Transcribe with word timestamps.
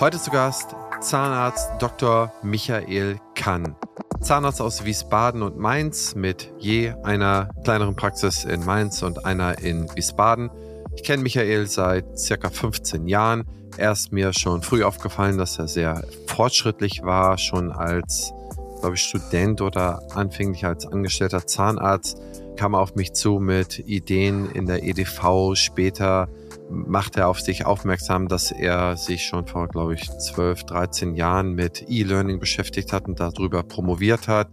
Heute 0.00 0.20
zu 0.20 0.32
Gast 0.32 0.74
Zahnarzt 1.00 1.70
Dr. 1.78 2.32
Michael 2.42 3.18
Kann. 3.36 3.76
Zahnarzt 4.20 4.60
aus 4.60 4.84
Wiesbaden 4.84 5.42
und 5.42 5.56
Mainz 5.56 6.16
mit 6.16 6.52
je 6.58 6.92
einer 7.04 7.48
kleineren 7.62 7.94
Praxis 7.94 8.44
in 8.44 8.64
Mainz 8.64 9.02
und 9.04 9.24
einer 9.24 9.58
in 9.60 9.88
Wiesbaden. 9.94 10.50
Ich 10.96 11.04
kenne 11.04 11.22
Michael 11.22 11.68
seit 11.68 12.18
circa 12.18 12.50
15 12.50 13.06
Jahren. 13.06 13.44
Er 13.76 13.92
ist 13.92 14.10
mir 14.10 14.32
schon 14.32 14.62
früh 14.62 14.82
aufgefallen, 14.82 15.38
dass 15.38 15.58
er 15.60 15.68
sehr 15.68 16.02
fortschrittlich 16.26 17.02
war, 17.04 17.38
schon 17.38 17.70
als, 17.70 18.32
glaube 18.80 18.96
ich, 18.96 19.02
Student 19.02 19.60
oder 19.60 20.02
anfänglich 20.14 20.64
als 20.64 20.86
angestellter 20.86 21.46
Zahnarzt 21.46 22.20
kam 22.56 22.74
er 22.74 22.80
auf 22.80 22.94
mich 22.94 23.12
zu 23.12 23.38
mit 23.38 23.80
Ideen 23.80 24.50
in 24.50 24.66
der 24.66 24.82
EDV. 24.84 25.54
Später 25.54 26.28
macht 26.74 27.16
er 27.16 27.28
auf 27.28 27.40
sich 27.40 27.64
aufmerksam, 27.64 28.28
dass 28.28 28.50
er 28.50 28.96
sich 28.96 29.24
schon 29.24 29.46
vor, 29.46 29.68
glaube 29.68 29.94
ich, 29.94 30.10
12, 30.10 30.64
13 30.64 31.14
Jahren 31.14 31.54
mit 31.54 31.84
E-Learning 31.88 32.40
beschäftigt 32.40 32.92
hat 32.92 33.06
und 33.06 33.20
darüber 33.20 33.62
promoviert 33.62 34.28
hat. 34.28 34.48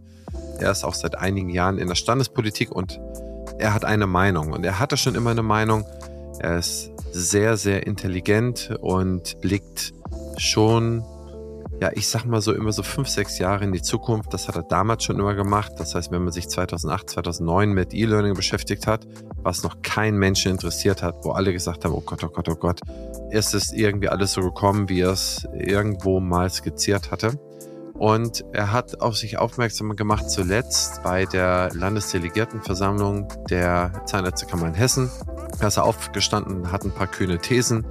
Er 0.59 0.71
ist 0.71 0.83
auch 0.83 0.93
seit 0.93 1.17
einigen 1.17 1.49
Jahren 1.49 1.77
in 1.77 1.87
der 1.87 1.95
Standespolitik 1.95 2.71
und 2.71 2.99
er 3.57 3.73
hat 3.73 3.85
eine 3.85 4.07
Meinung 4.07 4.53
und 4.53 4.63
er 4.63 4.79
hatte 4.79 4.97
schon 4.97 5.15
immer 5.15 5.31
eine 5.31 5.43
Meinung. 5.43 5.85
Er 6.39 6.59
ist 6.59 6.91
sehr, 7.11 7.57
sehr 7.57 7.85
intelligent 7.85 8.75
und 8.79 9.39
blickt 9.41 9.93
schon 10.37 11.03
ja, 11.81 11.89
ich 11.95 12.07
sag 12.07 12.25
mal 12.25 12.41
so 12.41 12.53
immer 12.53 12.71
so 12.71 12.83
fünf, 12.83 13.09
sechs 13.09 13.39
Jahre 13.39 13.63
in 13.63 13.71
die 13.71 13.81
Zukunft. 13.81 14.31
Das 14.35 14.47
hat 14.47 14.55
er 14.55 14.61
damals 14.61 15.03
schon 15.03 15.17
immer 15.17 15.33
gemacht. 15.33 15.71
Das 15.77 15.95
heißt, 15.95 16.11
wenn 16.11 16.23
man 16.23 16.31
sich 16.31 16.47
2008, 16.47 17.09
2009 17.09 17.73
mit 17.73 17.95
E-Learning 17.95 18.35
beschäftigt 18.35 18.85
hat, 18.85 19.07
was 19.37 19.63
noch 19.63 19.81
kein 19.81 20.15
Menschen 20.15 20.51
interessiert 20.51 21.01
hat, 21.01 21.25
wo 21.25 21.31
alle 21.31 21.51
gesagt 21.51 21.83
haben, 21.83 21.95
oh 21.95 22.03
Gott, 22.05 22.23
oh 22.23 22.29
Gott, 22.29 22.49
oh 22.49 22.55
Gott, 22.55 22.81
ist 23.31 23.55
es 23.55 23.73
irgendwie 23.73 24.09
alles 24.09 24.33
so 24.33 24.41
gekommen, 24.41 24.89
wie 24.89 25.01
er 25.01 25.13
es 25.13 25.47
irgendwo 25.55 26.19
mal 26.19 26.51
skizziert 26.51 27.09
hatte. 27.09 27.39
Und 27.95 28.45
er 28.51 28.71
hat 28.71 29.01
auf 29.01 29.17
sich 29.17 29.39
aufmerksam 29.39 29.95
gemacht, 29.95 30.29
zuletzt 30.29 31.01
bei 31.01 31.25
der 31.25 31.71
Landesdelegiertenversammlung 31.73 33.27
der 33.49 34.03
Zahnärztekammer 34.05 34.67
in 34.67 34.75
Hessen. 34.75 35.09
Da 35.59 35.67
ist 35.67 35.77
er 35.77 35.85
aufgestanden, 35.85 36.71
hat 36.71 36.83
ein 36.83 36.91
paar 36.91 37.07
kühne 37.07 37.39
Thesen 37.39 37.87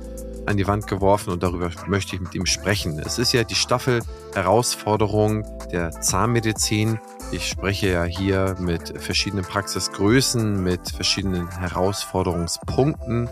an 0.51 0.57
die 0.57 0.67
Wand 0.67 0.87
geworfen 0.87 1.33
und 1.33 1.43
darüber 1.43 1.71
möchte 1.87 2.17
ich 2.17 2.21
mit 2.21 2.35
ihm 2.35 2.45
sprechen. 2.45 2.99
Es 2.99 3.19
ist 3.19 3.33
ja 3.33 3.45
die 3.45 3.55
Staffel 3.55 4.03
Herausforderung 4.35 5.47
der 5.71 5.93
Zahnmedizin. 5.93 6.99
Ich 7.31 7.49
spreche 7.49 7.89
ja 7.89 8.05
hier 8.05 8.57
mit 8.59 9.01
verschiedenen 9.01 9.45
Praxisgrößen, 9.45 10.63
mit 10.63 10.91
verschiedenen 10.91 11.49
Herausforderungspunkten. 11.49 13.31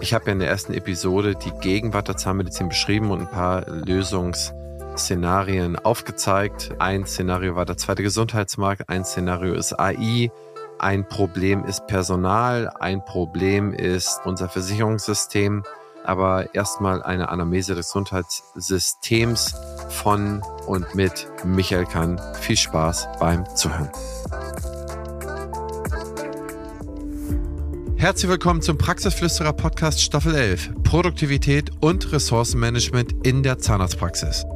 Ich 0.00 0.14
habe 0.14 0.26
ja 0.26 0.32
in 0.32 0.38
der 0.38 0.48
ersten 0.48 0.74
Episode 0.74 1.34
die 1.34 1.50
Gegenwart 1.60 2.06
der 2.08 2.16
Zahnmedizin 2.16 2.68
beschrieben 2.68 3.10
und 3.10 3.20
ein 3.20 3.30
paar 3.30 3.66
Lösungsszenarien 3.66 5.76
aufgezeigt. 5.76 6.72
Ein 6.78 7.06
Szenario 7.06 7.56
war 7.56 7.64
der 7.64 7.78
zweite 7.78 8.02
Gesundheitsmarkt, 8.02 8.88
ein 8.88 9.04
Szenario 9.04 9.54
ist 9.54 9.78
AI, 9.78 10.30
ein 10.78 11.06
Problem 11.06 11.64
ist 11.64 11.86
Personal, 11.86 12.70
ein 12.80 13.04
Problem 13.04 13.74
ist 13.74 14.20
unser 14.24 14.48
Versicherungssystem 14.48 15.62
aber 16.04 16.54
erstmal 16.54 17.02
eine 17.02 17.28
Anamnese 17.28 17.74
des 17.74 17.88
Gesundheitssystems 17.88 19.54
von 19.88 20.42
und 20.66 20.94
mit 20.94 21.28
Michael 21.44 21.86
Kann. 21.86 22.20
Viel 22.40 22.56
Spaß 22.56 23.08
beim 23.18 23.44
Zuhören. 23.56 23.90
Herzlich 27.96 28.30
willkommen 28.30 28.62
zum 28.62 28.78
Praxisflüsterer 28.78 29.52
Podcast 29.52 30.00
Staffel 30.00 30.34
11. 30.34 30.70
Produktivität 30.84 31.70
und 31.80 32.10
Ressourcenmanagement 32.12 33.26
in 33.26 33.42
der 33.42 33.58
Zahnarztpraxis. 33.58 34.46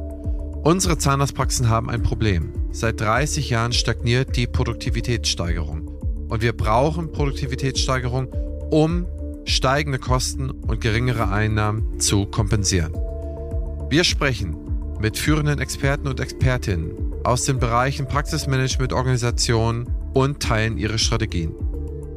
Unsere 0.63 0.97
Zahnarztpraxen 0.97 1.69
haben 1.69 1.91
ein 1.91 2.01
Problem. 2.01 2.51
Seit 2.71 2.99
30 2.99 3.51
Jahren 3.51 3.71
stagniert 3.71 4.35
die 4.35 4.47
Produktivitätssteigerung. 4.47 5.87
Und 6.27 6.41
wir 6.41 6.57
brauchen 6.57 7.11
Produktivitätssteigerung, 7.11 8.29
um 8.71 9.05
steigende 9.45 9.99
Kosten 9.99 10.49
und 10.49 10.81
geringere 10.81 11.29
Einnahmen 11.29 11.99
zu 11.99 12.25
kompensieren. 12.25 12.93
Wir 13.89 14.03
sprechen 14.03 14.57
mit 14.99 15.17
führenden 15.17 15.59
Experten 15.59 16.07
und 16.07 16.19
Expertinnen 16.19 17.13
aus 17.23 17.45
den 17.45 17.59
Bereichen 17.59 18.07
Praxismanagement, 18.07 18.93
Organisation 18.93 19.87
und 20.13 20.41
teilen 20.41 20.77
ihre 20.77 20.99
Strategien. 20.99 21.53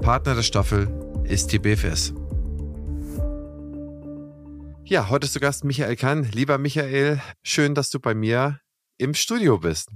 Partner 0.01 0.35
der 0.35 0.43
Staffel 0.43 0.89
ist 1.25 1.53
die 1.53 1.59
BFS. 1.59 2.15
Ja, 4.85 5.11
heute 5.11 5.27
ist 5.27 5.35
zu 5.35 5.41
Gast 5.41 5.65
Michael 5.65 5.97
Kann. 5.97 6.25
Lieber 6.33 6.57
Michael, 6.57 7.21
schön, 7.43 7.75
dass 7.75 7.91
du 7.91 8.01
bei 8.01 8.15
mir 8.15 8.61
im 8.97 9.13
Studio 9.13 9.59
bist. 9.59 9.91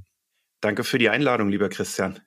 Danke 0.60 0.84
für 0.84 0.98
die 0.98 1.08
Einladung, 1.08 1.48
lieber 1.48 1.70
Christian. 1.70 2.20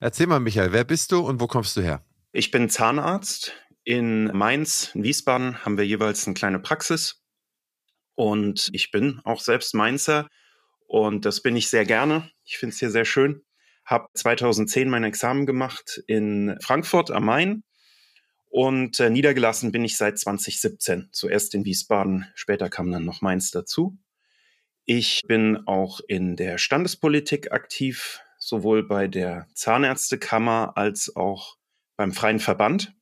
Erzähl 0.00 0.26
mal, 0.26 0.40
Michael, 0.40 0.72
wer 0.72 0.84
bist 0.84 1.12
du 1.12 1.20
und 1.20 1.40
wo 1.40 1.46
kommst 1.46 1.76
du 1.76 1.80
her? 1.80 2.04
Ich 2.32 2.50
bin 2.50 2.68
Zahnarzt, 2.68 3.52
in 3.84 4.24
Mainz, 4.36 4.90
in 4.94 5.04
Wiesbaden 5.04 5.64
haben 5.64 5.76
wir 5.76 5.86
jeweils 5.86 6.26
eine 6.26 6.34
kleine 6.34 6.58
Praxis. 6.58 7.22
Und 8.14 8.70
ich 8.72 8.90
bin 8.90 9.20
auch 9.24 9.40
selbst 9.40 9.74
Mainzer 9.74 10.28
und 10.86 11.24
das 11.24 11.42
bin 11.42 11.56
ich 11.56 11.68
sehr 11.68 11.84
gerne. 11.84 12.30
Ich 12.44 12.58
finde 12.58 12.72
es 12.72 12.78
hier 12.78 12.90
sehr 12.90 13.04
schön. 13.04 13.42
Habe 13.84 14.08
2010 14.14 14.88
mein 14.88 15.04
Examen 15.04 15.46
gemacht 15.46 16.02
in 16.06 16.56
Frankfurt 16.60 17.10
am 17.10 17.24
Main 17.24 17.64
und 18.48 19.00
äh, 19.00 19.10
niedergelassen 19.10 19.72
bin 19.72 19.84
ich 19.84 19.96
seit 19.96 20.18
2017. 20.18 21.08
Zuerst 21.12 21.54
in 21.54 21.64
Wiesbaden, 21.64 22.26
später 22.34 22.70
kam 22.70 22.90
dann 22.92 23.04
noch 23.04 23.20
Mainz 23.20 23.50
dazu. 23.50 23.98
Ich 24.84 25.22
bin 25.26 25.66
auch 25.66 26.00
in 26.06 26.36
der 26.36 26.58
Standespolitik 26.58 27.50
aktiv, 27.50 28.20
sowohl 28.38 28.86
bei 28.86 29.08
der 29.08 29.48
Zahnärztekammer 29.54 30.76
als 30.76 31.16
auch 31.16 31.56
beim 31.96 32.12
Freien 32.12 32.38
Verband. 32.38 32.94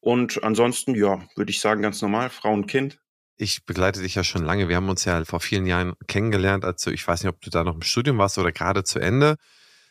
Und 0.00 0.42
ansonsten, 0.42 0.94
ja, 0.94 1.26
würde 1.36 1.50
ich 1.50 1.60
sagen, 1.60 1.82
ganz 1.82 2.00
normal, 2.02 2.30
Frau 2.30 2.52
und 2.52 2.66
Kind. 2.66 2.98
Ich 3.36 3.64
begleite 3.64 4.00
dich 4.00 4.14
ja 4.14 4.24
schon 4.24 4.44
lange. 4.44 4.68
Wir 4.68 4.76
haben 4.76 4.88
uns 4.88 5.04
ja 5.04 5.24
vor 5.24 5.40
vielen 5.40 5.66
Jahren 5.66 5.94
kennengelernt. 6.06 6.64
Also 6.64 6.90
ich 6.90 7.06
weiß 7.06 7.22
nicht, 7.22 7.32
ob 7.32 7.40
du 7.40 7.50
da 7.50 7.62
noch 7.62 7.74
im 7.74 7.82
Studium 7.82 8.18
warst 8.18 8.38
oder 8.38 8.52
gerade 8.52 8.84
zu 8.84 8.98
Ende. 8.98 9.36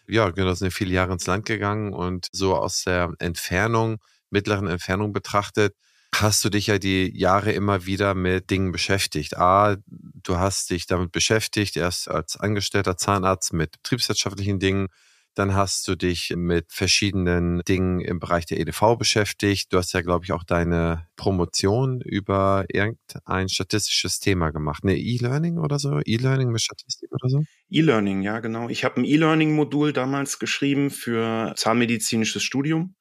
Ja, 0.07 0.29
genau, 0.29 0.53
sind 0.53 0.73
viele 0.73 0.93
Jahre 0.93 1.13
ins 1.13 1.27
Land 1.27 1.45
gegangen 1.45 1.93
und 1.93 2.27
so 2.31 2.55
aus 2.55 2.83
der 2.83 3.13
Entfernung, 3.19 3.97
mittleren 4.29 4.67
Entfernung 4.67 5.13
betrachtet, 5.13 5.75
hast 6.15 6.43
du 6.43 6.49
dich 6.49 6.67
ja 6.67 6.77
die 6.79 7.11
Jahre 7.17 7.51
immer 7.51 7.85
wieder 7.85 8.13
mit 8.13 8.49
Dingen 8.49 8.71
beschäftigt. 8.71 9.37
A, 9.37 9.77
du 9.85 10.37
hast 10.37 10.69
dich 10.69 10.87
damit 10.87 11.11
beschäftigt, 11.11 11.77
erst 11.77 12.09
als 12.09 12.37
angestellter 12.37 12.97
Zahnarzt 12.97 13.53
mit 13.53 13.71
betriebswirtschaftlichen 13.71 14.59
Dingen, 14.59 14.87
dann 15.37 15.53
hast 15.53 15.87
du 15.87 15.95
dich 15.95 16.33
mit 16.35 16.71
verschiedenen 16.71 17.61
Dingen 17.67 17.99
im 18.01 18.19
Bereich 18.19 18.47
der 18.47 18.59
EDV 18.59 18.97
beschäftigt. 18.97 19.71
Du 19.71 19.77
hast 19.77 19.93
ja, 19.93 20.01
glaube 20.01 20.25
ich, 20.25 20.31
auch 20.31 20.43
deine 20.43 21.07
Promotion 21.15 22.01
über 22.01 22.65
irgendein 22.69 23.47
statistisches 23.47 24.19
Thema 24.19 24.49
gemacht. 24.49 24.83
Ne, 24.83 24.97
E-Learning 24.97 25.59
oder 25.59 25.77
so? 25.77 25.99
E-Learning 26.03 26.49
mit 26.49 26.61
Statistik 26.61 27.11
oder 27.11 27.29
so? 27.29 27.43
E-Learning, 27.69 28.23
ja, 28.23 28.39
genau. 28.39 28.67
Ich 28.69 28.83
habe 28.83 28.99
ein 28.99 29.05
E-Learning-Modul 29.05 29.93
damals 29.93 30.39
geschrieben 30.39 30.89
für 30.89 31.53
zahnmedizinisches 31.55 32.41
Studium 32.41 32.95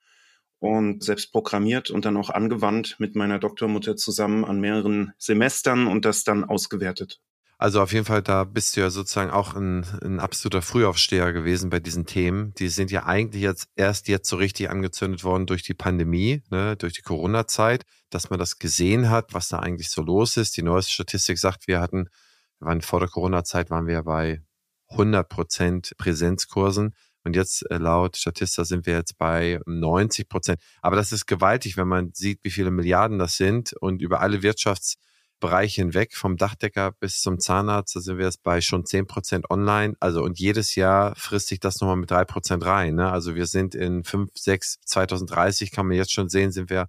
und 0.58 1.02
selbst 1.02 1.32
programmiert 1.32 1.90
und 1.90 2.04
dann 2.04 2.18
auch 2.18 2.28
angewandt 2.28 2.96
mit 2.98 3.16
meiner 3.16 3.38
Doktormutter 3.38 3.96
zusammen 3.96 4.44
an 4.44 4.60
mehreren 4.60 5.12
Semestern 5.16 5.86
und 5.86 6.04
das 6.04 6.24
dann 6.24 6.44
ausgewertet. 6.44 7.20
Also 7.58 7.80
auf 7.80 7.92
jeden 7.94 8.04
Fall, 8.04 8.20
da 8.22 8.44
bist 8.44 8.76
du 8.76 8.82
ja 8.82 8.90
sozusagen 8.90 9.30
auch 9.30 9.54
ein, 9.54 9.84
ein 10.02 10.20
absoluter 10.20 10.60
Frühaufsteher 10.60 11.32
gewesen 11.32 11.70
bei 11.70 11.80
diesen 11.80 12.04
Themen. 12.04 12.52
Die 12.54 12.68
sind 12.68 12.90
ja 12.90 13.06
eigentlich 13.06 13.42
jetzt 13.42 13.68
erst 13.76 14.08
jetzt 14.08 14.28
so 14.28 14.36
richtig 14.36 14.68
angezündet 14.68 15.24
worden 15.24 15.46
durch 15.46 15.62
die 15.62 15.72
Pandemie, 15.72 16.42
ne, 16.50 16.76
durch 16.76 16.92
die 16.92 17.02
Corona-Zeit, 17.02 17.84
dass 18.10 18.28
man 18.28 18.38
das 18.38 18.58
gesehen 18.58 19.08
hat, 19.08 19.32
was 19.32 19.48
da 19.48 19.60
eigentlich 19.60 19.88
so 19.88 20.02
los 20.02 20.36
ist. 20.36 20.58
Die 20.58 20.62
neueste 20.62 20.92
Statistik 20.92 21.38
sagt, 21.38 21.66
wir 21.66 21.80
hatten, 21.80 22.10
wir 22.58 22.68
waren 22.68 22.82
vor 22.82 23.00
der 23.00 23.08
Corona-Zeit 23.08 23.70
waren 23.70 23.86
wir 23.86 24.02
bei 24.02 24.42
100 24.90 25.26
Prozent 25.26 25.92
Präsenzkursen. 25.96 26.94
Und 27.24 27.36
jetzt 27.36 27.68
äh, 27.70 27.78
laut 27.78 28.18
Statista 28.18 28.66
sind 28.66 28.84
wir 28.84 28.94
jetzt 28.94 29.16
bei 29.16 29.60
90 29.64 30.28
Prozent. 30.28 30.60
Aber 30.82 30.96
das 30.96 31.10
ist 31.10 31.26
gewaltig, 31.26 31.78
wenn 31.78 31.88
man 31.88 32.10
sieht, 32.12 32.40
wie 32.42 32.50
viele 32.50 32.70
Milliarden 32.70 33.18
das 33.18 33.36
sind 33.36 33.72
und 33.72 34.02
über 34.02 34.20
alle 34.20 34.38
Wirtschafts- 34.38 34.96
Bereich 35.38 35.74
hinweg, 35.74 36.14
vom 36.14 36.36
Dachdecker 36.36 36.92
bis 36.92 37.20
zum 37.20 37.38
Zahnarzt, 37.38 37.94
da 37.94 38.00
sind 38.00 38.18
wir 38.18 38.24
jetzt 38.24 38.42
bei 38.42 38.60
schon 38.60 38.86
zehn 38.86 39.06
Prozent 39.06 39.50
online. 39.50 39.94
Also 40.00 40.22
und 40.22 40.38
jedes 40.38 40.74
Jahr 40.74 41.14
frisst 41.16 41.48
sich 41.48 41.60
das 41.60 41.80
nochmal 41.80 41.96
mit 41.96 42.10
drei 42.10 42.24
Prozent 42.24 42.64
rein. 42.64 42.94
Ne? 42.94 43.10
Also 43.10 43.34
wir 43.34 43.46
sind 43.46 43.74
in 43.74 44.04
fünf, 44.04 44.30
sechs, 44.34 44.78
2030 44.86 45.70
kann 45.72 45.86
man 45.86 45.96
jetzt 45.96 46.12
schon 46.12 46.28
sehen, 46.28 46.52
sind 46.52 46.70
wir 46.70 46.88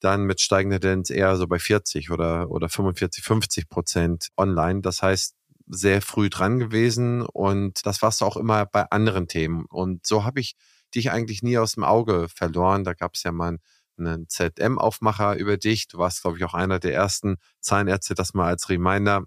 dann 0.00 0.24
mit 0.24 0.40
steigender 0.40 0.78
Tendenz 0.78 1.10
eher 1.10 1.36
so 1.36 1.46
bei 1.48 1.58
40 1.58 2.10
oder, 2.10 2.50
oder 2.50 2.68
45, 2.68 3.24
50 3.24 3.68
Prozent 3.68 4.28
online. 4.36 4.80
Das 4.82 5.02
heißt, 5.02 5.34
sehr 5.66 6.02
früh 6.02 6.28
dran 6.28 6.58
gewesen 6.58 7.22
und 7.22 7.86
das 7.86 8.02
warst 8.02 8.20
du 8.20 8.26
auch 8.26 8.36
immer 8.36 8.66
bei 8.66 8.90
anderen 8.90 9.28
Themen. 9.28 9.64
Und 9.66 10.06
so 10.06 10.24
habe 10.24 10.40
ich 10.40 10.56
dich 10.94 11.10
eigentlich 11.10 11.42
nie 11.42 11.58
aus 11.58 11.72
dem 11.72 11.84
Auge 11.84 12.28
verloren. 12.28 12.84
Da 12.84 12.92
gab 12.92 13.14
es 13.14 13.22
ja 13.22 13.32
mal 13.32 13.52
ein 13.52 13.58
einen 13.98 14.28
ZM-Aufmacher 14.28 15.36
über 15.36 15.56
dich. 15.56 15.88
Du 15.88 15.98
warst, 15.98 16.22
glaube 16.22 16.38
ich, 16.38 16.44
auch 16.44 16.54
einer 16.54 16.78
der 16.78 16.94
ersten 16.94 17.36
Zahnärzte, 17.60 18.14
das 18.14 18.34
mal 18.34 18.48
als 18.48 18.68
Reminder 18.68 19.24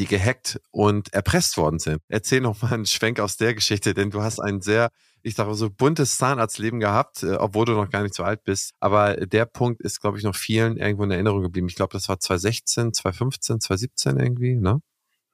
die 0.00 0.06
gehackt 0.06 0.58
und 0.70 1.12
erpresst 1.12 1.58
worden 1.58 1.78
sind. 1.78 2.00
Erzähl 2.08 2.40
noch 2.40 2.62
mal 2.62 2.72
einen 2.72 2.86
Schwenk 2.86 3.20
aus 3.20 3.36
der 3.36 3.54
Geschichte, 3.54 3.92
denn 3.92 4.10
du 4.10 4.22
hast 4.22 4.40
ein 4.40 4.62
sehr, 4.62 4.90
ich 5.22 5.34
sage 5.34 5.54
so 5.54 5.68
buntes 5.68 6.16
Zahnarztleben 6.16 6.80
gehabt, 6.80 7.22
äh, 7.22 7.34
obwohl 7.34 7.66
du 7.66 7.72
noch 7.72 7.90
gar 7.90 8.02
nicht 8.02 8.14
so 8.14 8.24
alt 8.24 8.42
bist. 8.42 8.72
Aber 8.80 9.14
der 9.14 9.44
Punkt 9.44 9.82
ist, 9.82 10.00
glaube 10.00 10.16
ich, 10.16 10.24
noch 10.24 10.34
vielen 10.34 10.78
irgendwo 10.78 11.04
in 11.04 11.10
Erinnerung 11.10 11.42
geblieben. 11.42 11.68
Ich 11.68 11.74
glaube, 11.74 11.92
das 11.92 12.08
war 12.08 12.18
2016, 12.18 12.94
2015, 12.94 13.60
2017 13.60 14.18
irgendwie, 14.18 14.56
ne? 14.56 14.80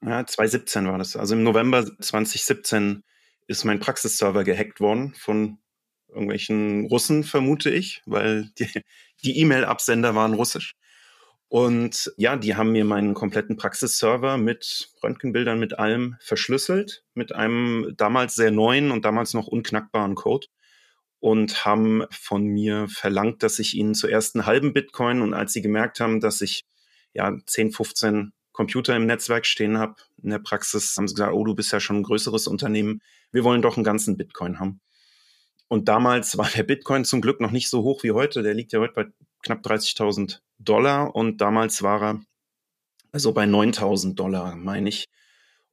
Ja, 0.02 0.26
2017 0.26 0.87
war 0.88 0.99
das. 0.99 1.17
Also 1.17 1.37
im 1.37 1.44
November 1.44 1.84
2017 1.84 3.05
ist 3.46 3.64
mein 3.64 3.78
Praxisserver 3.78 4.43
gehackt 4.43 4.81
worden 4.81 5.14
von 5.14 5.58
irgendwelchen 6.08 6.87
Russen, 6.87 7.25
vermute 7.25 7.70
ich, 7.70 8.03
weil 8.06 8.50
die 9.25 9.38
E-Mail-Absender 9.38 10.14
waren 10.14 10.35
russisch. 10.35 10.75
Und 11.49 12.12
ja, 12.17 12.37
die 12.37 12.56
haben 12.56 12.73
mir 12.73 12.85
meinen 12.85 13.14
kompletten 13.14 13.56
Praxisserver 13.56 14.37
mit 14.37 14.91
Röntgenbildern, 15.03 15.61
mit 15.61 15.79
allem 15.79 16.17
verschlüsselt, 16.20 17.05
mit 17.14 17.32
einem 17.32 17.94
damals 17.97 18.35
sehr 18.35 18.50
neuen 18.50 18.91
und 18.91 19.05
damals 19.05 19.32
noch 19.32 19.47
unknackbaren 19.47 20.17
Code 20.17 20.49
und 21.20 21.64
haben 21.64 22.05
von 22.11 22.44
mir 22.44 22.88
verlangt, 22.88 23.43
dass 23.43 23.59
ich 23.59 23.75
ihnen 23.75 23.94
zuerst 23.94 24.35
einen 24.35 24.47
halben 24.47 24.73
Bitcoin 24.73 25.23
und 25.23 25.35
als 25.35 25.52
sie 25.52 25.62
gemerkt 25.62 26.00
haben, 26.00 26.20
dass 26.20 26.41
ich 26.41 26.64
ja 27.14 27.32
10, 27.47 27.73
15 27.73 28.32
Computer 28.52 28.97
im 28.97 29.06
Netzwerk 29.06 29.47
stehen 29.47 29.79
habe 29.79 29.97
in 30.23 30.31
der 30.31 30.38
Praxis, 30.38 30.97
haben 30.97 31.06
sie 31.06 31.14
gesagt, 31.14 31.32
oh, 31.32 31.44
du 31.44 31.55
bist 31.55 31.73
ja 31.73 31.79
schon 31.79 31.99
ein 31.99 32.02
größeres 32.02 32.49
Unternehmen, 32.49 33.02
wir 33.31 33.44
wollen 33.44 33.62
doch 33.62 33.76
einen 33.76 33.85
ganzen 33.85 34.17
Bitcoin 34.17 34.59
haben. 34.59 34.81
Und 35.69 35.89
damals 35.89 36.39
war 36.39 36.49
der 36.49 36.63
Bitcoin 36.63 37.05
zum 37.05 37.21
Glück 37.21 37.41
noch 37.41 37.51
nicht 37.51 37.69
so 37.69 37.83
hoch 37.83 38.03
wie 38.03 38.13
heute. 38.13 38.43
Der 38.43 38.55
liegt 38.55 38.73
ja 38.73 38.81
heute 38.81 38.95
bei 38.95 39.07
knapp 39.43 39.65
30.000 39.65 40.41
Dollar 40.59 41.15
und 41.15 41.41
damals 41.41 41.83
war 41.83 42.03
er 42.03 42.21
also 43.13 43.33
bei 43.33 43.45
9.000 43.45 44.15
Dollar, 44.15 44.57
meine 44.57 44.89
ich. 44.89 45.07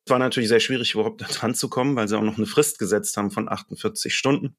Es 0.06 0.12
war 0.12 0.20
natürlich 0.20 0.50
sehr 0.50 0.60
schwierig, 0.60 0.94
überhaupt 0.94 1.22
da 1.22 1.26
dran 1.26 1.56
zu 1.56 1.70
kommen, 1.70 1.96
weil 1.96 2.08
sie 2.08 2.18
auch 2.18 2.24
noch 2.24 2.38
eine 2.38 2.46
Frist 2.46 2.80
gesetzt 2.80 3.18
haben 3.18 3.32
von 3.32 3.50
48 3.50 4.14
Stunden. 4.16 4.56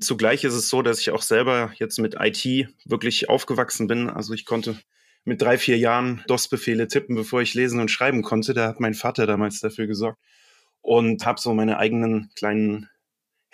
Zugleich 0.00 0.44
ist 0.44 0.54
es 0.54 0.68
so, 0.68 0.82
dass 0.82 1.00
ich 1.00 1.10
auch 1.10 1.22
selber 1.22 1.72
jetzt 1.76 1.98
mit 1.98 2.16
IT 2.20 2.68
wirklich 2.84 3.28
aufgewachsen 3.28 3.86
bin. 3.86 4.10
Also 4.10 4.34
ich 4.34 4.44
konnte 4.44 4.78
mit 5.24 5.40
drei, 5.40 5.58
vier 5.58 5.78
Jahren 5.78 6.22
DOS-Befehle 6.28 6.88
tippen, 6.88 7.16
bevor 7.16 7.40
ich 7.40 7.54
lesen 7.54 7.80
und 7.80 7.90
schreiben 7.90 8.22
konnte. 8.22 8.52
Da 8.52 8.68
hat 8.68 8.80
mein 8.80 8.94
Vater 8.94 9.26
damals 9.26 9.60
dafür 9.60 9.86
gesorgt. 9.86 10.20
Und 10.82 11.24
habe 11.24 11.40
so 11.40 11.52
meine 11.54 11.78
eigenen 11.78 12.30
kleinen 12.36 12.88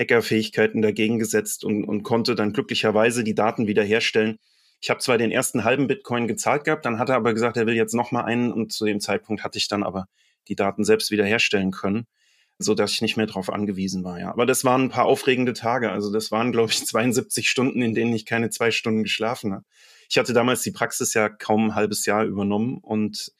Hackerfähigkeiten 0.02 0.82
dagegen 0.82 1.18
gesetzt 1.18 1.64
und, 1.64 1.84
und 1.84 2.02
konnte 2.02 2.34
dann 2.34 2.52
glücklicherweise 2.52 3.24
die 3.24 3.34
Daten 3.34 3.66
wiederherstellen. 3.66 4.38
Ich 4.80 4.90
habe 4.90 5.00
zwar 5.00 5.16
den 5.16 5.30
ersten 5.30 5.64
halben 5.64 5.86
Bitcoin 5.86 6.26
gezahlt 6.26 6.64
gehabt, 6.64 6.84
dann 6.84 6.98
hat 6.98 7.08
er 7.08 7.16
aber 7.16 7.34
gesagt, 7.34 7.56
er 7.56 7.66
will 7.66 7.76
jetzt 7.76 7.94
noch 7.94 8.10
mal 8.12 8.24
einen 8.24 8.52
und 8.52 8.72
zu 8.72 8.84
dem 8.84 9.00
Zeitpunkt 9.00 9.44
hatte 9.44 9.58
ich 9.58 9.68
dann 9.68 9.82
aber 9.82 10.06
die 10.48 10.56
Daten 10.56 10.84
selbst 10.84 11.10
wiederherstellen 11.10 11.70
können, 11.70 12.06
so 12.58 12.74
ich 12.76 13.00
nicht 13.00 13.16
mehr 13.16 13.26
darauf 13.26 13.50
angewiesen 13.50 14.02
war. 14.02 14.18
Ja, 14.18 14.30
aber 14.30 14.44
das 14.44 14.64
waren 14.64 14.82
ein 14.82 14.88
paar 14.90 15.04
aufregende 15.06 15.52
Tage. 15.52 15.90
Also 15.90 16.12
das 16.12 16.32
waren, 16.32 16.52
glaube 16.52 16.72
ich, 16.72 16.84
72 16.86 17.48
Stunden, 17.48 17.80
in 17.80 17.94
denen 17.94 18.12
ich 18.12 18.26
keine 18.26 18.50
zwei 18.50 18.70
Stunden 18.70 19.04
geschlafen 19.04 19.52
habe. 19.52 19.64
Ich 20.10 20.18
hatte 20.18 20.32
damals 20.32 20.62
die 20.62 20.72
Praxis 20.72 21.14
ja 21.14 21.28
kaum 21.28 21.68
ein 21.68 21.74
halbes 21.74 22.04
Jahr 22.04 22.24
übernommen 22.24 22.78
und 22.78 23.32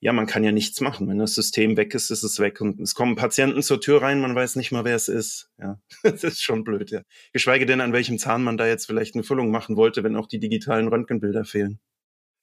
ja, 0.00 0.12
man 0.12 0.26
kann 0.26 0.44
ja 0.44 0.52
nichts 0.52 0.80
machen. 0.80 1.08
Wenn 1.08 1.18
das 1.18 1.34
System 1.34 1.76
weg 1.76 1.94
ist, 1.94 2.10
ist 2.10 2.22
es 2.22 2.38
weg. 2.38 2.60
Und 2.60 2.80
es 2.80 2.94
kommen 2.94 3.16
Patienten 3.16 3.62
zur 3.62 3.80
Tür 3.80 4.02
rein, 4.02 4.20
man 4.20 4.34
weiß 4.34 4.56
nicht 4.56 4.70
mal, 4.70 4.84
wer 4.84 4.94
es 4.94 5.08
ist. 5.08 5.50
Ja, 5.58 5.80
das 6.02 6.22
ist 6.24 6.42
schon 6.42 6.64
blöd, 6.64 6.90
ja. 6.90 7.02
Geschweige 7.32 7.66
denn, 7.66 7.80
an 7.80 7.92
welchem 7.92 8.18
Zahn 8.18 8.44
man 8.44 8.56
da 8.56 8.66
jetzt 8.66 8.86
vielleicht 8.86 9.14
eine 9.14 9.24
Füllung 9.24 9.50
machen 9.50 9.76
wollte, 9.76 10.04
wenn 10.04 10.16
auch 10.16 10.26
die 10.26 10.38
digitalen 10.38 10.88
Röntgenbilder 10.88 11.44
fehlen. 11.44 11.80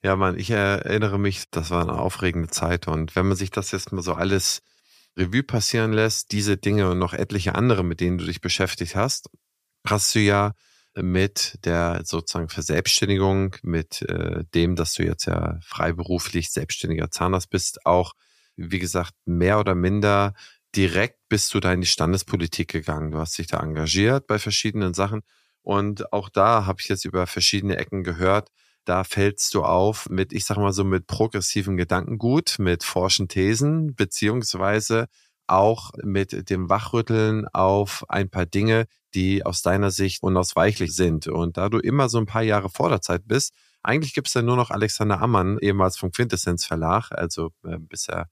Ja, 0.04 0.16
Mann, 0.16 0.38
ich 0.38 0.52
erinnere 0.52 1.18
mich, 1.18 1.46
das 1.50 1.72
war 1.72 1.82
eine 1.82 1.98
aufregende 1.98 2.50
Zeit. 2.50 2.88
Und 2.88 3.16
wenn 3.16 3.28
man 3.28 3.38
sich 3.38 3.50
das 3.50 3.72
jetzt 3.72 3.92
mal 3.92 4.04
so 4.04 4.14
alles 4.14 4.62
Revue 5.18 5.44
passieren 5.44 5.94
lässt, 5.94 6.32
diese 6.32 6.58
Dinge 6.58 6.92
und 6.92 7.00
noch 7.00 7.14
etliche 7.14 7.56
andere, 7.56 7.84
mit 7.84 8.02
denen 8.02 8.18
du 8.18 8.26
dich 8.26 8.42
beschäftigt 8.42 8.96
hast, 8.96 9.30
hast 9.88 10.14
du 10.14 10.20
ja 10.20 10.52
mit 10.96 11.58
der 11.66 12.02
sozusagen 12.06 12.50
Verselbstständigung, 12.50 13.56
mit 13.64 14.02
äh, 14.04 14.44
dem, 14.54 14.76
dass 14.76 14.94
du 14.94 15.04
jetzt 15.04 15.26
ja 15.26 15.60
freiberuflich 15.62 16.52
selbstständiger 16.52 17.12
Zahnarzt 17.12 17.50
bist, 17.50 17.86
auch, 17.86 18.14
wie 18.56 18.80
gesagt, 18.80 19.14
mehr 19.26 19.60
oder 19.60 19.76
minder 19.76 20.34
direkt 20.76 21.20
bist 21.30 21.54
du 21.54 21.60
da 21.60 21.74
in 21.74 21.82
die 21.82 21.88
Standespolitik 21.88 22.70
gegangen. 22.70 23.12
Du 23.12 23.18
hast 23.20 23.38
dich 23.38 23.48
da 23.48 23.60
engagiert 23.60 24.28
bei 24.28 24.40
verschiedenen 24.40 24.94
Sachen. 24.94 25.22
Und 25.62 26.14
auch 26.14 26.30
da 26.30 26.66
habe 26.66 26.80
ich 26.82 26.88
jetzt 26.88 27.06
über 27.06 27.28
verschiedene 27.28 27.78
Ecken 27.78 28.04
gehört, 28.04 28.50
da 28.86 29.04
fällst 29.04 29.54
du 29.56 29.64
auf 29.64 30.08
mit, 30.10 30.32
ich 30.32 30.46
sag 30.46 30.58
mal 30.58 30.72
so, 30.72 30.84
mit 30.84 31.08
progressiven 31.08 31.76
Gedankengut, 31.76 32.58
mit 32.60 32.84
forschen 32.84 33.28
Thesen, 33.28 33.96
beziehungsweise 33.96 35.08
auch 35.48 35.92
mit 36.04 36.50
dem 36.50 36.70
Wachrütteln 36.70 37.48
auf 37.48 38.06
ein 38.10 38.30
paar 38.30 38.46
Dinge, 38.46 38.86
die 39.16 39.46
aus 39.46 39.62
deiner 39.62 39.92
Sicht 39.92 40.22
unausweichlich 40.22 40.96
sind. 40.96 41.28
Und 41.28 41.58
da 41.58 41.70
du 41.70 41.80
immer 41.80 42.10
so 42.10 42.18
ein 42.18 42.26
paar 42.26 42.44
Jahre 42.44 42.70
vor 42.70 42.90
der 42.90 43.02
Zeit 43.02 43.24
bist, 43.26 43.54
eigentlich 43.82 44.14
gibt 44.14 44.28
es 44.28 44.34
ja 44.34 44.42
nur 44.42 44.56
noch 44.56 44.72
Alexander 44.72 45.22
Ammann, 45.22 45.58
ehemals 45.60 45.98
vom 45.98 46.12
Quintessenz 46.12 46.66
Verlag, 46.66 47.12
also 47.12 47.52
äh, 47.64 47.78
bis 47.80 48.10
er 48.10 48.30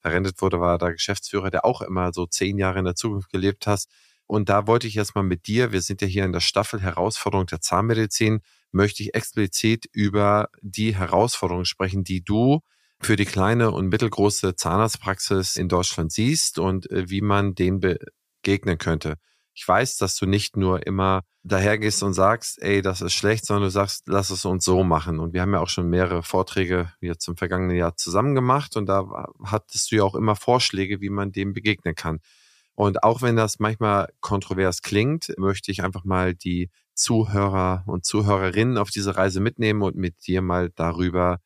verrentet 0.00 0.40
wurde, 0.40 0.60
war 0.60 0.74
er 0.74 0.78
da 0.78 0.90
Geschäftsführer, 0.90 1.50
der 1.50 1.64
auch 1.64 1.82
immer 1.82 2.12
so 2.12 2.26
zehn 2.26 2.58
Jahre 2.58 2.80
in 2.80 2.84
der 2.84 2.96
Zukunft 2.96 3.30
gelebt 3.30 3.66
hast. 3.66 3.88
Und 4.26 4.48
da 4.48 4.66
wollte 4.66 4.86
ich 4.86 4.94
jetzt 4.94 5.14
mal 5.14 5.22
mit 5.22 5.46
dir, 5.46 5.72
wir 5.72 5.82
sind 5.82 6.00
ja 6.00 6.08
hier 6.08 6.24
in 6.24 6.32
der 6.32 6.40
Staffel 6.40 6.80
Herausforderung 6.80 7.46
der 7.46 7.60
Zahnmedizin, 7.60 8.40
möchte 8.70 9.02
ich 9.02 9.14
explizit 9.14 9.86
über 9.92 10.48
die 10.60 10.96
Herausforderungen 10.96 11.66
sprechen, 11.66 12.04
die 12.04 12.24
du 12.24 12.60
für 13.00 13.16
die 13.16 13.24
kleine 13.24 13.72
und 13.72 13.88
mittelgroße 13.88 14.54
Zahnarztpraxis 14.54 15.56
in 15.56 15.68
Deutschland 15.68 16.12
siehst 16.12 16.58
und 16.58 16.90
äh, 16.90 17.10
wie 17.10 17.20
man 17.20 17.54
denen 17.54 17.80
begegnen 17.80 18.78
könnte. 18.78 19.16
Ich 19.54 19.66
weiß, 19.66 19.96
dass 19.96 20.16
du 20.16 20.26
nicht 20.26 20.56
nur 20.56 20.86
immer 20.86 21.22
dahergehst 21.42 22.02
und 22.02 22.14
sagst, 22.14 22.62
ey, 22.62 22.82
das 22.82 23.00
ist 23.00 23.14
schlecht, 23.14 23.46
sondern 23.46 23.64
du 23.64 23.70
sagst, 23.70 24.04
lass 24.06 24.30
es 24.30 24.44
uns 24.44 24.64
so 24.64 24.84
machen. 24.84 25.18
Und 25.18 25.34
wir 25.34 25.42
haben 25.42 25.52
ja 25.52 25.60
auch 25.60 25.68
schon 25.68 25.88
mehrere 25.88 26.22
Vorträge 26.22 26.92
jetzt 27.00 27.26
im 27.28 27.36
vergangenen 27.36 27.76
Jahr 27.76 27.96
zusammen 27.96 28.34
gemacht 28.34 28.76
und 28.76 28.86
da 28.86 29.26
hattest 29.44 29.90
du 29.90 29.96
ja 29.96 30.04
auch 30.04 30.14
immer 30.14 30.36
Vorschläge, 30.36 31.00
wie 31.00 31.10
man 31.10 31.32
dem 31.32 31.52
begegnen 31.52 31.94
kann. 31.94 32.20
Und 32.74 33.02
auch 33.02 33.20
wenn 33.22 33.36
das 33.36 33.58
manchmal 33.58 34.12
kontrovers 34.20 34.82
klingt, 34.82 35.32
möchte 35.36 35.70
ich 35.70 35.82
einfach 35.82 36.04
mal 36.04 36.34
die 36.34 36.70
Zuhörer 36.94 37.84
und 37.86 38.04
Zuhörerinnen 38.04 38.78
auf 38.78 38.90
diese 38.90 39.16
Reise 39.16 39.40
mitnehmen 39.40 39.82
und 39.82 39.96
mit 39.96 40.26
dir 40.26 40.42
mal 40.42 40.70
darüber 40.70 41.40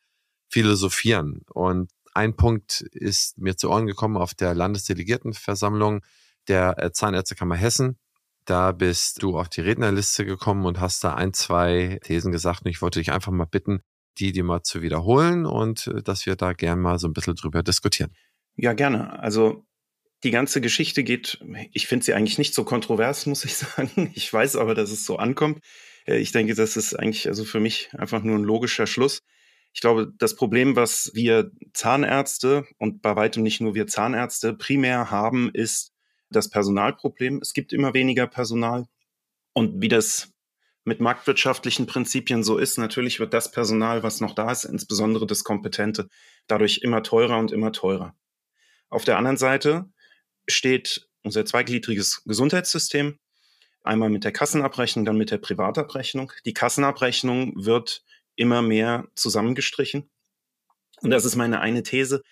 philosophieren. 0.48 1.42
Und 1.52 1.90
ein 2.14 2.36
Punkt 2.36 2.82
ist 2.92 3.38
mir 3.38 3.56
zu 3.56 3.70
Ohren 3.70 3.86
gekommen 3.86 4.16
auf 4.16 4.34
der 4.34 4.54
Landesdelegiertenversammlung 4.54 6.02
der 6.48 6.82
äh, 6.82 6.92
Zahnärztekammer 6.92 7.56
Hessen. 7.56 7.98
Da 8.44 8.72
bist 8.72 9.22
du 9.22 9.38
auf 9.38 9.48
die 9.48 9.60
Rednerliste 9.60 10.24
gekommen 10.24 10.66
und 10.66 10.80
hast 10.80 11.02
da 11.02 11.14
ein, 11.14 11.32
zwei 11.32 11.98
Thesen 12.04 12.30
gesagt. 12.30 12.64
Und 12.64 12.70
ich 12.70 12.80
wollte 12.80 13.00
dich 13.00 13.12
einfach 13.12 13.32
mal 13.32 13.46
bitten, 13.46 13.80
die 14.18 14.32
dir 14.32 14.44
mal 14.44 14.62
zu 14.62 14.82
wiederholen 14.82 15.46
und 15.46 15.88
äh, 15.88 16.02
dass 16.02 16.26
wir 16.26 16.36
da 16.36 16.52
gern 16.52 16.80
mal 16.80 16.98
so 16.98 17.08
ein 17.08 17.12
bisschen 17.12 17.34
drüber 17.34 17.62
diskutieren. 17.62 18.12
Ja, 18.56 18.72
gerne. 18.72 19.18
Also 19.18 19.66
die 20.24 20.30
ganze 20.30 20.60
Geschichte 20.60 21.04
geht, 21.04 21.40
ich 21.72 21.86
finde 21.86 22.04
sie 22.04 22.14
eigentlich 22.14 22.38
nicht 22.38 22.54
so 22.54 22.64
kontrovers, 22.64 23.26
muss 23.26 23.44
ich 23.44 23.54
sagen. 23.56 24.10
Ich 24.14 24.32
weiß 24.32 24.56
aber, 24.56 24.74
dass 24.74 24.90
es 24.90 25.04
so 25.04 25.16
ankommt. 25.16 25.60
Äh, 26.06 26.18
ich 26.18 26.32
denke, 26.32 26.54
das 26.54 26.76
ist 26.76 26.94
eigentlich 26.94 27.28
also 27.28 27.44
für 27.44 27.60
mich 27.60 27.90
einfach 27.94 28.22
nur 28.22 28.38
ein 28.38 28.44
logischer 28.44 28.86
Schluss. 28.86 29.20
Ich 29.72 29.82
glaube, 29.82 30.10
das 30.18 30.36
Problem, 30.36 30.74
was 30.74 31.10
wir 31.12 31.50
Zahnärzte 31.74 32.64
und 32.78 33.02
bei 33.02 33.14
weitem 33.14 33.42
nicht 33.42 33.60
nur 33.60 33.74
wir 33.74 33.86
Zahnärzte 33.86 34.54
primär 34.54 35.10
haben, 35.10 35.50
ist 35.52 35.92
das 36.30 36.50
Personalproblem. 36.50 37.40
Es 37.40 37.52
gibt 37.52 37.72
immer 37.72 37.94
weniger 37.94 38.26
Personal. 38.26 38.86
Und 39.52 39.80
wie 39.80 39.88
das 39.88 40.32
mit 40.84 41.00
marktwirtschaftlichen 41.00 41.86
Prinzipien 41.86 42.44
so 42.44 42.58
ist, 42.58 42.78
natürlich 42.78 43.18
wird 43.18 43.34
das 43.34 43.50
Personal, 43.50 44.02
was 44.02 44.20
noch 44.20 44.34
da 44.34 44.52
ist, 44.52 44.64
insbesondere 44.64 45.26
das 45.26 45.44
Kompetente, 45.44 46.08
dadurch 46.46 46.78
immer 46.78 47.02
teurer 47.02 47.38
und 47.38 47.52
immer 47.52 47.72
teurer. 47.72 48.14
Auf 48.88 49.04
der 49.04 49.18
anderen 49.18 49.36
Seite 49.36 49.90
steht 50.48 51.08
unser 51.22 51.44
zweigliedriges 51.44 52.22
Gesundheitssystem, 52.24 53.18
einmal 53.82 54.10
mit 54.10 54.24
der 54.24 54.32
Kassenabrechnung, 54.32 55.04
dann 55.04 55.16
mit 55.16 55.30
der 55.30 55.38
Privatabrechnung. 55.38 56.32
Die 56.44 56.54
Kassenabrechnung 56.54 57.52
wird 57.56 58.04
immer 58.36 58.62
mehr 58.62 59.08
zusammengestrichen. 59.14 60.08
Und 61.00 61.10
das 61.10 61.24
ist 61.24 61.36
meine 61.36 61.60
eine 61.60 61.82
These, 61.82 62.22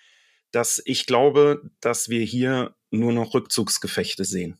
dass 0.51 0.81
ich 0.85 1.05
glaube, 1.05 1.69
dass 1.81 2.09
wir 2.09 2.23
hier 2.23 2.75
nur 2.99 3.13
noch 3.13 3.33
Rückzugsgefechte 3.33 4.25
sehen. 4.25 4.59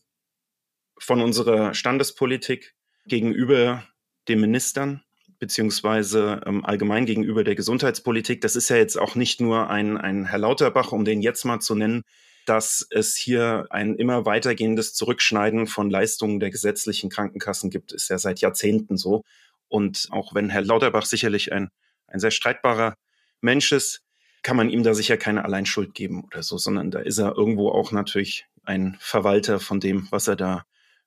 Von 0.98 1.20
unserer 1.20 1.74
Standespolitik 1.74 2.74
gegenüber 3.06 3.84
den 4.28 4.40
Ministern, 4.40 5.02
beziehungsweise 5.38 6.40
ähm, 6.46 6.64
allgemein 6.64 7.06
gegenüber 7.06 7.44
der 7.44 7.54
Gesundheitspolitik. 7.54 8.40
Das 8.40 8.56
ist 8.56 8.68
ja 8.68 8.76
jetzt 8.76 8.98
auch 8.98 9.14
nicht 9.14 9.40
nur 9.40 9.68
ein, 9.70 9.96
ein 9.96 10.24
Herr 10.26 10.38
Lauterbach, 10.38 10.92
um 10.92 11.04
den 11.04 11.20
jetzt 11.20 11.44
mal 11.44 11.60
zu 11.60 11.74
nennen, 11.74 12.02
dass 12.46 12.86
es 12.90 13.16
hier 13.16 13.66
ein 13.70 13.96
immer 13.96 14.24
weitergehendes 14.24 14.94
Zurückschneiden 14.94 15.66
von 15.66 15.90
Leistungen 15.90 16.40
der 16.40 16.50
gesetzlichen 16.50 17.10
Krankenkassen 17.10 17.70
gibt, 17.70 17.92
ist 17.92 18.08
ja 18.08 18.18
seit 18.18 18.40
Jahrzehnten 18.40 18.96
so. 18.96 19.22
Und 19.68 20.08
auch 20.10 20.34
wenn 20.34 20.48
Herr 20.48 20.62
Lauterbach 20.62 21.06
sicherlich 21.06 21.52
ein, 21.52 21.68
ein 22.06 22.20
sehr 22.20 22.30
streitbarer 22.30 22.94
Mensch 23.40 23.72
ist, 23.72 24.02
kann 24.46 24.56
man 24.56 24.70
ihm 24.70 24.84
da 24.84 24.94
sicher 24.94 25.16
keine 25.16 25.44
Alleinschuld 25.44 25.92
geben 25.92 26.22
oder 26.22 26.44
so, 26.44 26.56
sondern 26.56 26.92
da 26.92 27.00
ist 27.00 27.18
er 27.18 27.36
irgendwo 27.36 27.70
auch 27.70 27.90
natürlich 27.90 28.46
ein 28.62 28.96
Verwalter 29.00 29.58
von 29.58 29.80
dem, 29.80 30.06
was 30.12 30.28
er 30.28 30.36
da 30.36 30.66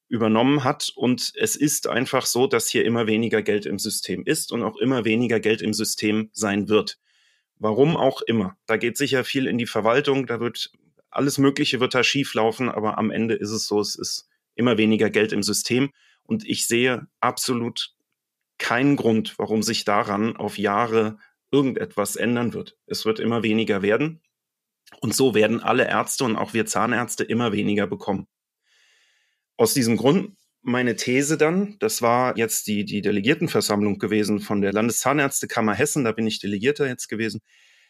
übernommen 0.10 0.66
hat. 0.66 0.92
Und 0.94 1.32
es 1.36 1.56
ist 1.56 1.88
einfach 1.88 2.26
so, 2.26 2.48
dass 2.48 2.68
hier 2.68 2.84
immer 2.84 3.08
weniger 3.08 3.42
Geld 3.42 3.66
im 3.66 3.80
System 3.80 4.26
ist 4.26 4.52
und 4.52 4.62
auch 4.62 4.76
immer 4.76 5.06
weniger 5.06 5.40
Geld 5.40 5.62
im 5.62 5.74
System 5.74 6.30
sein 6.34 6.68
wird. 6.68 7.00
Warum 7.60 7.96
auch 7.96 8.22
immer. 8.24 8.58
Da 8.66 8.76
geht 8.76 8.98
sicher 8.98 9.24
viel 9.24 9.48
in 9.48 9.58
die 9.58 9.68
Verwaltung, 9.68 10.28
da 10.28 10.42
wird 10.42 10.74
alles 11.10 11.38
Mögliche 11.38 11.80
wird 11.80 11.96
da 11.96 12.04
schief 12.04 12.36
aber 12.36 12.98
am 12.98 13.10
Ende 13.10 13.36
ist 13.36 13.52
es 13.52 13.68
so, 13.68 13.80
es 13.80 13.96
ist 13.96 14.28
immer 14.56 14.78
weniger 14.78 15.10
Geld 15.10 15.32
im 15.32 15.44
System. 15.44 15.92
Und 16.24 16.46
ich 16.46 16.68
sehe 16.68 17.08
absolut 17.22 17.96
keinen 18.58 18.98
Grund, 18.98 19.36
warum 19.40 19.64
sich 19.64 19.86
daran 19.86 20.36
auf 20.36 20.58
Jahre 20.58 21.20
irgendetwas 21.52 22.16
ändern 22.16 22.54
wird. 22.54 22.78
Es 22.86 23.06
wird 23.06 23.20
immer 23.20 23.44
weniger 23.44 23.82
werden. 23.82 24.22
Und 25.02 25.16
so 25.16 25.36
werden 25.36 25.62
alle 25.62 25.88
Ärzte 25.88 26.24
und 26.24 26.36
auch 26.36 26.54
wir 26.54 26.66
Zahnärzte 26.66 27.24
immer 27.24 27.52
weniger 27.52 27.88
bekommen. 27.88 28.28
Aus 29.58 29.74
diesem 29.74 29.98
Grund 29.98 30.36
meine 30.62 30.96
These 30.96 31.38
dann, 31.38 31.78
das 31.80 32.02
war 32.02 32.38
jetzt 32.38 32.68
die, 32.68 32.86
die 32.86 33.02
Delegiertenversammlung 33.02 33.98
gewesen 33.98 34.40
von 34.40 34.62
der 34.62 34.74
Landeszahnärztekammer 34.74 35.74
Hessen, 35.74 36.04
da 36.04 36.12
bin 36.12 36.28
ich 36.28 36.40
Delegierter 36.40 36.88
jetzt 36.88 37.08
gewesen, 37.08 37.42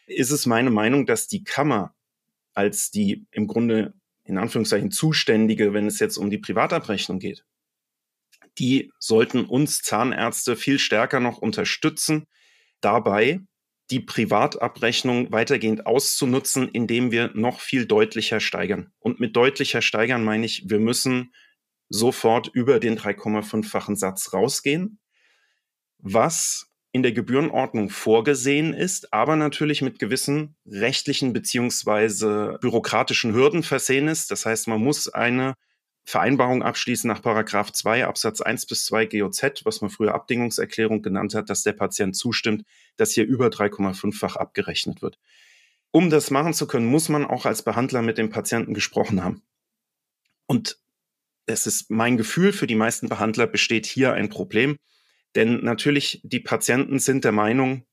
ist 0.06 0.30
es 0.30 0.46
meine 0.46 0.70
Meinung, 0.70 1.06
dass 1.06 1.26
die 1.26 1.44
Kammer 1.44 1.94
als 2.54 2.90
die 2.90 3.26
im 3.30 3.46
Grunde 3.46 3.94
in 4.24 4.38
Anführungszeichen 4.38 4.90
Zuständige, 4.90 5.72
wenn 5.72 5.86
es 5.86 5.98
jetzt 5.98 6.16
um 6.16 6.30
die 6.30 6.38
Privatabrechnung 6.38 7.18
geht, 7.18 7.44
die 8.58 8.92
sollten 8.98 9.44
uns 9.44 9.82
Zahnärzte 9.82 10.56
viel 10.56 10.78
stärker 10.78 11.20
noch 11.20 11.38
unterstützen, 11.38 12.26
dabei 12.80 13.40
die 13.90 14.00
Privatabrechnung 14.00 15.32
weitergehend 15.32 15.86
auszunutzen, 15.86 16.68
indem 16.68 17.10
wir 17.10 17.30
noch 17.34 17.60
viel 17.60 17.86
deutlicher 17.86 18.40
steigern. 18.40 18.92
Und 18.98 19.20
mit 19.20 19.36
deutlicher 19.36 19.82
steigern 19.82 20.24
meine 20.24 20.46
ich, 20.46 20.68
wir 20.68 20.78
müssen 20.78 21.32
sofort 21.88 22.48
über 22.52 22.78
den 22.78 22.98
3,5-fachen 22.98 23.96
Satz 23.96 24.32
rausgehen, 24.32 25.00
was 25.98 26.70
in 26.92 27.02
der 27.02 27.12
Gebührenordnung 27.12 27.88
vorgesehen 27.88 28.74
ist, 28.74 29.12
aber 29.12 29.36
natürlich 29.36 29.82
mit 29.82 29.98
gewissen 29.98 30.56
rechtlichen 30.66 31.32
beziehungsweise 31.32 32.58
bürokratischen 32.60 33.32
Hürden 33.32 33.62
versehen 33.62 34.08
ist. 34.08 34.30
Das 34.30 34.46
heißt, 34.46 34.66
man 34.66 34.80
muss 34.80 35.08
eine 35.08 35.54
Vereinbarung 36.04 36.62
abschließen 36.62 37.06
nach 37.06 37.22
Paragraph 37.22 37.72
2 37.72 38.06
Absatz 38.06 38.40
1 38.40 38.66
bis 38.66 38.86
2 38.86 39.06
GOZ, 39.06 39.64
was 39.64 39.80
man 39.80 39.90
früher 39.90 40.14
Abdingungserklärung 40.14 41.02
genannt 41.02 41.34
hat, 41.34 41.50
dass 41.50 41.62
der 41.62 41.74
Patient 41.74 42.16
zustimmt, 42.16 42.64
dass 43.00 43.12
hier 43.12 43.24
über 43.24 43.48
3,5-fach 43.48 44.36
abgerechnet 44.36 45.02
wird. 45.02 45.18
Um 45.90 46.10
das 46.10 46.30
machen 46.30 46.54
zu 46.54 46.66
können, 46.66 46.86
muss 46.86 47.08
man 47.08 47.24
auch 47.24 47.46
als 47.46 47.62
Behandler 47.62 48.02
mit 48.02 48.18
dem 48.18 48.30
Patienten 48.30 48.74
gesprochen 48.74 49.24
haben. 49.24 49.42
Und 50.46 50.78
es 51.46 51.66
ist 51.66 51.90
mein 51.90 52.16
Gefühl, 52.16 52.52
für 52.52 52.66
die 52.66 52.76
meisten 52.76 53.08
Behandler 53.08 53.46
besteht 53.46 53.86
hier 53.86 54.12
ein 54.12 54.28
Problem. 54.28 54.76
Denn 55.34 55.64
natürlich, 55.64 56.20
die 56.24 56.40
Patienten 56.40 56.98
sind 56.98 57.24
der 57.24 57.32
Meinung, 57.32 57.86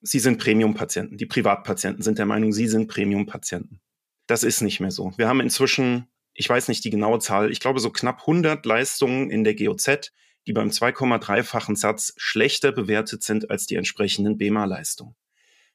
sie 0.00 0.18
sind 0.18 0.38
Premium-Patienten. 0.38 1.16
Die 1.16 1.26
Privatpatienten 1.26 2.02
sind 2.02 2.18
der 2.18 2.26
Meinung, 2.26 2.52
sie 2.52 2.68
sind 2.68 2.88
Premium-Patienten. 2.88 3.80
Das 4.26 4.42
ist 4.42 4.60
nicht 4.60 4.80
mehr 4.80 4.90
so. 4.90 5.12
Wir 5.16 5.28
haben 5.28 5.40
inzwischen, 5.40 6.08
ich 6.34 6.48
weiß 6.48 6.68
nicht 6.68 6.84
die 6.84 6.90
genaue 6.90 7.18
Zahl, 7.18 7.50
ich 7.50 7.60
glaube 7.60 7.80
so 7.80 7.90
knapp 7.90 8.20
100 8.20 8.64
Leistungen 8.64 9.30
in 9.30 9.44
der 9.44 9.54
GOZ, 9.54 10.12
die 10.46 10.52
beim 10.52 10.68
2,3-fachen 10.68 11.76
Satz 11.76 12.14
schlechter 12.16 12.72
bewertet 12.72 13.22
sind 13.22 13.50
als 13.50 13.66
die 13.66 13.76
entsprechenden 13.76 14.38
BEMA-Leistungen. 14.38 15.14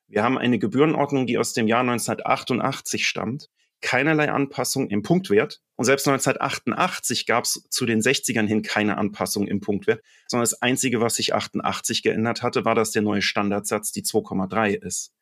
Wir 0.07 0.23
haben 0.23 0.37
eine 0.37 0.59
Gebührenordnung, 0.59 1.27
die 1.27 1.37
aus 1.37 1.53
dem 1.53 1.67
Jahr 1.67 1.81
1988 1.81 3.07
stammt, 3.07 3.49
keinerlei 3.81 4.31
Anpassung 4.31 4.89
im 4.89 5.03
Punktwert. 5.03 5.61
Und 5.75 5.85
selbst 5.85 6.07
1988 6.07 7.25
gab 7.25 7.45
es 7.45 7.63
zu 7.69 7.85
den 7.85 8.01
60ern 8.01 8.47
hin 8.47 8.61
keine 8.61 8.97
Anpassung 8.97 9.47
im 9.47 9.61
Punktwert, 9.61 10.01
sondern 10.27 10.43
das 10.43 10.61
Einzige, 10.61 10.99
was 10.99 11.15
sich 11.15 11.33
88 11.33 12.03
geändert 12.03 12.41
hatte, 12.41 12.65
war, 12.65 12.75
dass 12.75 12.91
der 12.91 13.01
neue 13.01 13.21
Standardsatz 13.21 13.91
die 13.91 14.03
2,3 14.03 14.75
ist. 14.75 15.13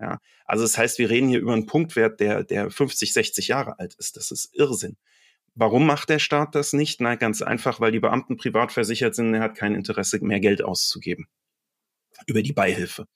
Ja, 0.00 0.20
also 0.44 0.62
das 0.62 0.76
heißt, 0.76 0.98
wir 0.98 1.08
reden 1.08 1.28
hier 1.28 1.40
über 1.40 1.54
einen 1.54 1.66
Punktwert, 1.66 2.20
der, 2.20 2.44
der 2.44 2.70
50, 2.70 3.12
60 3.12 3.48
Jahre 3.48 3.78
alt 3.78 3.94
ist. 3.94 4.16
Das 4.16 4.30
ist 4.30 4.54
Irrsinn. 4.54 4.96
Warum 5.58 5.86
macht 5.86 6.10
der 6.10 6.18
Staat 6.18 6.54
das 6.54 6.74
nicht? 6.74 7.00
Na, 7.00 7.14
ganz 7.14 7.40
einfach, 7.40 7.80
weil 7.80 7.90
die 7.90 7.98
Beamten 7.98 8.36
privat 8.36 8.72
versichert 8.72 9.14
sind, 9.14 9.32
er 9.32 9.40
hat 9.40 9.56
kein 9.56 9.74
Interesse, 9.74 10.22
mehr 10.22 10.38
Geld 10.38 10.62
auszugeben. 10.62 11.26
Über 12.26 12.42
die 12.42 12.52
Beihilfe. 12.52 13.06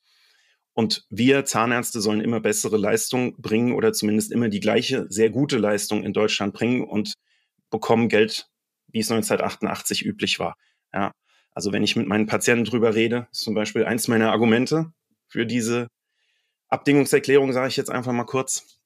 Und 0.72 1.04
wir 1.10 1.44
Zahnärzte 1.44 2.00
sollen 2.00 2.22
immer 2.22 2.40
bessere 2.40 2.78
Leistung 2.78 3.36
bringen 3.36 3.74
oder 3.74 3.92
zumindest 3.92 4.32
immer 4.32 4.48
die 4.48 4.60
gleiche, 4.60 5.06
sehr 5.10 5.28
gute 5.28 5.58
Leistung 5.58 6.02
in 6.02 6.14
Deutschland 6.14 6.54
bringen 6.54 6.82
und 6.82 7.12
bekommen 7.68 8.08
Geld, 8.08 8.48
wie 8.88 9.00
es 9.00 9.10
1988 9.10 10.04
üblich 10.06 10.38
war. 10.38 10.56
Ja, 10.94 11.12
also 11.52 11.72
wenn 11.72 11.82
ich 11.82 11.96
mit 11.96 12.06
meinen 12.06 12.26
Patienten 12.26 12.64
drüber 12.64 12.94
rede, 12.94 13.28
ist 13.30 13.42
zum 13.42 13.54
Beispiel 13.54 13.84
eins 13.84 14.08
meiner 14.08 14.32
Argumente 14.32 14.94
für 15.28 15.44
diese 15.44 15.88
Abdingungserklärung, 16.68 17.52
sage 17.52 17.68
ich 17.68 17.76
jetzt 17.76 17.90
einfach 17.90 18.12
mal 18.12 18.24
kurz, 18.24 18.78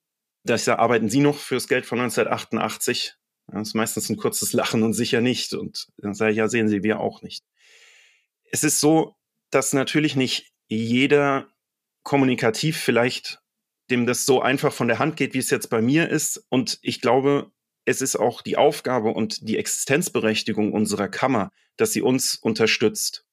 dass 0.42 0.64
da 0.64 0.76
arbeiten 0.76 1.08
Sie 1.08 1.20
noch 1.20 1.38
fürs 1.38 1.68
Geld 1.68 1.87
von 1.87 2.00
1988. 2.00 3.14
Das 3.46 3.68
ist 3.68 3.74
meistens 3.74 4.08
ein 4.08 4.16
kurzes 4.16 4.52
Lachen 4.52 4.82
und 4.82 4.94
sicher 4.94 5.20
nicht. 5.20 5.54
Und 5.54 5.88
dann 5.98 6.14
sage 6.14 6.32
ich, 6.32 6.38
ja, 6.38 6.48
sehen 6.48 6.68
Sie, 6.68 6.82
wir 6.82 7.00
auch 7.00 7.22
nicht. 7.22 7.44
Es 8.50 8.64
ist 8.64 8.80
so, 8.80 9.16
dass 9.50 9.72
natürlich 9.72 10.16
nicht 10.16 10.52
jeder 10.68 11.48
kommunikativ 12.02 12.78
vielleicht 12.78 13.40
dem 13.90 14.06
das 14.06 14.24
so 14.24 14.40
einfach 14.40 14.72
von 14.72 14.88
der 14.88 14.98
Hand 14.98 15.16
geht, 15.16 15.34
wie 15.34 15.38
es 15.38 15.50
jetzt 15.50 15.68
bei 15.70 15.82
mir 15.82 16.08
ist. 16.08 16.44
Und 16.48 16.78
ich 16.82 17.00
glaube, 17.00 17.50
es 17.84 18.00
ist 18.00 18.16
auch 18.16 18.40
die 18.42 18.56
Aufgabe 18.56 19.10
und 19.10 19.46
die 19.48 19.58
Existenzberechtigung 19.58 20.72
unserer 20.72 21.08
Kammer, 21.08 21.52
dass 21.76 21.92
sie 21.92 22.02
uns 22.02 22.34
unterstützt. 22.36 23.26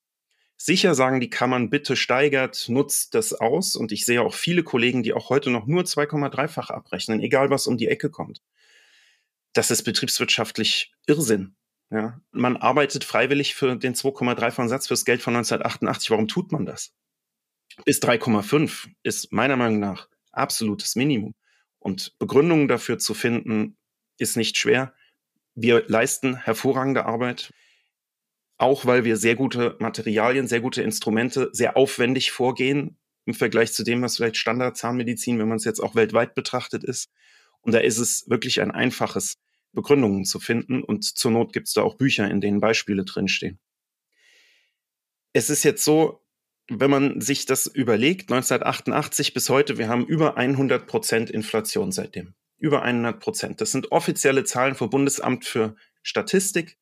Sicher 0.57 0.93
sagen 0.93 1.19
die 1.19 1.29
Kammern, 1.29 1.69
bitte 1.69 1.95
steigert, 1.95 2.65
nutzt 2.67 3.15
das 3.15 3.33
aus. 3.33 3.75
Und 3.75 3.91
ich 3.91 4.05
sehe 4.05 4.21
auch 4.21 4.33
viele 4.33 4.63
Kollegen, 4.63 5.03
die 5.03 5.13
auch 5.13 5.29
heute 5.29 5.49
noch 5.49 5.65
nur 5.65 5.83
2,3-fach 5.83 6.69
abrechnen, 6.69 7.21
egal 7.21 7.49
was 7.49 7.65
um 7.65 7.77
die 7.77 7.87
Ecke 7.87 8.09
kommt. 8.09 8.41
Das 9.53 9.71
ist 9.71 9.83
betriebswirtschaftlich 9.83 10.93
Irrsinn. 11.07 11.55
Ja, 11.89 12.21
man 12.31 12.55
arbeitet 12.55 13.03
freiwillig 13.03 13.53
für 13.53 13.75
den 13.75 13.95
2,3-fachen 13.95 14.69
Satz 14.69 14.87
fürs 14.87 15.03
Geld 15.03 15.21
von 15.21 15.35
1988. 15.35 16.09
Warum 16.09 16.29
tut 16.29 16.51
man 16.53 16.65
das? 16.65 16.93
bis 17.85 18.01
3,5 18.01 18.87
ist 19.03 19.31
meiner 19.31 19.55
Meinung 19.55 19.79
nach 19.79 20.07
absolutes 20.31 20.95
Minimum. 20.95 21.35
Und 21.79 22.17
Begründungen 22.19 22.67
dafür 22.67 22.99
zu 22.99 23.13
finden, 23.13 23.77
ist 24.17 24.37
nicht 24.37 24.57
schwer. 24.57 24.93
Wir 25.55 25.83
leisten 25.87 26.35
hervorragende 26.35 27.05
Arbeit, 27.05 27.51
auch 28.57 28.85
weil 28.85 29.03
wir 29.03 29.17
sehr 29.17 29.35
gute 29.35 29.75
Materialien, 29.79 30.47
sehr 30.47 30.61
gute 30.61 30.83
Instrumente, 30.83 31.49
sehr 31.53 31.75
aufwendig 31.75 32.31
vorgehen 32.31 32.99
im 33.25 33.33
Vergleich 33.33 33.73
zu 33.73 33.83
dem, 33.83 34.01
was 34.01 34.17
vielleicht 34.17 34.37
Standardzahnmedizin, 34.37 35.39
wenn 35.39 35.47
man 35.47 35.57
es 35.57 35.65
jetzt 35.65 35.79
auch 35.79 35.95
weltweit 35.95 36.35
betrachtet 36.35 36.83
ist. 36.83 37.11
Und 37.61 37.73
da 37.73 37.79
ist 37.79 37.97
es 37.97 38.29
wirklich 38.29 38.61
ein 38.61 38.71
einfaches, 38.71 39.37
Begründungen 39.73 40.25
zu 40.25 40.39
finden. 40.39 40.83
Und 40.83 41.03
zur 41.03 41.31
Not 41.31 41.53
gibt 41.53 41.67
es 41.67 41.73
da 41.73 41.81
auch 41.81 41.95
Bücher, 41.95 42.29
in 42.29 42.41
denen 42.41 42.59
Beispiele 42.59 43.05
drinstehen. 43.05 43.59
Es 45.33 45.49
ist 45.49 45.63
jetzt 45.63 45.83
so, 45.83 46.25
wenn 46.69 46.91
man 46.91 47.21
sich 47.21 47.45
das 47.45 47.67
überlegt, 47.67 48.31
1988 48.31 49.33
bis 49.33 49.49
heute, 49.49 49.77
wir 49.77 49.87
haben 49.87 50.05
über 50.05 50.37
100 50.37 50.87
Prozent 50.87 51.29
Inflation 51.29 51.91
seitdem. 51.91 52.33
Über 52.57 52.83
100 52.83 53.19
Prozent. 53.19 53.61
Das 53.61 53.71
sind 53.71 53.91
offizielle 53.91 54.43
Zahlen 54.43 54.75
vom 54.75 54.89
Bundesamt 54.89 55.45
für 55.45 55.75
Statistik. 56.03 56.77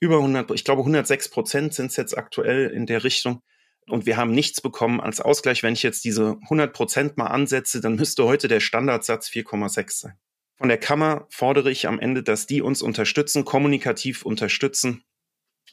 Über 0.00 0.16
100, 0.16 0.50
ich 0.52 0.64
glaube 0.64 0.82
106 0.82 1.30
Prozent 1.30 1.74
sind 1.74 1.90
es 1.90 1.96
jetzt 1.96 2.16
aktuell 2.16 2.68
in 2.70 2.86
der 2.86 3.04
Richtung. 3.04 3.42
Und 3.88 4.06
wir 4.06 4.16
haben 4.16 4.32
nichts 4.32 4.60
bekommen 4.60 5.00
als 5.00 5.20
Ausgleich. 5.20 5.62
Wenn 5.62 5.74
ich 5.74 5.82
jetzt 5.82 6.04
diese 6.04 6.38
100 6.42 6.72
Prozent 6.72 7.16
mal 7.16 7.26
ansetze, 7.26 7.80
dann 7.80 7.96
müsste 7.96 8.24
heute 8.24 8.48
der 8.48 8.60
Standardsatz 8.60 9.28
4,6 9.28 10.00
sein. 10.00 10.18
Von 10.56 10.68
der 10.68 10.78
Kammer 10.78 11.26
fordere 11.30 11.70
ich 11.70 11.88
am 11.88 11.98
Ende, 11.98 12.22
dass 12.22 12.46
die 12.46 12.62
uns 12.62 12.82
unterstützen, 12.82 13.44
kommunikativ 13.44 14.24
unterstützen, 14.24 15.04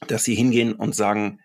dass 0.07 0.23
sie 0.23 0.33
hingehen 0.33 0.73
und 0.73 0.95
sagen, 0.95 1.39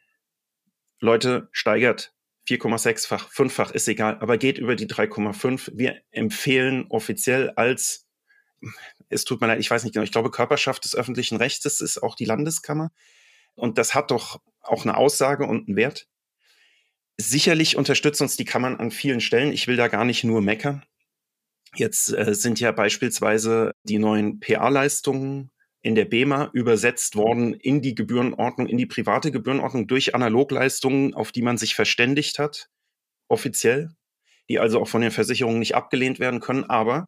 Leute, 1.00 1.48
steigert 1.52 2.14
4,6-fach, 2.48 3.30
5-fach, 3.30 3.70
ist 3.72 3.88
egal, 3.88 4.18
aber 4.20 4.38
geht 4.38 4.58
über 4.58 4.76
die 4.76 4.86
3,5. 4.86 5.72
Wir 5.74 6.00
empfehlen 6.10 6.86
offiziell 6.88 7.50
als, 7.50 8.06
es 9.08 9.24
tut 9.24 9.40
mir 9.40 9.48
leid, 9.48 9.60
ich 9.60 9.70
weiß 9.70 9.84
nicht 9.84 9.92
genau, 9.92 10.04
ich 10.04 10.12
glaube 10.12 10.30
Körperschaft 10.30 10.84
des 10.84 10.94
öffentlichen 10.94 11.36
Rechts, 11.36 11.66
ist 11.80 12.02
auch 12.02 12.14
die 12.14 12.24
Landeskammer. 12.24 12.92
Und 13.54 13.76
das 13.76 13.94
hat 13.94 14.10
doch 14.10 14.40
auch 14.60 14.84
eine 14.84 14.96
Aussage 14.96 15.44
und 15.44 15.68
einen 15.68 15.76
Wert. 15.76 16.08
Sicherlich 17.16 17.76
unterstützen 17.76 18.24
uns 18.24 18.36
die 18.36 18.44
Kammern 18.44 18.76
an 18.76 18.90
vielen 18.90 19.20
Stellen. 19.20 19.52
Ich 19.52 19.68
will 19.68 19.76
da 19.76 19.88
gar 19.88 20.04
nicht 20.04 20.24
nur 20.24 20.40
meckern. 20.40 20.84
Jetzt 21.76 22.12
äh, 22.12 22.34
sind 22.34 22.60
ja 22.60 22.72
beispielsweise 22.72 23.72
die 23.84 23.98
neuen 23.98 24.40
PA-Leistungen 24.40 25.50
in 25.82 25.94
der 25.94 26.06
BEMA 26.06 26.50
übersetzt 26.54 27.14
worden 27.14 27.52
in 27.54 27.82
die 27.82 27.94
Gebührenordnung, 27.94 28.66
in 28.66 28.78
die 28.78 28.86
private 28.86 29.30
Gebührenordnung 29.30 29.86
durch 29.86 30.14
Analogleistungen, 30.14 31.14
auf 31.14 31.30
die 31.30 31.42
man 31.42 31.58
sich 31.58 31.74
verständigt 31.74 32.38
hat, 32.38 32.68
offiziell. 33.28 33.90
die 34.48 34.58
also 34.58 34.80
auch 34.80 34.88
von 34.88 35.00
den 35.02 35.10
Versicherungen 35.10 35.58
nicht 35.58 35.74
abgelehnt 35.74 36.18
werden 36.18 36.40
können. 36.40 36.64
Aber 36.64 37.06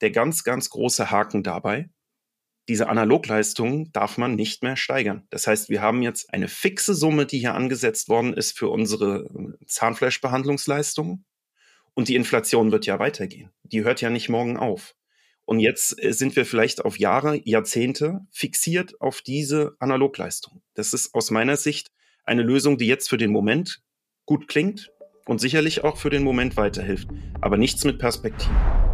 der 0.00 0.10
ganz, 0.10 0.44
ganz 0.44 0.70
große 0.70 1.10
Haken 1.10 1.42
dabei, 1.42 1.88
diese 2.68 2.88
Analogleistungen 2.88 3.92
darf 3.92 4.16
man 4.16 4.34
nicht 4.36 4.62
mehr 4.62 4.76
steigern. 4.76 5.26
Das 5.30 5.46
heißt, 5.46 5.68
wir 5.68 5.82
haben 5.82 6.02
jetzt 6.02 6.32
eine 6.32 6.48
fixe 6.48 6.94
Summe, 6.94 7.26
die 7.26 7.38
hier 7.38 7.54
angesetzt 7.54 8.08
worden 8.08 8.32
ist 8.32 8.56
für 8.56 8.68
unsere 8.68 9.26
äh, 9.26 9.64
Zahnfleischbehandlungsleistungen. 9.66 11.24
Und 11.94 12.08
die 12.08 12.16
Inflation 12.16 12.72
wird 12.72 12.86
ja 12.86 12.98
weitergehen. 12.98 13.50
Die 13.62 13.84
hört 13.84 14.00
ja 14.00 14.10
nicht 14.10 14.28
morgen 14.28 14.56
auf. 14.56 14.94
Und 15.44 15.60
jetzt 15.60 16.02
äh, 16.02 16.12
sind 16.12 16.36
wir 16.36 16.46
vielleicht 16.46 16.84
auf 16.84 16.98
Jahre, 16.98 17.40
Jahrzehnte 17.44 18.20
fixiert 18.30 19.00
auf 19.00 19.20
diese 19.20 19.76
Analogleistung. 19.78 20.62
Das 20.74 20.94
ist 20.94 21.14
aus 21.14 21.30
meiner 21.30 21.56
Sicht 21.56 21.90
eine 22.24 22.42
Lösung, 22.42 22.78
die 22.78 22.86
jetzt 22.86 23.10
für 23.10 23.18
den 23.18 23.30
Moment 23.30 23.82
gut 24.24 24.48
klingt 24.48 24.90
und 25.26 25.40
sicherlich 25.40 25.84
auch 25.84 25.98
für 25.98 26.10
den 26.10 26.22
Moment 26.22 26.56
weiterhilft, 26.56 27.08
aber 27.40 27.58
nichts 27.58 27.84
mit 27.84 27.98
Perspektive. 27.98 28.93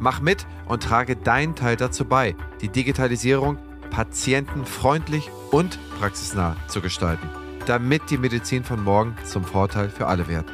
Mach 0.00 0.20
mit 0.20 0.46
und 0.66 0.82
trage 0.82 1.16
deinen 1.16 1.54
Teil 1.54 1.76
dazu 1.76 2.04
bei, 2.04 2.34
die 2.60 2.68
Digitalisierung 2.68 3.58
patientenfreundlich 3.90 5.30
und 5.50 5.78
praxisnah 5.98 6.56
zu 6.68 6.80
gestalten, 6.80 7.28
damit 7.66 8.10
die 8.10 8.18
Medizin 8.18 8.64
von 8.64 8.82
morgen 8.82 9.16
zum 9.24 9.44
Vorteil 9.44 9.88
für 9.88 10.06
alle 10.06 10.28
wird. 10.28 10.46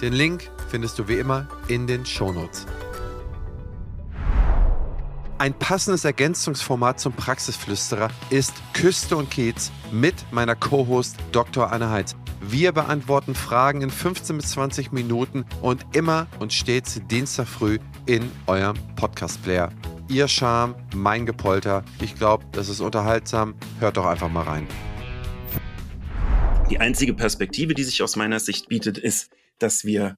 Den 0.00 0.12
Link 0.12 0.50
findest 0.68 0.98
du 0.98 1.06
wie 1.06 1.18
immer 1.18 1.46
in 1.68 1.86
den 1.86 2.04
Shownotes. 2.04 2.66
Ein 5.38 5.54
passendes 5.54 6.04
Ergänzungsformat 6.04 6.98
zum 7.00 7.12
Praxisflüsterer 7.12 8.08
ist 8.30 8.54
Küste 8.74 9.16
und 9.16 9.30
Kiez 9.30 9.72
mit 9.90 10.14
meiner 10.30 10.54
Co-Host 10.54 11.16
Dr. 11.32 11.72
Anne 11.72 11.90
Heitz. 11.90 12.14
Wir 12.40 12.72
beantworten 12.72 13.34
Fragen 13.34 13.82
in 13.82 13.90
15 13.90 14.36
bis 14.36 14.52
20 14.52 14.92
Minuten 14.92 15.44
und 15.60 15.84
immer 15.92 16.26
und 16.38 16.52
stets 16.52 17.00
Dienstag 17.08 17.46
früh 17.46 17.78
in 18.06 18.30
eurem 18.46 18.76
Podcast-Player. 18.96 19.72
Ihr 20.08 20.26
Charme, 20.28 20.74
mein 20.94 21.24
Gepolter. 21.24 21.84
Ich 22.00 22.14
glaube, 22.16 22.44
das 22.52 22.68
ist 22.68 22.80
unterhaltsam. 22.80 23.54
Hört 23.78 23.96
doch 23.96 24.06
einfach 24.06 24.28
mal 24.28 24.42
rein. 24.42 24.66
Die 26.70 26.78
einzige 26.78 27.14
Perspektive, 27.14 27.74
die 27.74 27.84
sich 27.84 28.02
aus 28.02 28.16
meiner 28.16 28.40
Sicht 28.40 28.68
bietet, 28.68 28.98
ist, 28.98 29.30
dass 29.58 29.84
wir 29.84 30.16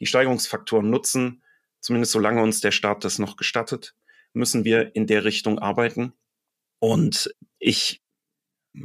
die 0.00 0.06
Steigerungsfaktoren 0.06 0.88
nutzen, 0.88 1.42
zumindest 1.80 2.12
solange 2.12 2.42
uns 2.42 2.60
der 2.60 2.72
Staat 2.72 3.04
das 3.04 3.18
noch 3.18 3.36
gestattet, 3.36 3.94
müssen 4.32 4.64
wir 4.64 4.94
in 4.96 5.06
der 5.06 5.24
Richtung 5.24 5.58
arbeiten. 5.58 6.12
Und 6.78 7.34
ich 7.58 8.02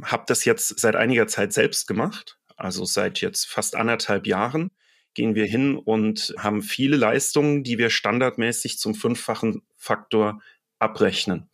habe 0.02 0.24
das 0.26 0.44
jetzt 0.44 0.78
seit 0.78 0.94
einiger 0.94 1.26
Zeit 1.26 1.52
selbst 1.52 1.86
gemacht, 1.86 2.38
also 2.56 2.84
seit 2.84 3.20
jetzt 3.20 3.46
fast 3.46 3.76
anderthalb 3.76 4.26
Jahren 4.26 4.70
gehen 5.16 5.34
wir 5.34 5.46
hin 5.46 5.76
und 5.76 6.34
haben 6.38 6.62
viele 6.62 6.96
Leistungen, 6.96 7.64
die 7.64 7.78
wir 7.78 7.90
standardmäßig 7.90 8.78
zum 8.78 8.94
fünffachen 8.94 9.62
Faktor 9.74 10.42
abrechnen. 10.78 11.48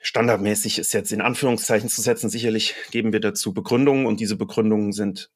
Standardmäßig 0.00 0.80
ist 0.80 0.92
jetzt 0.92 1.12
in 1.12 1.20
Anführungszeichen 1.20 1.88
zu 1.88 2.02
setzen. 2.02 2.28
Sicherlich 2.28 2.74
geben 2.90 3.12
wir 3.12 3.20
dazu 3.20 3.54
Begründungen 3.54 4.06
und 4.06 4.18
diese 4.18 4.36
Begründungen 4.36 4.92
sind 4.92 5.30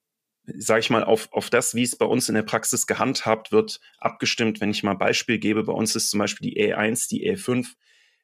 sage 0.59 0.81
ich 0.81 0.90
mal, 0.90 1.03
auf, 1.03 1.33
auf 1.33 1.51
das, 1.51 1.75
wie 1.75 1.83
es 1.83 1.97
bei 1.97 2.07
uns 2.07 2.29
in 2.29 2.35
der 2.37 2.42
Praxis 2.42 2.87
gehandhabt 2.87 3.51
wird, 3.51 3.81
abgestimmt. 3.99 4.61
Wenn 4.61 4.71
ich 4.71 4.83
mal 4.83 4.92
ein 4.92 4.99
Beispiel 4.99 5.38
gebe, 5.38 5.64
bei 5.64 5.73
uns 5.73 5.97
ist 5.97 6.11
zum 6.11 6.19
Beispiel 6.19 6.49
die 6.49 6.61
E1, 6.61 7.09
die 7.09 7.29
E5, 7.29 7.66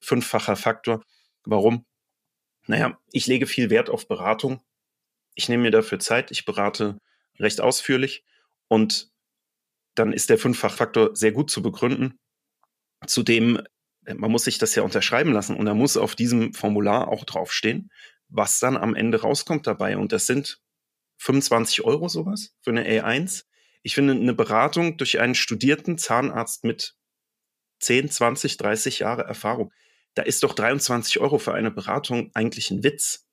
fünffacher 0.00 0.54
Faktor. 0.54 1.02
Warum? 1.44 1.84
Naja, 2.66 2.98
ich 3.10 3.26
lege 3.26 3.46
viel 3.46 3.70
Wert 3.70 3.90
auf 3.90 4.06
Beratung. 4.06 4.60
Ich 5.34 5.48
nehme 5.48 5.64
mir 5.64 5.72
dafür 5.72 5.98
Zeit. 5.98 6.30
Ich 6.30 6.44
berate 6.44 6.98
recht 7.40 7.60
ausführlich. 7.60 8.24
Und 8.72 9.12
dann 9.94 10.14
ist 10.14 10.30
der 10.30 10.38
Fünffachfaktor 10.38 11.14
sehr 11.14 11.32
gut 11.32 11.50
zu 11.50 11.60
begründen. 11.60 12.18
Zudem, 13.06 13.60
man 14.00 14.30
muss 14.30 14.44
sich 14.44 14.56
das 14.56 14.74
ja 14.74 14.82
unterschreiben 14.82 15.30
lassen 15.30 15.56
und 15.56 15.66
da 15.66 15.74
muss 15.74 15.98
auf 15.98 16.14
diesem 16.14 16.54
Formular 16.54 17.08
auch 17.08 17.24
draufstehen, 17.24 17.90
was 18.28 18.60
dann 18.60 18.78
am 18.78 18.94
Ende 18.94 19.20
rauskommt 19.20 19.66
dabei. 19.66 19.98
Und 19.98 20.12
das 20.12 20.24
sind 20.24 20.58
25 21.18 21.84
Euro 21.84 22.08
sowas 22.08 22.54
für 22.62 22.70
eine 22.70 22.88
A1. 22.88 23.44
Ich 23.82 23.94
finde 23.94 24.14
eine 24.14 24.32
Beratung 24.32 24.96
durch 24.96 25.20
einen 25.20 25.34
studierten 25.34 25.98
Zahnarzt 25.98 26.64
mit 26.64 26.94
10, 27.80 28.08
20, 28.08 28.56
30 28.56 29.00
Jahre 29.00 29.24
Erfahrung, 29.24 29.70
da 30.14 30.22
ist 30.22 30.44
doch 30.44 30.54
23 30.54 31.20
Euro 31.20 31.38
für 31.38 31.52
eine 31.52 31.70
Beratung 31.70 32.30
eigentlich 32.32 32.70
ein 32.70 32.82
Witz. 32.82 33.28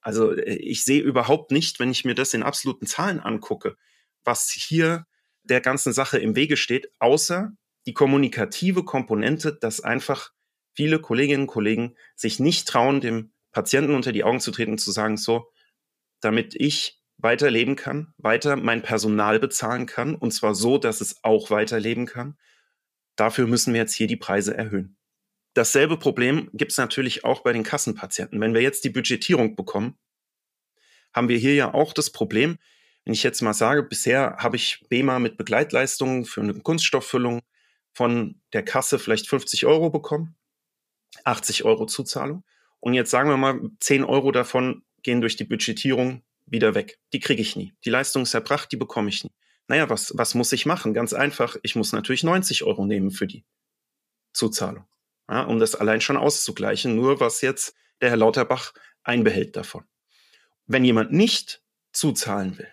Also 0.00 0.32
äh, 0.32 0.56
ich 0.56 0.84
sehe 0.84 1.02
überhaupt 1.02 1.52
nicht, 1.52 1.78
wenn 1.78 1.92
ich 1.92 2.04
mir 2.04 2.16
das 2.16 2.34
in 2.34 2.42
absoluten 2.42 2.88
Zahlen 2.88 3.20
angucke, 3.20 3.76
was 4.24 4.50
hier 4.50 5.06
der 5.42 5.60
ganzen 5.60 5.92
Sache 5.92 6.18
im 6.18 6.36
Wege 6.36 6.56
steht, 6.56 6.90
außer 6.98 7.52
die 7.86 7.92
kommunikative 7.92 8.84
Komponente, 8.84 9.54
dass 9.54 9.80
einfach 9.80 10.32
viele 10.74 10.98
Kolleginnen 11.00 11.42
und 11.42 11.48
Kollegen 11.48 11.96
sich 12.16 12.40
nicht 12.40 12.66
trauen, 12.66 13.00
dem 13.00 13.32
Patienten 13.52 13.94
unter 13.94 14.12
die 14.12 14.24
Augen 14.24 14.40
zu 14.40 14.50
treten 14.50 14.72
und 14.72 14.78
zu 14.78 14.90
sagen, 14.90 15.16
so, 15.16 15.52
damit 16.20 16.54
ich 16.54 17.00
weiterleben 17.18 17.76
kann, 17.76 18.12
weiter 18.16 18.56
mein 18.56 18.82
Personal 18.82 19.38
bezahlen 19.38 19.86
kann 19.86 20.14
und 20.14 20.32
zwar 20.32 20.54
so, 20.54 20.78
dass 20.78 21.00
es 21.00 21.22
auch 21.22 21.50
weiterleben 21.50 22.06
kann. 22.06 22.36
Dafür 23.16 23.46
müssen 23.46 23.72
wir 23.72 23.80
jetzt 23.80 23.94
hier 23.94 24.08
die 24.08 24.16
Preise 24.16 24.56
erhöhen. 24.56 24.96
Dasselbe 25.54 25.96
Problem 25.96 26.50
gibt 26.52 26.72
es 26.72 26.78
natürlich 26.78 27.24
auch 27.24 27.42
bei 27.42 27.52
den 27.52 27.62
Kassenpatienten. 27.62 28.40
Wenn 28.40 28.54
wir 28.54 28.62
jetzt 28.62 28.82
die 28.82 28.90
Budgetierung 28.90 29.54
bekommen, 29.54 29.96
haben 31.12 31.28
wir 31.28 31.38
hier 31.38 31.54
ja 31.54 31.72
auch 31.72 31.92
das 31.92 32.10
Problem, 32.10 32.58
wenn 33.04 33.12
ich 33.12 33.22
jetzt 33.22 33.42
mal 33.42 33.54
sage, 33.54 33.82
bisher 33.82 34.36
habe 34.38 34.56
ich 34.56 34.84
BEMA 34.88 35.18
mit 35.18 35.36
Begleitleistungen 35.36 36.24
für 36.24 36.40
eine 36.40 36.54
Kunststofffüllung 36.54 37.42
von 37.92 38.40
der 38.52 38.64
Kasse 38.64 38.98
vielleicht 38.98 39.28
50 39.28 39.66
Euro 39.66 39.90
bekommen, 39.90 40.36
80 41.24 41.64
Euro 41.64 41.86
Zuzahlung. 41.86 42.44
Und 42.80 42.94
jetzt 42.94 43.10
sagen 43.10 43.28
wir 43.28 43.36
mal, 43.36 43.60
10 43.80 44.04
Euro 44.04 44.32
davon 44.32 44.82
gehen 45.02 45.20
durch 45.20 45.36
die 45.36 45.44
Budgetierung 45.44 46.22
wieder 46.46 46.74
weg. 46.74 46.98
Die 47.12 47.20
kriege 47.20 47.42
ich 47.42 47.56
nie. 47.56 47.74
Die 47.84 47.90
Leistung 47.90 48.22
ist 48.22 48.34
erbracht, 48.34 48.72
die 48.72 48.76
bekomme 48.76 49.08
ich 49.08 49.24
nie. 49.24 49.32
Naja, 49.68 49.88
was, 49.88 50.12
was 50.16 50.34
muss 50.34 50.52
ich 50.52 50.66
machen? 50.66 50.92
Ganz 50.92 51.12
einfach, 51.12 51.56
ich 51.62 51.76
muss 51.76 51.92
natürlich 51.92 52.24
90 52.24 52.64
Euro 52.64 52.84
nehmen 52.84 53.10
für 53.10 53.26
die 53.26 53.44
Zuzahlung, 54.32 54.84
ja, 55.28 55.42
um 55.44 55.58
das 55.58 55.74
allein 55.74 56.00
schon 56.00 56.16
auszugleichen, 56.16 56.96
nur 56.96 57.20
was 57.20 57.40
jetzt 57.40 57.74
der 58.00 58.10
Herr 58.10 58.16
Lauterbach 58.16 58.74
einbehält 59.02 59.56
davon. 59.56 59.84
Wenn 60.66 60.84
jemand 60.84 61.12
nicht 61.12 61.62
zuzahlen 61.92 62.58
will, 62.58 62.68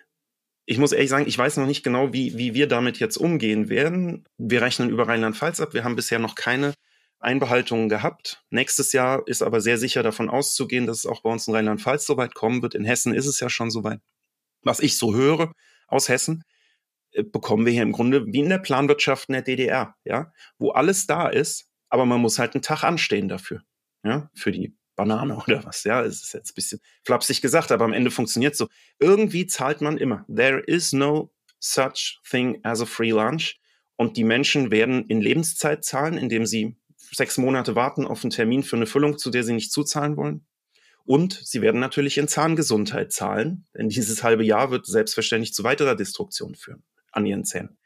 ich 0.65 0.77
muss 0.77 0.91
ehrlich 0.91 1.09
sagen, 1.09 1.27
ich 1.27 1.37
weiß 1.37 1.57
noch 1.57 1.65
nicht 1.65 1.83
genau, 1.83 2.13
wie, 2.13 2.37
wie 2.37 2.53
wir 2.53 2.67
damit 2.67 2.99
jetzt 2.99 3.17
umgehen 3.17 3.69
werden. 3.69 4.25
Wir 4.37 4.61
rechnen 4.61 4.89
über 4.89 5.07
Rheinland-Pfalz 5.07 5.59
ab. 5.59 5.73
Wir 5.73 5.83
haben 5.83 5.95
bisher 5.95 6.19
noch 6.19 6.35
keine 6.35 6.73
Einbehaltungen 7.19 7.89
gehabt. 7.89 8.43
Nächstes 8.49 8.93
Jahr 8.93 9.27
ist 9.27 9.41
aber 9.41 9.61
sehr 9.61 9.77
sicher 9.77 10.03
davon 10.03 10.29
auszugehen, 10.29 10.87
dass 10.87 10.99
es 10.99 11.05
auch 11.05 11.21
bei 11.21 11.29
uns 11.29 11.47
in 11.47 11.55
Rheinland-Pfalz 11.55 12.05
soweit 12.05 12.33
kommen 12.33 12.61
wird. 12.61 12.75
In 12.75 12.85
Hessen 12.85 13.13
ist 13.13 13.27
es 13.27 13.39
ja 13.39 13.49
schon 13.49 13.71
soweit. 13.71 13.99
Was 14.63 14.79
ich 14.79 14.97
so 14.97 15.13
höre 15.13 15.53
aus 15.87 16.09
Hessen, 16.09 16.43
äh, 17.11 17.23
bekommen 17.23 17.65
wir 17.65 17.73
hier 17.73 17.83
im 17.83 17.91
Grunde 17.91 18.25
wie 18.27 18.39
in 18.39 18.49
der 18.49 18.59
Planwirtschaft 18.59 19.29
in 19.29 19.33
der 19.33 19.41
DDR, 19.41 19.95
ja, 20.03 20.31
wo 20.57 20.71
alles 20.71 21.07
da 21.07 21.27
ist, 21.27 21.69
aber 21.89 22.05
man 22.05 22.21
muss 22.21 22.39
halt 22.39 22.55
einen 22.55 22.61
Tag 22.61 22.83
anstehen 22.83 23.27
dafür, 23.27 23.61
ja, 24.03 24.29
für 24.33 24.51
die 24.51 24.75
Banane 25.01 25.35
oder 25.35 25.65
was, 25.65 25.83
ja, 25.83 26.03
es 26.03 26.21
ist 26.21 26.33
jetzt 26.33 26.51
ein 26.51 26.55
bisschen 26.55 26.79
flapsig 27.03 27.41
gesagt, 27.41 27.71
aber 27.71 27.85
am 27.85 27.93
Ende 27.93 28.11
funktioniert 28.11 28.55
so. 28.55 28.67
Irgendwie 28.99 29.47
zahlt 29.47 29.81
man 29.81 29.97
immer. 29.97 30.25
There 30.33 30.59
is 30.59 30.93
no 30.93 31.33
such 31.59 32.19
thing 32.29 32.59
as 32.63 32.81
a 32.81 32.85
free 32.85 33.11
lunch. 33.11 33.59
Und 33.95 34.15
die 34.17 34.23
Menschen 34.23 34.69
werden 34.69 35.05
in 35.07 35.21
Lebenszeit 35.21 35.83
zahlen, 35.83 36.17
indem 36.17 36.45
sie 36.45 36.77
sechs 36.97 37.37
Monate 37.37 37.75
warten 37.75 38.05
auf 38.05 38.23
einen 38.23 38.31
Termin 38.31 38.63
für 38.63 38.75
eine 38.75 38.85
Füllung, 38.85 39.17
zu 39.17 39.31
der 39.31 39.43
sie 39.43 39.53
nicht 39.53 39.71
zuzahlen 39.71 40.17
wollen. 40.17 40.45
Und 41.03 41.33
sie 41.43 41.61
werden 41.61 41.79
natürlich 41.79 42.19
in 42.19 42.27
Zahngesundheit 42.27 43.11
zahlen, 43.11 43.65
denn 43.75 43.89
dieses 43.89 44.23
halbe 44.23 44.43
Jahr 44.43 44.69
wird 44.69 44.85
selbstverständlich 44.85 45.53
zu 45.53 45.63
weiterer 45.63 45.95
Destruktion 45.95 46.53
führen 46.53 46.83
an 47.11 47.25
ihren 47.25 47.43
Zähnen. 47.43 47.77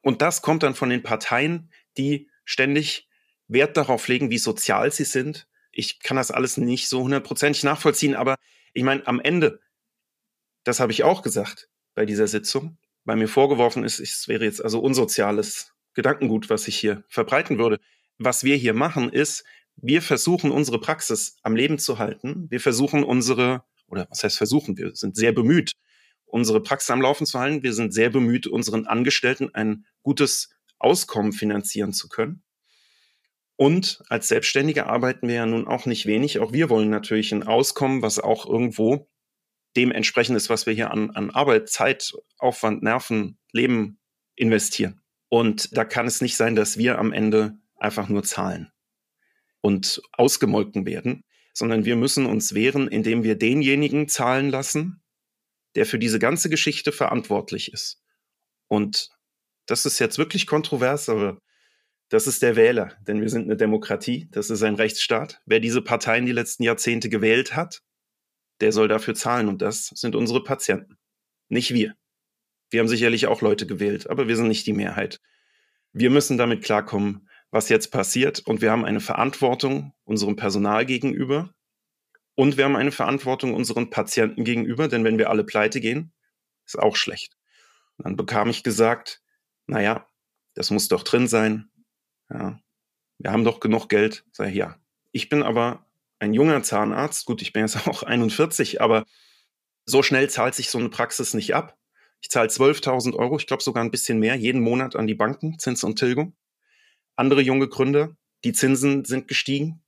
Und 0.00 0.22
das 0.22 0.40
kommt 0.40 0.62
dann 0.62 0.74
von 0.74 0.88
den 0.88 1.02
Parteien, 1.02 1.70
die 1.98 2.30
ständig 2.44 3.08
Wert 3.46 3.76
darauf 3.76 4.08
legen, 4.08 4.30
wie 4.30 4.38
sozial 4.38 4.90
sie 4.90 5.04
sind. 5.04 5.48
Ich 5.76 6.00
kann 6.00 6.16
das 6.16 6.30
alles 6.30 6.56
nicht 6.56 6.88
so 6.88 7.02
hundertprozentig 7.02 7.62
nachvollziehen, 7.62 8.14
aber 8.14 8.36
ich 8.72 8.82
meine, 8.82 9.06
am 9.06 9.20
Ende, 9.20 9.60
das 10.64 10.80
habe 10.80 10.92
ich 10.92 11.04
auch 11.04 11.20
gesagt 11.20 11.68
bei 11.94 12.06
dieser 12.06 12.26
Sitzung, 12.26 12.78
weil 13.04 13.16
mir 13.16 13.28
vorgeworfen 13.28 13.84
ist, 13.84 14.00
es 14.00 14.26
wäre 14.26 14.44
jetzt 14.44 14.64
also 14.64 14.80
unsoziales 14.80 15.74
Gedankengut, 15.92 16.48
was 16.48 16.66
ich 16.66 16.78
hier 16.78 17.04
verbreiten 17.08 17.58
würde. 17.58 17.78
Was 18.16 18.42
wir 18.42 18.56
hier 18.56 18.72
machen, 18.72 19.10
ist, 19.12 19.44
wir 19.76 20.00
versuchen 20.00 20.50
unsere 20.50 20.80
Praxis 20.80 21.36
am 21.42 21.54
Leben 21.54 21.78
zu 21.78 21.98
halten. 21.98 22.46
Wir 22.50 22.60
versuchen 22.60 23.04
unsere, 23.04 23.62
oder 23.86 24.06
was 24.08 24.24
heißt 24.24 24.38
versuchen, 24.38 24.78
wir 24.78 24.96
sind 24.96 25.14
sehr 25.14 25.32
bemüht, 25.32 25.72
unsere 26.24 26.62
Praxis 26.62 26.90
am 26.90 27.02
Laufen 27.02 27.26
zu 27.26 27.38
halten. 27.38 27.62
Wir 27.62 27.74
sind 27.74 27.92
sehr 27.92 28.08
bemüht, 28.08 28.46
unseren 28.46 28.86
Angestellten 28.86 29.54
ein 29.54 29.84
gutes 30.02 30.48
Auskommen 30.78 31.32
finanzieren 31.32 31.92
zu 31.92 32.08
können. 32.08 32.42
Und 33.56 34.02
als 34.08 34.28
Selbstständige 34.28 34.86
arbeiten 34.86 35.28
wir 35.28 35.36
ja 35.36 35.46
nun 35.46 35.66
auch 35.66 35.86
nicht 35.86 36.06
wenig. 36.06 36.38
Auch 36.40 36.52
wir 36.52 36.68
wollen 36.68 36.90
natürlich 36.90 37.32
ein 37.32 37.42
Auskommen, 37.42 38.02
was 38.02 38.18
auch 38.18 38.46
irgendwo 38.46 39.08
dementsprechend 39.76 40.36
ist, 40.36 40.50
was 40.50 40.66
wir 40.66 40.74
hier 40.74 40.90
an, 40.90 41.10
an 41.10 41.30
Arbeit, 41.30 41.68
Zeit, 41.68 42.12
Aufwand, 42.38 42.82
Nerven, 42.82 43.38
Leben 43.52 43.98
investieren. 44.34 45.00
Und 45.28 45.76
da 45.76 45.84
kann 45.84 46.06
es 46.06 46.20
nicht 46.20 46.36
sein, 46.36 46.54
dass 46.54 46.78
wir 46.78 46.98
am 46.98 47.12
Ende 47.12 47.58
einfach 47.78 48.08
nur 48.08 48.22
zahlen 48.22 48.70
und 49.60 50.00
ausgemolken 50.12 50.86
werden, 50.86 51.24
sondern 51.52 51.84
wir 51.84 51.96
müssen 51.96 52.26
uns 52.26 52.54
wehren, 52.54 52.88
indem 52.88 53.22
wir 53.22 53.36
denjenigen 53.36 54.08
zahlen 54.08 54.50
lassen, 54.50 55.02
der 55.74 55.86
für 55.86 55.98
diese 55.98 56.18
ganze 56.18 56.48
Geschichte 56.48 56.92
verantwortlich 56.92 57.72
ist. 57.72 58.02
Und 58.68 59.10
das 59.66 59.84
ist 59.84 59.98
jetzt 59.98 60.18
wirklich 60.18 60.46
kontrovers, 60.46 61.08
aber 61.08 61.38
das 62.08 62.26
ist 62.26 62.42
der 62.42 62.56
Wähler, 62.56 62.96
denn 63.06 63.20
wir 63.20 63.28
sind 63.28 63.44
eine 63.44 63.56
Demokratie, 63.56 64.28
das 64.30 64.50
ist 64.50 64.62
ein 64.62 64.76
Rechtsstaat. 64.76 65.40
Wer 65.44 65.60
diese 65.60 65.82
Parteien 65.82 66.26
die 66.26 66.32
letzten 66.32 66.62
Jahrzehnte 66.62 67.08
gewählt 67.08 67.56
hat, 67.56 67.82
der 68.60 68.72
soll 68.72 68.88
dafür 68.88 69.14
zahlen 69.14 69.48
und 69.48 69.60
das 69.60 69.88
sind 69.88 70.14
unsere 70.14 70.42
Patienten, 70.42 70.98
nicht 71.48 71.74
wir. 71.74 71.94
Wir 72.70 72.80
haben 72.80 72.88
sicherlich 72.88 73.26
auch 73.26 73.42
Leute 73.42 73.66
gewählt, 73.66 74.08
aber 74.08 74.28
wir 74.28 74.36
sind 74.36 74.48
nicht 74.48 74.66
die 74.66 74.72
Mehrheit. 74.72 75.20
Wir 75.92 76.10
müssen 76.10 76.38
damit 76.38 76.64
klarkommen, 76.64 77.28
was 77.50 77.68
jetzt 77.68 77.88
passiert 77.88 78.40
und 78.40 78.60
wir 78.60 78.70
haben 78.70 78.84
eine 78.84 79.00
Verantwortung 79.00 79.92
unserem 80.04 80.36
Personal 80.36 80.86
gegenüber 80.86 81.54
und 82.34 82.56
wir 82.56 82.64
haben 82.64 82.76
eine 82.76 82.92
Verantwortung 82.92 83.54
unseren 83.54 83.90
Patienten 83.90 84.44
gegenüber, 84.44 84.88
denn 84.88 85.04
wenn 85.04 85.18
wir 85.18 85.30
alle 85.30 85.44
pleite 85.44 85.80
gehen, 85.80 86.12
ist 86.66 86.78
auch 86.78 86.96
schlecht. 86.96 87.36
Und 87.96 88.04
dann 88.04 88.16
bekam 88.16 88.50
ich 88.50 88.62
gesagt, 88.62 89.22
naja, 89.66 90.06
das 90.54 90.70
muss 90.70 90.88
doch 90.88 91.02
drin 91.02 91.28
sein. 91.28 91.70
Ja, 92.30 92.60
wir 93.18 93.32
haben 93.32 93.44
doch 93.44 93.60
genug 93.60 93.88
Geld. 93.88 94.24
Sag 94.32 94.48
ich, 94.48 94.56
ja. 94.56 94.76
Ich 95.12 95.28
bin 95.28 95.42
aber 95.42 95.86
ein 96.18 96.34
junger 96.34 96.62
Zahnarzt, 96.62 97.26
gut, 97.26 97.42
ich 97.42 97.52
bin 97.52 97.62
jetzt 97.62 97.76
auch 97.88 98.02
41, 98.02 98.80
aber 98.80 99.04
so 99.84 100.02
schnell 100.02 100.28
zahlt 100.28 100.54
sich 100.54 100.70
so 100.70 100.78
eine 100.78 100.88
Praxis 100.88 101.34
nicht 101.34 101.54
ab. 101.54 101.76
Ich 102.20 102.30
zahle 102.30 102.48
12.000 102.48 103.14
Euro, 103.14 103.36
ich 103.36 103.46
glaube 103.46 103.62
sogar 103.62 103.84
ein 103.84 103.90
bisschen 103.90 104.18
mehr, 104.18 104.34
jeden 104.34 104.60
Monat 104.60 104.96
an 104.96 105.06
die 105.06 105.14
Banken, 105.14 105.58
Zins 105.58 105.84
und 105.84 105.98
Tilgung. 105.98 106.34
Andere 107.14 107.40
junge 107.40 107.68
Gründer, 107.68 108.16
die 108.44 108.52
Zinsen 108.52 109.04
sind 109.04 109.28
gestiegen. 109.28 109.82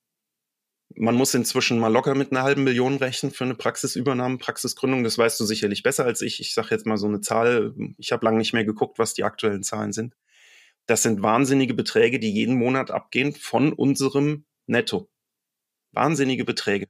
Man 0.95 1.15
muss 1.15 1.35
inzwischen 1.35 1.79
mal 1.79 1.93
locker 1.93 2.15
mit 2.15 2.33
einer 2.33 2.43
halben 2.43 2.65
Million 2.65 2.97
rechnen 2.97 3.33
für 3.33 3.45
eine 3.45 3.55
Praxisübernahme, 3.55 4.39
Praxisgründung. 4.39 5.05
Das 5.05 5.19
weißt 5.19 5.39
du 5.39 5.45
sicherlich 5.45 5.83
besser 5.83 6.05
als 6.05 6.23
ich. 6.23 6.41
Ich 6.41 6.55
sage 6.55 6.69
jetzt 6.71 6.87
mal 6.87 6.97
so 6.97 7.07
eine 7.07 7.21
Zahl. 7.21 7.75
Ich 7.99 8.11
habe 8.11 8.25
lange 8.25 8.39
nicht 8.39 8.55
mehr 8.55 8.65
geguckt, 8.65 8.99
was 8.99 9.15
die 9.15 9.25
aktuellen 9.25 9.63
Zahlen 9.63 9.93
sind. 9.93 10.15
Das 10.89 11.03
sind 11.03 11.23
wahnsinnige 11.23 11.75
Beträge, 11.75 12.19
die 12.19 12.33
jeden 12.33 12.55
Monat 12.55 12.91
abgehen 12.91 13.35
von 13.35 13.75
unserem 13.75 14.47
Netto. 14.67 15.11
Wahnsinnige 15.93 16.47
Beträge. 16.47 16.89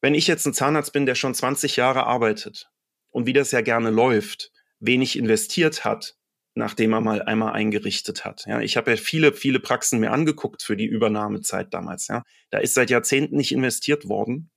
Wenn 0.00 0.14
ich 0.14 0.28
jetzt 0.28 0.46
ein 0.46 0.54
Zahnarzt 0.54 0.92
bin, 0.92 1.06
der 1.06 1.16
schon 1.16 1.34
20 1.34 1.74
Jahre 1.74 2.06
arbeitet 2.06 2.70
und 3.10 3.26
wie 3.26 3.32
das 3.32 3.50
ja 3.50 3.62
gerne 3.62 3.90
läuft, 3.90 4.52
wenig 4.78 5.18
investiert 5.18 5.84
hat, 5.84 6.14
nachdem 6.54 6.92
er 6.92 7.00
mal 7.00 7.20
einmal 7.20 7.52
eingerichtet 7.52 8.24
hat. 8.24 8.44
Ja, 8.46 8.60
ich 8.60 8.76
habe 8.76 8.92
ja 8.92 8.96
viele, 8.96 9.32
viele 9.32 9.58
Praxen 9.58 9.98
mir 9.98 10.12
angeguckt 10.12 10.62
für 10.62 10.76
die 10.76 10.86
Übernahmezeit 10.86 11.74
damals. 11.74 12.06
Ja, 12.06 12.22
da 12.50 12.58
ist 12.58 12.74
seit 12.74 12.90
Jahrzehnten 12.90 13.36
nicht 13.36 13.50
investiert 13.50 14.08
worden, 14.08 14.52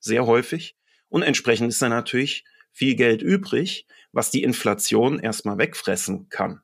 sehr 0.00 0.24
häufig. 0.24 0.74
Und 1.08 1.22
entsprechend 1.22 1.68
ist 1.68 1.82
da 1.82 1.90
natürlich 1.90 2.44
viel 2.72 2.94
Geld 2.94 3.20
übrig, 3.20 3.86
was 4.12 4.30
die 4.30 4.42
Inflation 4.42 5.18
erstmal 5.18 5.58
wegfressen 5.58 6.30
kann. 6.30 6.62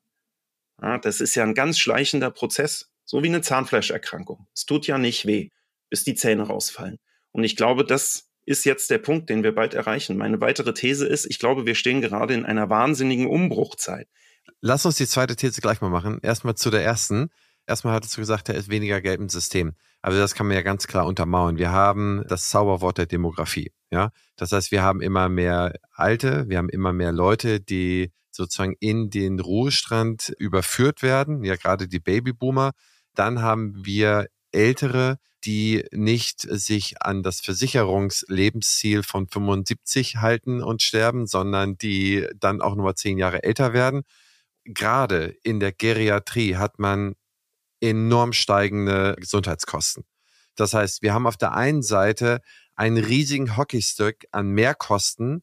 Ja, 0.83 0.99
das 0.99 1.21
ist 1.21 1.35
ja 1.37 1.45
ein 1.45 1.55
ganz 1.55 1.79
schleichender 1.79 2.31
Prozess, 2.31 2.91
so 3.05 3.23
wie 3.23 3.29
eine 3.29 3.41
Zahnfleischerkrankung. 3.41 4.47
Es 4.55 4.67
tut 4.67 4.87
ja 4.87 4.99
nicht 4.99 5.27
weh 5.27 5.51
bis 5.93 6.05
die 6.05 6.15
Zähne 6.15 6.45
rausfallen. 6.45 6.97
Und 7.33 7.45
ich 7.45 7.55
glaube, 7.55 7.85
das 7.85 8.31
ist 8.47 8.65
jetzt 8.65 8.89
der 8.89 8.97
Punkt, 8.97 9.29
den 9.29 9.43
wir 9.43 9.55
bald 9.55 9.75
erreichen. 9.75 10.17
Meine 10.17 10.41
weitere 10.41 10.73
These 10.73 11.07
ist, 11.07 11.27
ich 11.27 11.39
glaube, 11.39 11.67
wir 11.67 11.75
stehen 11.75 12.01
gerade 12.01 12.33
in 12.33 12.47
einer 12.47 12.71
wahnsinnigen 12.71 13.27
Umbruchzeit. 13.27 14.09
Lass 14.63 14.87
uns 14.87 14.97
die 14.97 15.07
zweite 15.07 15.37
These 15.37 15.61
gleich 15.61 15.83
mal 15.83 15.91
machen. 15.91 16.19
Erstmal 16.23 16.55
zu 16.55 16.71
der 16.71 16.83
ersten. 16.83 17.29
Erstmal 17.67 17.93
hattest 17.93 18.17
du 18.17 18.23
gesagt, 18.23 18.49
da 18.49 18.55
ist 18.55 18.71
weniger 18.71 19.03
Geld 19.03 19.21
im 19.21 19.29
System. 19.29 19.75
Aber 20.01 20.17
das 20.17 20.35
kann 20.35 20.47
man 20.47 20.57
ja 20.57 20.63
ganz 20.63 20.87
klar 20.87 21.05
untermauern. 21.05 21.59
Wir 21.59 21.73
haben 21.73 22.25
das 22.27 22.49
Zauberwort 22.49 22.97
der 22.97 23.05
Demografie. 23.05 23.71
Ja, 23.91 24.13
das 24.37 24.51
heißt, 24.51 24.73
wir 24.73 24.83
haben 24.83 25.03
immer 25.03 25.29
mehr 25.29 25.75
Alte, 25.93 26.49
wir 26.49 26.57
haben 26.57 26.71
immer 26.71 26.95
mehr 26.95 27.13
Leute, 27.13 27.61
die 27.61 28.13
sozusagen 28.35 28.77
in 28.81 29.11
den 29.11 29.41
Ruhestand 29.41 30.35
überführt 30.39 31.03
werden. 31.03 31.45
Ja, 31.45 31.57
gerade 31.57 31.89
die 31.89 32.01
Babyboomer. 32.01 32.73
Dann 33.15 33.43
haben 33.43 33.85
wir 33.85 34.29
Ältere, 34.53 35.19
die 35.45 35.85
nicht 35.93 36.41
sich 36.41 37.03
an 37.03 37.23
das 37.23 37.41
Versicherungslebensziel 37.41 39.03
von 39.03 39.27
75 39.29 40.17
halten 40.17 40.63
und 40.63 40.83
sterben, 40.83 41.27
sondern 41.27 41.77
die 41.77 42.27
dann 42.39 42.61
auch 42.61 42.75
nur 42.75 42.95
zehn 42.95 43.19
Jahre 43.19 43.43
älter 43.43 43.73
werden. 43.73 44.03
Gerade 44.65 45.35
in 45.43 45.59
der 45.59 45.73
Geriatrie 45.73 46.57
hat 46.57 46.79
man 46.79 47.15
enorm 47.81 48.33
steigende 48.33 49.17
Gesundheitskosten. 49.19 50.05
Das 50.55 50.75
heißt, 50.75 51.03
wir 51.03 51.15
haben 51.15 51.27
auf 51.27 51.37
der 51.37 51.55
einen 51.55 51.83
Seite 51.83 52.41
einen 52.77 53.03
riesigen 53.03 53.57
Hockeystick 53.57 54.27
an 54.31 54.51
Mehrkosten 54.51 55.43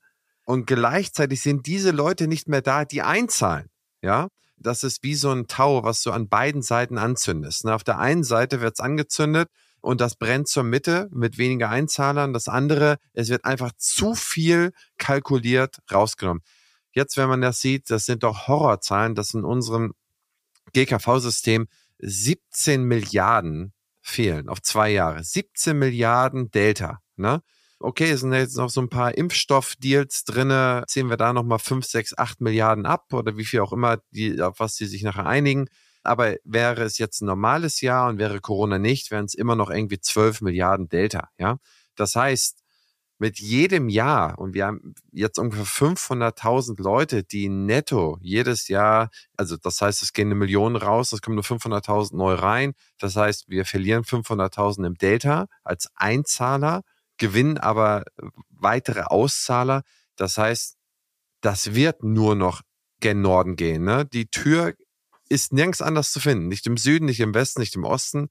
und 0.49 0.65
gleichzeitig 0.65 1.43
sind 1.43 1.67
diese 1.67 1.91
Leute 1.91 2.27
nicht 2.27 2.47
mehr 2.47 2.63
da, 2.63 2.83
die 2.83 3.03
einzahlen. 3.03 3.69
Ja, 4.01 4.29
das 4.57 4.83
ist 4.83 5.03
wie 5.03 5.13
so 5.13 5.29
ein 5.29 5.45
Tau, 5.45 5.83
was 5.83 6.01
du 6.01 6.09
an 6.09 6.27
beiden 6.27 6.63
Seiten 6.63 6.97
anzündest. 6.97 7.67
Auf 7.67 7.83
der 7.83 7.99
einen 7.99 8.23
Seite 8.23 8.59
wird 8.59 8.73
es 8.73 8.79
angezündet 8.79 9.47
und 9.79 10.01
das 10.01 10.15
brennt 10.15 10.47
zur 10.47 10.63
Mitte 10.63 11.07
mit 11.11 11.37
weniger 11.37 11.69
Einzahlern. 11.69 12.33
Das 12.33 12.47
andere, 12.47 12.97
es 13.13 13.29
wird 13.29 13.45
einfach 13.45 13.73
zu 13.77 14.15
viel 14.15 14.71
kalkuliert 14.97 15.83
rausgenommen. 15.93 16.41
Jetzt, 16.93 17.15
wenn 17.15 17.29
man 17.29 17.41
das 17.41 17.61
sieht, 17.61 17.91
das 17.91 18.05
sind 18.05 18.23
doch 18.23 18.47
Horrorzahlen, 18.47 19.13
dass 19.13 19.35
in 19.35 19.43
unserem 19.43 19.93
GKV-System 20.73 21.67
17 21.99 22.85
Milliarden 22.85 23.71
fehlen 24.01 24.49
auf 24.49 24.63
zwei 24.63 24.89
Jahre. 24.89 25.23
17 25.23 25.77
Milliarden 25.77 26.49
Delta. 26.49 27.01
Ne? 27.17 27.43
Okay, 27.81 28.13
sind 28.15 28.33
jetzt 28.33 28.57
noch 28.57 28.69
so 28.69 28.81
ein 28.81 28.89
paar 28.89 29.17
Impfstoffdeals 29.17 30.25
drinne. 30.25 30.83
Ziehen 30.87 31.09
wir 31.09 31.15
da 31.15 31.31
nochmal 31.31 31.59
5, 31.59 31.85
6, 31.85 32.17
8 32.17 32.41
Milliarden 32.41 32.85
ab 32.85 33.13
oder 33.13 33.37
wie 33.37 33.45
viel 33.45 33.61
auch 33.61 33.71
immer, 33.71 33.99
die, 34.11 34.41
auf 34.41 34.59
was 34.59 34.75
die 34.75 34.85
sich 34.85 35.01
nachher 35.01 35.25
einigen. 35.25 35.67
Aber 36.03 36.35
wäre 36.43 36.83
es 36.83 36.97
jetzt 36.97 37.21
ein 37.21 37.25
normales 37.27 37.79
Jahr 37.79 38.09
und 38.09 38.19
wäre 38.19 38.41
Corona 38.41 38.79
nicht, 38.79 39.11
wären 39.11 39.25
es 39.25 39.33
immer 39.33 39.55
noch 39.55 39.69
irgendwie 39.69 39.99
12 40.01 40.41
Milliarden 40.41 40.89
Delta. 40.89 41.29
Ja, 41.37 41.57
das 41.95 42.15
heißt, 42.15 42.59
mit 43.17 43.39
jedem 43.39 43.89
Jahr, 43.89 44.39
und 44.39 44.53
wir 44.53 44.65
haben 44.65 44.93
jetzt 45.11 45.39
ungefähr 45.39 45.65
500.000 45.65 46.81
Leute, 46.81 47.23
die 47.23 47.49
netto 47.49 48.17
jedes 48.21 48.69
Jahr, 48.69 49.09
also 49.37 49.57
das 49.57 49.81
heißt, 49.81 50.01
es 50.03 50.13
gehen 50.13 50.29
eine 50.29 50.35
Million 50.35 50.75
raus, 50.77 51.13
es 51.13 51.21
kommen 51.21 51.35
nur 51.35 51.43
500.000 51.43 52.15
neu 52.15 52.33
rein. 52.33 52.73
Das 52.97 53.15
heißt, 53.15 53.49
wir 53.49 53.65
verlieren 53.65 54.03
500.000 54.03 54.85
im 54.87 54.95
Delta 54.95 55.47
als 55.63 55.89
Einzahler, 55.95 56.83
gewinnen 57.19 57.57
aber 57.57 58.03
weitere 58.49 59.01
Auszahler. 59.01 59.83
Das 60.15 60.37
heißt, 60.37 60.77
das 61.41 61.75
wird 61.75 62.03
nur 62.03 62.35
noch 62.35 62.61
gen 62.99 63.21
Norden 63.21 63.55
gehen. 63.55 63.83
Ne? 63.83 64.05
Die 64.05 64.27
Tür 64.27 64.73
ist 65.29 65.53
nirgends 65.53 65.81
anders 65.81 66.11
zu 66.11 66.19
finden. 66.19 66.47
Nicht 66.47 66.65
im 66.65 66.77
Süden, 66.77 67.05
nicht 67.05 67.19
im 67.19 67.33
Westen, 67.33 67.61
nicht 67.61 67.75
im 67.75 67.83
Osten. 67.83 68.29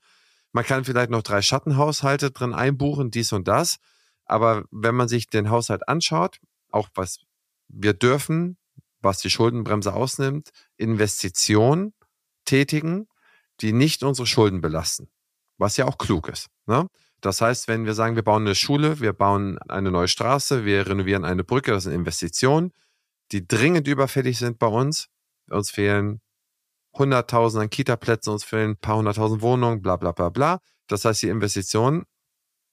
Man 0.53 0.64
kann 0.64 0.85
vielleicht 0.85 1.11
noch 1.11 1.22
drei 1.22 1.42
Schattenhaushalte 1.42 2.31
drin 2.31 2.55
einbuchen, 2.55 3.11
dies 3.11 3.33
und 3.33 3.46
das. 3.48 3.77
Aber 4.24 4.64
wenn 4.70 4.94
man 4.94 5.09
sich 5.09 5.29
den 5.29 5.51
Haushalt 5.51 5.88
anschaut, 5.88 6.38
auch 6.70 6.88
was 6.94 7.20
wir 7.68 7.94
dürfen, 7.94 8.59
was 9.01 9.20
die 9.20 9.31
Schuldenbremse 9.31 9.94
ausnimmt, 9.94 10.51
Investitionen 10.77 11.94
tätigen, 12.44 13.09
die 13.61 13.72
nicht 13.72 14.03
unsere 14.03 14.27
Schulden 14.27 14.61
belasten. 14.61 15.09
Was 15.57 15.77
ja 15.77 15.87
auch 15.87 15.98
klug 15.98 16.29
ist. 16.29 16.48
Ne? 16.66 16.88
Das 17.20 17.40
heißt, 17.40 17.68
wenn 17.68 17.85
wir 17.85 17.94
sagen, 17.94 18.16
wir 18.16 18.22
bauen 18.22 18.42
eine 18.42 18.54
Schule, 18.54 19.00
wir 19.00 19.12
bauen 19.12 19.59
eine 19.68 19.90
neue 19.90 20.09
Straße, 20.09 20.64
wir 20.64 20.87
renovieren 20.87 21.24
eine 21.24 21.44
Brücke, 21.44 21.72
das 21.72 21.85
sind 21.85 21.92
Investitionen, 21.92 22.72
die 23.33 23.46
dringend 23.46 23.88
überfällig 23.88 24.38
sind 24.38 24.59
bei 24.59 24.68
uns. 24.68 25.09
Uns 25.50 25.70
fehlen 25.70 26.20
100.000 26.94 27.62
an 27.62 27.70
Kita-Plätzen, 27.70 28.33
uns 28.33 28.44
fehlen 28.44 28.72
ein 28.72 28.76
paar 28.76 28.96
hunderttausend 28.96 29.42
Wohnungen, 29.42 29.83
bla 29.83 29.96
bla 29.96 30.12
bla 30.12 30.28
bla. 30.28 30.61
Das 30.87 31.04
heißt, 31.04 31.22
die 31.22 31.28
Investitionen, 31.28 32.04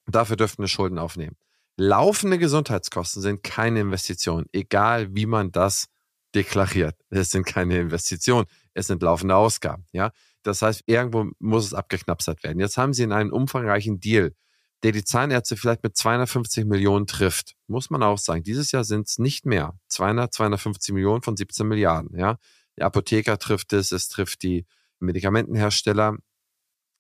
dafür 0.06 0.38
dürften 0.38 0.64
wir 0.64 0.68
Schulden 0.68 1.00
aufnehmen. 1.00 1.38
Laufende 1.78 2.38
Gesundheitskosten 2.38 3.22
sind 3.22 3.44
keine 3.44 3.82
Investition, 3.82 4.46
egal 4.54 5.14
wie 5.14 5.26
man 5.26 5.52
das 5.52 5.88
deklariert. 6.34 6.96
Es 7.10 7.32
sind 7.32 7.46
keine 7.46 7.80
Investitionen, 7.80 8.46
es 8.74 8.88
sind 8.88 9.02
laufende 9.02 9.36
Ausgaben. 9.36 9.86
Ja? 9.92 10.12
Das 10.46 10.62
heißt, 10.62 10.84
irgendwo 10.86 11.32
muss 11.40 11.66
es 11.66 11.74
abgeknapsert 11.74 12.44
werden. 12.44 12.60
Jetzt 12.60 12.78
haben 12.78 12.94
Sie 12.94 13.04
in 13.04 13.12
einem 13.12 13.34
umfangreichen 13.34 14.00
Deal, 14.00 14.36
der 14.84 14.92
die 14.92 15.04
Zahnärzte 15.04 15.58
vielleicht 15.58 15.82
mit 15.82 15.98
250 15.98 16.66
Millionen 16.66 17.08
trifft, 17.08 17.56
muss 17.66 17.90
man 17.90 18.04
auch 18.04 18.20
sagen. 18.20 18.44
Dieses 18.44 18.72
Jahr 18.72 18.84
sind 18.84 19.08
es 19.08 19.18
nicht 19.18 19.48
mehr 19.48 19.74
200, 19.88 20.32
250 20.32 20.94
Millionen 20.94 21.24
von 21.24 21.36
17 21.36 21.68
Milliarden. 21.68 22.16
Ja? 22.16 22.38
Die 22.78 22.84
Apotheker 22.84 23.40
trifft 23.40 23.74
es, 23.74 23.92
es 23.92 24.08
trifft 24.08 24.44
die 24.44 24.68
Medikamentenhersteller. 25.00 26.18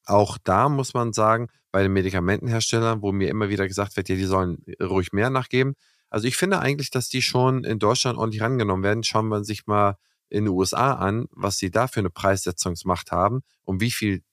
Auch 0.07 0.39
da 0.43 0.67
muss 0.67 0.95
man 0.95 1.13
sagen, 1.13 1.49
bei 1.71 1.83
den 1.83 1.93
Medikamentenherstellern, 1.93 3.03
wo 3.03 3.11
mir 3.11 3.29
immer 3.29 3.49
wieder 3.49 3.67
gesagt 3.67 3.95
wird, 3.95 4.09
ja, 4.09 4.15
die 4.15 4.25
sollen 4.25 4.65
ruhig 4.81 5.13
mehr 5.13 5.29
nachgeben. 5.29 5.75
Also 6.09 6.27
ich 6.27 6.35
finde 6.35 6.59
eigentlich, 6.59 6.89
dass 6.89 7.09
die 7.09 7.21
schon 7.21 7.63
in 7.63 7.77
Deutschland 7.77 8.17
ordentlich 8.17 8.41
rangenommen 8.41 8.83
werden. 8.83 9.03
Schauen 9.03 9.27
wir 9.27 9.43
sich 9.43 9.67
mal 9.67 9.97
in 10.29 10.45
den 10.45 10.53
USA 10.53 10.93
an, 10.93 11.27
was 11.31 11.57
sie 11.57 11.71
da 11.71 11.87
für 11.87 11.99
eine 11.99 12.09
Preissetzungsmacht 12.09 13.11
haben 13.11 13.41
und 13.63 13.81
wie 13.81 13.91
viel 13.91 14.23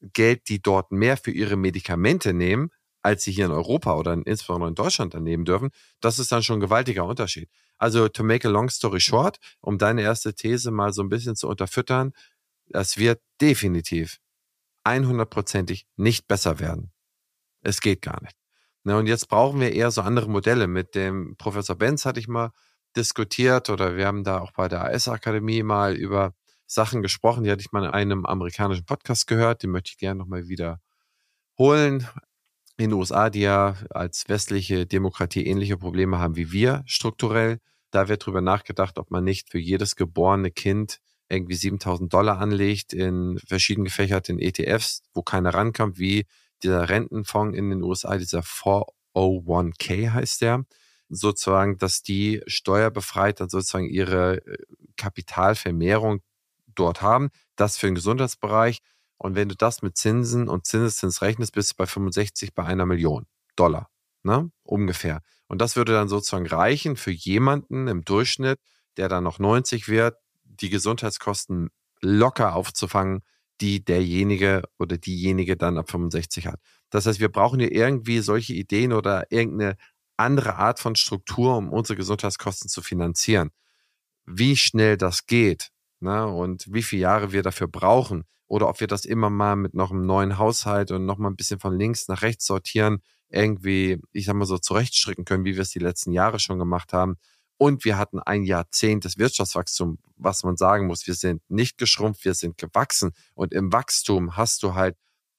Geld 0.00 0.48
die 0.48 0.60
dort 0.60 0.90
mehr 0.92 1.16
für 1.16 1.30
ihre 1.30 1.56
Medikamente 1.56 2.32
nehmen, 2.32 2.70
als 3.02 3.24
sie 3.24 3.32
hier 3.32 3.46
in 3.46 3.52
Europa 3.52 3.94
oder 3.96 4.12
insbesondere 4.12 4.68
in 4.68 4.74
Deutschland 4.74 5.14
dann 5.14 5.24
nehmen 5.24 5.44
dürfen. 5.44 5.70
Das 6.00 6.18
ist 6.18 6.32
dann 6.32 6.42
schon 6.42 6.58
ein 6.58 6.60
gewaltiger 6.60 7.04
Unterschied. 7.04 7.50
Also 7.78 8.08
to 8.08 8.22
make 8.22 8.46
a 8.46 8.50
long 8.50 8.70
story 8.70 9.00
short, 9.00 9.38
um 9.60 9.78
deine 9.78 10.02
erste 10.02 10.34
These 10.34 10.70
mal 10.70 10.92
so 10.92 11.02
ein 11.02 11.08
bisschen 11.08 11.36
zu 11.36 11.48
unterfüttern, 11.48 12.12
das 12.68 12.96
wird 12.96 13.20
definitiv 13.40 14.18
100%ig 14.84 15.84
nicht 15.96 16.26
besser 16.28 16.58
werden. 16.60 16.92
Es 17.62 17.80
geht 17.80 18.02
gar 18.02 18.20
nicht. 18.22 18.36
Na, 18.84 18.98
und 18.98 19.06
jetzt 19.06 19.28
brauchen 19.28 19.60
wir 19.60 19.72
eher 19.72 19.90
so 19.90 20.00
andere 20.02 20.28
Modelle. 20.28 20.66
Mit 20.66 20.94
dem 20.94 21.36
Professor 21.36 21.76
Benz 21.76 22.04
hatte 22.04 22.18
ich 22.18 22.28
mal 22.28 22.52
diskutiert 22.96 23.70
oder 23.70 23.96
wir 23.96 24.06
haben 24.06 24.24
da 24.24 24.40
auch 24.40 24.52
bei 24.52 24.68
der 24.68 24.84
AS-Akademie 24.84 25.62
mal 25.62 25.94
über 25.94 26.34
Sachen 26.66 27.02
gesprochen, 27.02 27.44
die 27.44 27.50
hatte 27.50 27.60
ich 27.60 27.72
mal 27.72 27.84
in 27.84 27.90
einem 27.90 28.26
amerikanischen 28.26 28.84
Podcast 28.84 29.26
gehört, 29.26 29.62
den 29.62 29.70
möchte 29.70 29.90
ich 29.90 29.98
gerne 29.98 30.18
nochmal 30.18 30.48
wieder 30.48 30.80
holen. 31.58 32.08
In 32.78 32.90
den 32.90 32.92
USA, 32.94 33.28
die 33.30 33.40
ja 33.40 33.76
als 33.90 34.28
westliche 34.28 34.86
Demokratie 34.86 35.46
ähnliche 35.46 35.76
Probleme 35.76 36.18
haben 36.18 36.36
wie 36.36 36.50
wir 36.52 36.82
strukturell, 36.86 37.58
da 37.90 38.08
wird 38.08 38.24
drüber 38.24 38.40
nachgedacht, 38.40 38.98
ob 38.98 39.10
man 39.10 39.22
nicht 39.22 39.50
für 39.50 39.58
jedes 39.58 39.96
geborene 39.96 40.50
Kind 40.50 40.98
irgendwie 41.28 41.54
7000 41.54 42.12
Dollar 42.12 42.38
anlegt 42.38 42.92
in 42.92 43.38
verschieden 43.46 43.84
gefächerten 43.84 44.38
ETFs, 44.38 45.02
wo 45.12 45.22
keiner 45.22 45.54
rankommt, 45.54 45.98
wie 45.98 46.26
dieser 46.62 46.88
Rentenfonds 46.88 47.56
in 47.56 47.70
den 47.70 47.82
USA, 47.82 48.16
dieser 48.16 48.40
401k 48.40 50.12
heißt 50.12 50.42
der, 50.42 50.64
sozusagen, 51.14 51.78
dass 51.78 52.02
die 52.02 52.42
steuerbefreit 52.46 53.40
dann 53.40 53.48
sozusagen 53.48 53.88
ihre 53.88 54.44
äh, 54.46 54.56
Kapitalvermehrung 54.96 56.22
dort 56.74 57.02
haben. 57.02 57.30
Das 57.56 57.76
für 57.76 57.86
den 57.86 57.94
Gesundheitsbereich. 57.94 58.80
Und 59.18 59.34
wenn 59.34 59.48
du 59.48 59.54
das 59.54 59.82
mit 59.82 59.96
Zinsen 59.96 60.48
und 60.48 60.66
Zinseszins 60.66 61.22
rechnest, 61.22 61.52
bist 61.52 61.72
du 61.72 61.74
bei 61.76 61.86
65 61.86 62.54
bei 62.54 62.64
einer 62.64 62.86
Million 62.86 63.26
Dollar. 63.56 63.88
Ne? 64.22 64.50
Ungefähr. 64.64 65.22
Und 65.46 65.60
das 65.60 65.76
würde 65.76 65.92
dann 65.92 66.08
sozusagen 66.08 66.46
reichen 66.46 66.96
für 66.96 67.10
jemanden 67.10 67.88
im 67.88 68.04
Durchschnitt, 68.04 68.58
der 68.96 69.08
dann 69.08 69.24
noch 69.24 69.38
90 69.38 69.88
wird, 69.88 70.16
die 70.44 70.70
Gesundheitskosten 70.70 71.70
locker 72.00 72.54
aufzufangen, 72.54 73.22
die 73.60 73.84
derjenige 73.84 74.62
oder 74.78 74.98
diejenige 74.98 75.56
dann 75.56 75.78
ab 75.78 75.90
65 75.90 76.46
hat. 76.46 76.60
Das 76.90 77.06
heißt, 77.06 77.20
wir 77.20 77.30
brauchen 77.30 77.60
hier 77.60 77.72
irgendwie 77.72 78.20
solche 78.20 78.54
Ideen 78.54 78.92
oder 78.92 79.30
irgendeine 79.30 79.76
andere 80.16 80.56
Art 80.56 80.78
von 80.78 80.94
Struktur, 80.94 81.56
um 81.56 81.72
unsere 81.72 81.96
Gesundheitskosten 81.96 82.68
zu 82.68 82.82
finanzieren. 82.82 83.50
Wie 84.24 84.56
schnell 84.56 84.96
das 84.96 85.26
geht 85.26 85.70
ne, 86.00 86.26
und 86.26 86.66
wie 86.68 86.82
viele 86.82 87.02
Jahre 87.02 87.32
wir 87.32 87.42
dafür 87.42 87.68
brauchen 87.68 88.24
oder 88.46 88.68
ob 88.68 88.80
wir 88.80 88.86
das 88.86 89.04
immer 89.04 89.30
mal 89.30 89.56
mit 89.56 89.74
noch 89.74 89.90
einem 89.90 90.06
neuen 90.06 90.38
Haushalt 90.38 90.90
und 90.90 91.06
noch 91.06 91.18
mal 91.18 91.30
ein 91.30 91.36
bisschen 91.36 91.58
von 91.58 91.78
links 91.78 92.08
nach 92.08 92.22
rechts 92.22 92.46
sortieren, 92.46 93.02
irgendwie, 93.30 94.00
ich 94.12 94.26
sag 94.26 94.34
mal 94.34 94.44
so, 94.44 94.58
zurechtstricken 94.58 95.24
können, 95.24 95.44
wie 95.44 95.54
wir 95.54 95.62
es 95.62 95.70
die 95.70 95.78
letzten 95.78 96.12
Jahre 96.12 96.38
schon 96.38 96.58
gemacht 96.58 96.92
haben. 96.92 97.16
Und 97.56 97.84
wir 97.84 97.96
hatten 97.96 98.18
ein 98.18 98.42
Jahrzehnt 98.42 99.04
des 99.04 99.18
Wirtschaftswachstums, 99.18 99.98
was 100.16 100.42
man 100.42 100.56
sagen 100.56 100.86
muss. 100.86 101.06
Wir 101.06 101.14
sind 101.14 101.42
nicht 101.48 101.78
geschrumpft, 101.78 102.24
wir 102.24 102.34
sind 102.34 102.58
gewachsen. 102.58 103.12
Und 103.34 103.54
im 103.54 103.72
Wachstum 103.72 104.36
hast 104.36 104.62
du 104.64 104.74
halt 104.74 104.96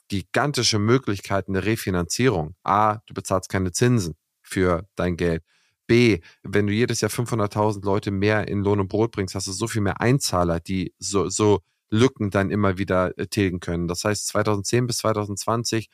gigantische 0.08 0.80
Möglichkeiten 0.80 1.54
der 1.54 1.66
Refinanzierung. 1.66 2.56
A, 2.64 2.98
du 3.06 3.14
bezahlst 3.14 3.50
keine 3.50 3.74
Zinsen 3.74 4.16
für 4.54 4.88
dein 4.96 5.18
Geld. 5.18 5.44
B, 5.88 6.20
wenn 6.44 6.68
du 6.68 6.74
jedes 6.74 7.02
Jahr 7.02 7.12
500.000 7.12 7.84
Leute 7.84 8.12
mehr 8.12 8.48
in 8.48 8.64
Lohn 8.64 8.80
und 8.80 8.88
Brot 8.88 9.12
bringst, 9.12 9.36
hast 9.36 9.48
du 9.48 9.52
so 9.52 9.68
viel 9.68 9.82
mehr 9.82 10.00
Einzahler, 10.00 10.60
die 10.60 10.94
so, 11.00 11.28
so 11.30 11.62
Lücken 11.90 12.30
dann 12.30 12.50
immer 12.50 12.78
wieder 12.78 13.18
äh, 13.18 13.28
tilgen 13.28 13.60
können. 13.60 13.88
Das 13.88 14.04
heißt, 14.04 14.28
2010 14.28 14.88
bis 14.88 14.98
2020 15.00 15.90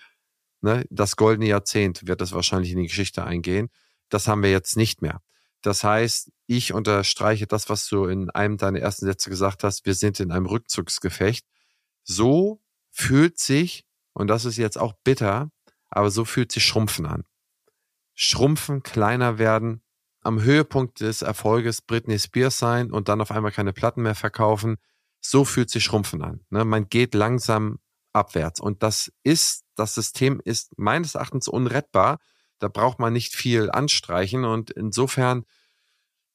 ne, 0.61 0.85
das 0.89 1.15
goldene 1.15 1.47
Jahrzehnt 1.47 2.07
wird 2.07 2.21
es 2.21 2.31
wahrscheinlich 2.31 2.71
in 2.71 2.79
die 2.79 2.87
Geschichte 2.87 3.23
eingehen. 3.23 3.69
Das 4.09 4.27
haben 4.27 4.43
wir 4.43 4.51
jetzt 4.51 4.77
nicht 4.77 5.01
mehr. 5.01 5.21
Das 5.61 5.83
heißt, 5.83 6.31
ich 6.47 6.73
unterstreiche 6.73 7.47
das, 7.47 7.69
was 7.69 7.87
du 7.87 8.05
in 8.05 8.29
einem 8.29 8.57
deiner 8.57 8.79
ersten 8.79 9.05
Sätze 9.05 9.29
gesagt 9.29 9.63
hast. 9.63 9.85
Wir 9.85 9.93
sind 9.93 10.19
in 10.19 10.31
einem 10.31 10.45
Rückzugsgefecht. 10.45 11.45
So 12.03 12.61
fühlt 12.91 13.39
sich, 13.39 13.83
und 14.13 14.27
das 14.27 14.45
ist 14.45 14.57
jetzt 14.57 14.77
auch 14.77 14.93
bitter, 15.03 15.51
aber 15.89 16.11
so 16.11 16.25
fühlt 16.25 16.51
sich 16.51 16.65
Schrumpfen 16.65 17.05
an. 17.05 17.25
Schrumpfen, 18.21 18.83
kleiner 18.83 19.37
werden, 19.37 19.81
am 20.19 20.41
Höhepunkt 20.41 20.99
des 20.99 21.21
Erfolges 21.21 21.81
Britney 21.81 22.19
Spears 22.19 22.59
sein 22.59 22.91
und 22.91 23.07
dann 23.07 23.21
auf 23.21 23.31
einmal 23.31 23.53
keine 23.53 23.71
Platten 23.71 24.01
mehr 24.01 24.13
verkaufen. 24.13 24.75
So 25.21 25.45
fühlt 25.45 25.69
sich 25.69 25.85
Schrumpfen 25.85 26.21
an. 26.21 26.41
Ne? 26.49 26.65
Man 26.65 26.89
geht 26.89 27.13
langsam 27.13 27.79
abwärts. 28.11 28.59
Und 28.59 28.83
das 28.83 29.09
ist, 29.23 29.63
das 29.75 29.95
System 29.95 30.41
ist 30.43 30.77
meines 30.77 31.15
Erachtens 31.15 31.47
unrettbar. 31.47 32.19
Da 32.59 32.67
braucht 32.67 32.99
man 32.99 33.13
nicht 33.13 33.35
viel 33.35 33.71
anstreichen. 33.71 34.43
Und 34.43 34.69
insofern 34.69 35.45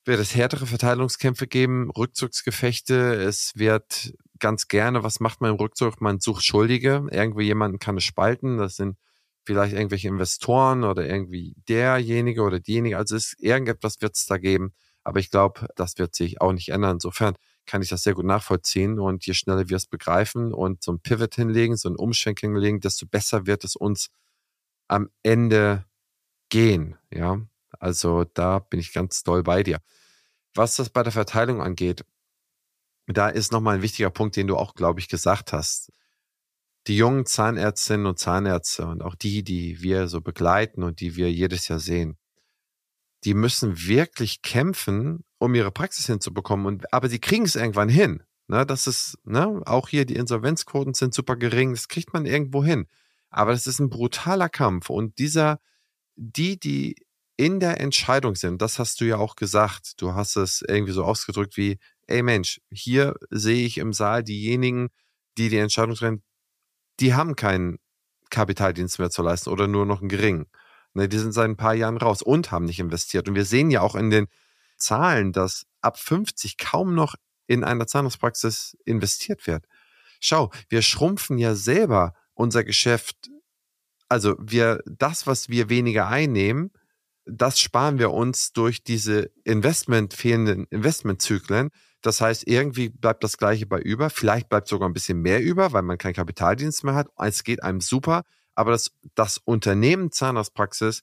wird 0.06 0.20
es 0.20 0.34
härtere 0.34 0.64
Verteilungskämpfe 0.64 1.46
geben, 1.46 1.90
Rückzugsgefechte. 1.90 3.12
Es 3.12 3.52
wird 3.56 4.14
ganz 4.38 4.68
gerne, 4.68 5.02
was 5.02 5.20
macht 5.20 5.42
man 5.42 5.50
im 5.50 5.56
Rückzug? 5.56 6.00
Man 6.00 6.18
sucht 6.18 6.46
Schuldige. 6.46 7.06
Irgendwie 7.10 7.44
jemanden 7.44 7.78
kann 7.78 7.98
es 7.98 8.04
spalten. 8.04 8.56
Das 8.56 8.76
sind 8.76 8.96
vielleicht 9.44 9.74
irgendwelche 9.74 10.08
Investoren 10.08 10.84
oder 10.84 11.06
irgendwie 11.06 11.54
derjenige 11.68 12.42
oder 12.42 12.60
diejenige. 12.60 12.96
Also 12.96 13.16
es, 13.16 13.34
irgendetwas 13.38 14.00
wird 14.00 14.16
es 14.16 14.26
da 14.26 14.38
geben. 14.38 14.72
Aber 15.02 15.20
ich 15.20 15.30
glaube, 15.30 15.68
das 15.76 15.98
wird 15.98 16.14
sich 16.14 16.40
auch 16.40 16.52
nicht 16.52 16.70
ändern. 16.70 16.96
Insofern 16.96 17.34
kann 17.66 17.82
ich 17.82 17.88
das 17.90 18.02
sehr 18.02 18.14
gut 18.14 18.24
nachvollziehen. 18.24 18.98
Und 18.98 19.26
je 19.26 19.34
schneller 19.34 19.68
wir 19.68 19.76
es 19.76 19.86
begreifen 19.86 20.52
und 20.54 20.82
so 20.82 20.92
ein 20.92 21.00
Pivot 21.00 21.34
hinlegen, 21.34 21.76
so 21.76 21.88
ein 21.88 21.96
Umschwenk 21.96 22.40
hinlegen, 22.40 22.80
desto 22.80 23.06
besser 23.06 23.46
wird 23.46 23.64
es 23.64 23.76
uns 23.76 24.08
am 24.88 25.10
Ende 25.22 25.84
gehen. 26.48 26.96
Ja, 27.12 27.40
also 27.78 28.24
da 28.24 28.58
bin 28.60 28.80
ich 28.80 28.92
ganz 28.92 29.22
doll 29.22 29.42
bei 29.42 29.62
dir. 29.62 29.78
Was 30.54 30.76
das 30.76 30.90
bei 30.90 31.02
der 31.02 31.12
Verteilung 31.12 31.60
angeht, 31.60 32.04
da 33.06 33.28
ist 33.28 33.52
nochmal 33.52 33.76
ein 33.76 33.82
wichtiger 33.82 34.10
Punkt, 34.10 34.36
den 34.36 34.46
du 34.46 34.56
auch, 34.56 34.74
glaube 34.74 35.00
ich, 35.00 35.08
gesagt 35.08 35.52
hast. 35.52 35.92
Die 36.86 36.96
jungen 36.96 37.26
Zahnärztinnen 37.26 38.06
und 38.06 38.18
Zahnärzte 38.18 38.86
und 38.86 39.02
auch 39.02 39.14
die, 39.14 39.42
die 39.42 39.80
wir 39.82 40.08
so 40.08 40.20
begleiten 40.20 40.82
und 40.82 41.00
die 41.00 41.16
wir 41.16 41.32
jedes 41.32 41.68
Jahr 41.68 41.80
sehen, 41.80 42.18
die 43.24 43.34
müssen 43.34 43.86
wirklich 43.86 44.42
kämpfen, 44.42 45.24
um 45.38 45.54
ihre 45.54 45.70
Praxis 45.70 46.06
hinzubekommen. 46.06 46.66
Und, 46.66 46.92
aber 46.92 47.08
sie 47.08 47.18
kriegen 47.18 47.44
es 47.44 47.56
irgendwann 47.56 47.88
hin. 47.88 48.22
Ne, 48.46 48.66
das 48.66 48.86
ist, 48.86 49.16
ne, 49.24 49.62
auch 49.64 49.88
hier 49.88 50.04
die 50.04 50.16
Insolvenzquoten 50.16 50.92
sind 50.92 51.14
super 51.14 51.36
gering, 51.36 51.72
das 51.72 51.88
kriegt 51.88 52.12
man 52.12 52.26
irgendwo 52.26 52.62
hin. 52.62 52.86
Aber 53.30 53.52
das 53.52 53.66
ist 53.66 53.78
ein 53.80 53.88
brutaler 53.88 54.50
Kampf. 54.50 54.90
Und 54.90 55.18
dieser, 55.18 55.60
die, 56.16 56.60
die 56.60 56.96
in 57.36 57.58
der 57.58 57.80
Entscheidung 57.80 58.36
sind, 58.36 58.60
das 58.60 58.78
hast 58.78 59.00
du 59.00 59.06
ja 59.06 59.16
auch 59.16 59.36
gesagt, 59.36 60.00
du 60.02 60.14
hast 60.14 60.36
es 60.36 60.62
irgendwie 60.66 60.92
so 60.92 61.04
ausgedrückt 61.04 61.56
wie, 61.56 61.78
ey 62.06 62.22
Mensch, 62.22 62.60
hier 62.70 63.14
sehe 63.30 63.64
ich 63.66 63.78
im 63.78 63.94
Saal 63.94 64.22
diejenigen, 64.22 64.90
die 65.38 65.48
die 65.48 65.58
Entscheidung 65.58 65.96
treffen, 65.96 66.22
die 67.00 67.14
haben 67.14 67.36
keinen 67.36 67.78
Kapitaldienst 68.30 68.98
mehr 68.98 69.10
zu 69.10 69.22
leisten 69.22 69.50
oder 69.50 69.66
nur 69.66 69.86
noch 69.86 70.00
einen 70.00 70.08
geringen. 70.08 70.46
Ne, 70.94 71.08
die 71.08 71.18
sind 71.18 71.32
seit 71.32 71.46
ein 71.46 71.56
paar 71.56 71.74
Jahren 71.74 71.96
raus 71.96 72.22
und 72.22 72.50
haben 72.50 72.64
nicht 72.64 72.78
investiert. 72.78 73.28
Und 73.28 73.34
wir 73.34 73.44
sehen 73.44 73.70
ja 73.70 73.80
auch 73.80 73.94
in 73.96 74.10
den 74.10 74.26
Zahlen, 74.76 75.32
dass 75.32 75.66
ab 75.80 75.98
50 75.98 76.56
kaum 76.56 76.94
noch 76.94 77.14
in 77.46 77.64
einer 77.64 77.86
Zahnarztpraxis 77.86 78.76
investiert 78.84 79.46
wird. 79.46 79.66
Schau, 80.20 80.50
wir 80.68 80.82
schrumpfen 80.82 81.38
ja 81.38 81.54
selber 81.54 82.14
unser 82.32 82.64
Geschäft. 82.64 83.16
Also 84.08 84.36
wir, 84.38 84.80
das, 84.86 85.26
was 85.26 85.48
wir 85.48 85.68
weniger 85.68 86.08
einnehmen, 86.08 86.70
das 87.26 87.58
sparen 87.58 87.98
wir 87.98 88.10
uns 88.10 88.52
durch 88.52 88.82
diese 88.82 89.30
Investment, 89.44 90.14
fehlenden 90.14 90.66
Investmentzyklen. 90.70 91.70
Das 92.04 92.20
heißt, 92.20 92.46
irgendwie 92.46 92.90
bleibt 92.90 93.24
das 93.24 93.38
Gleiche 93.38 93.64
bei 93.64 93.80
über. 93.80 94.10
Vielleicht 94.10 94.50
bleibt 94.50 94.68
sogar 94.68 94.86
ein 94.86 94.92
bisschen 94.92 95.22
mehr 95.22 95.42
über, 95.42 95.72
weil 95.72 95.80
man 95.80 95.96
keinen 95.96 96.12
Kapitaldienst 96.12 96.84
mehr 96.84 96.94
hat. 96.94 97.08
Es 97.16 97.44
geht 97.44 97.62
einem 97.62 97.80
super. 97.80 98.24
Aber 98.54 98.72
das, 98.72 98.90
das 99.14 99.38
Unternehmen 99.38 100.12
Zahnarztpraxis, 100.12 101.02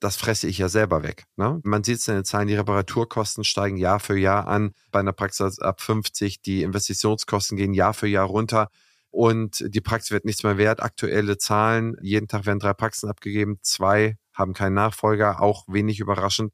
das 0.00 0.16
fresse 0.16 0.48
ich 0.48 0.58
ja 0.58 0.68
selber 0.68 1.04
weg. 1.04 1.26
Ne? 1.36 1.60
Man 1.62 1.84
sieht 1.84 1.98
es 1.98 2.08
in 2.08 2.16
den 2.16 2.24
Zahlen, 2.24 2.48
die 2.48 2.56
Reparaturkosten 2.56 3.44
steigen 3.44 3.76
Jahr 3.76 4.00
für 4.00 4.18
Jahr 4.18 4.48
an. 4.48 4.72
Bei 4.90 4.98
einer 4.98 5.12
Praxis 5.12 5.60
ab 5.60 5.80
50, 5.80 6.42
die 6.42 6.64
Investitionskosten 6.64 7.56
gehen 7.56 7.72
Jahr 7.72 7.94
für 7.94 8.08
Jahr 8.08 8.26
runter 8.26 8.70
und 9.10 9.64
die 9.68 9.80
Praxis 9.80 10.10
wird 10.10 10.24
nichts 10.24 10.42
mehr 10.42 10.58
wert. 10.58 10.82
Aktuelle 10.82 11.38
Zahlen, 11.38 11.96
jeden 12.02 12.26
Tag 12.26 12.44
werden 12.44 12.58
drei 12.58 12.74
Praxen 12.74 13.08
abgegeben, 13.08 13.58
zwei 13.62 14.16
haben 14.32 14.52
keinen 14.52 14.74
Nachfolger, 14.74 15.40
auch 15.40 15.62
wenig 15.68 16.00
überraschend. 16.00 16.52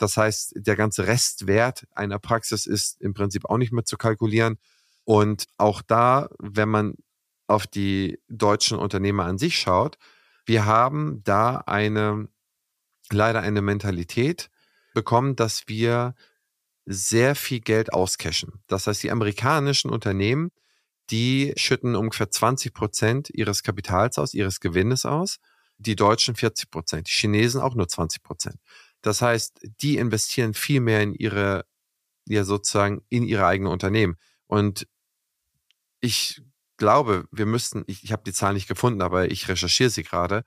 Das 0.00 0.16
heißt, 0.16 0.54
der 0.56 0.76
ganze 0.76 1.06
Restwert 1.06 1.86
einer 1.94 2.18
Praxis 2.18 2.64
ist 2.64 2.98
im 3.02 3.12
Prinzip 3.12 3.44
auch 3.44 3.58
nicht 3.58 3.70
mehr 3.70 3.84
zu 3.84 3.98
kalkulieren. 3.98 4.56
Und 5.04 5.44
auch 5.58 5.82
da, 5.82 6.30
wenn 6.38 6.70
man 6.70 6.94
auf 7.46 7.66
die 7.66 8.18
deutschen 8.26 8.78
Unternehmer 8.78 9.26
an 9.26 9.36
sich 9.36 9.58
schaut, 9.58 9.98
wir 10.46 10.64
haben 10.64 11.22
da 11.24 11.58
eine, 11.66 12.28
leider 13.10 13.42
eine 13.42 13.60
Mentalität 13.60 14.48
bekommen, 14.94 15.36
dass 15.36 15.68
wir 15.68 16.14
sehr 16.86 17.34
viel 17.34 17.60
Geld 17.60 17.92
auscashen. 17.92 18.62
Das 18.68 18.86
heißt, 18.86 19.02
die 19.02 19.10
amerikanischen 19.10 19.90
Unternehmen, 19.90 20.50
die 21.10 21.52
schütten 21.56 21.94
ungefähr 21.94 22.30
20 22.30 22.72
Prozent 22.72 23.28
ihres 23.28 23.62
Kapitals 23.62 24.16
aus, 24.16 24.32
ihres 24.32 24.60
Gewinnes 24.60 25.04
aus, 25.04 25.40
die 25.76 25.94
Deutschen 25.94 26.36
40 26.36 26.70
Prozent, 26.70 27.06
die 27.06 27.12
Chinesen 27.12 27.60
auch 27.60 27.74
nur 27.74 27.86
20 27.86 28.22
Prozent. 28.22 28.56
Das 29.02 29.22
heißt, 29.22 29.60
die 29.80 29.96
investieren 29.96 30.54
viel 30.54 30.80
mehr 30.80 31.02
in 31.02 31.14
ihre, 31.14 31.64
ja 32.26 32.44
sozusagen 32.44 33.02
in 33.08 33.24
ihre 33.24 33.46
eigenen 33.46 33.72
Unternehmen. 33.72 34.16
Und 34.46 34.86
ich 36.00 36.42
glaube, 36.76 37.26
wir 37.30 37.46
müssten, 37.46 37.84
ich, 37.86 38.04
ich 38.04 38.12
habe 38.12 38.22
die 38.24 38.32
Zahl 38.32 38.54
nicht 38.54 38.68
gefunden, 38.68 39.02
aber 39.02 39.30
ich 39.30 39.48
recherchiere 39.48 39.90
sie 39.90 40.02
gerade, 40.02 40.44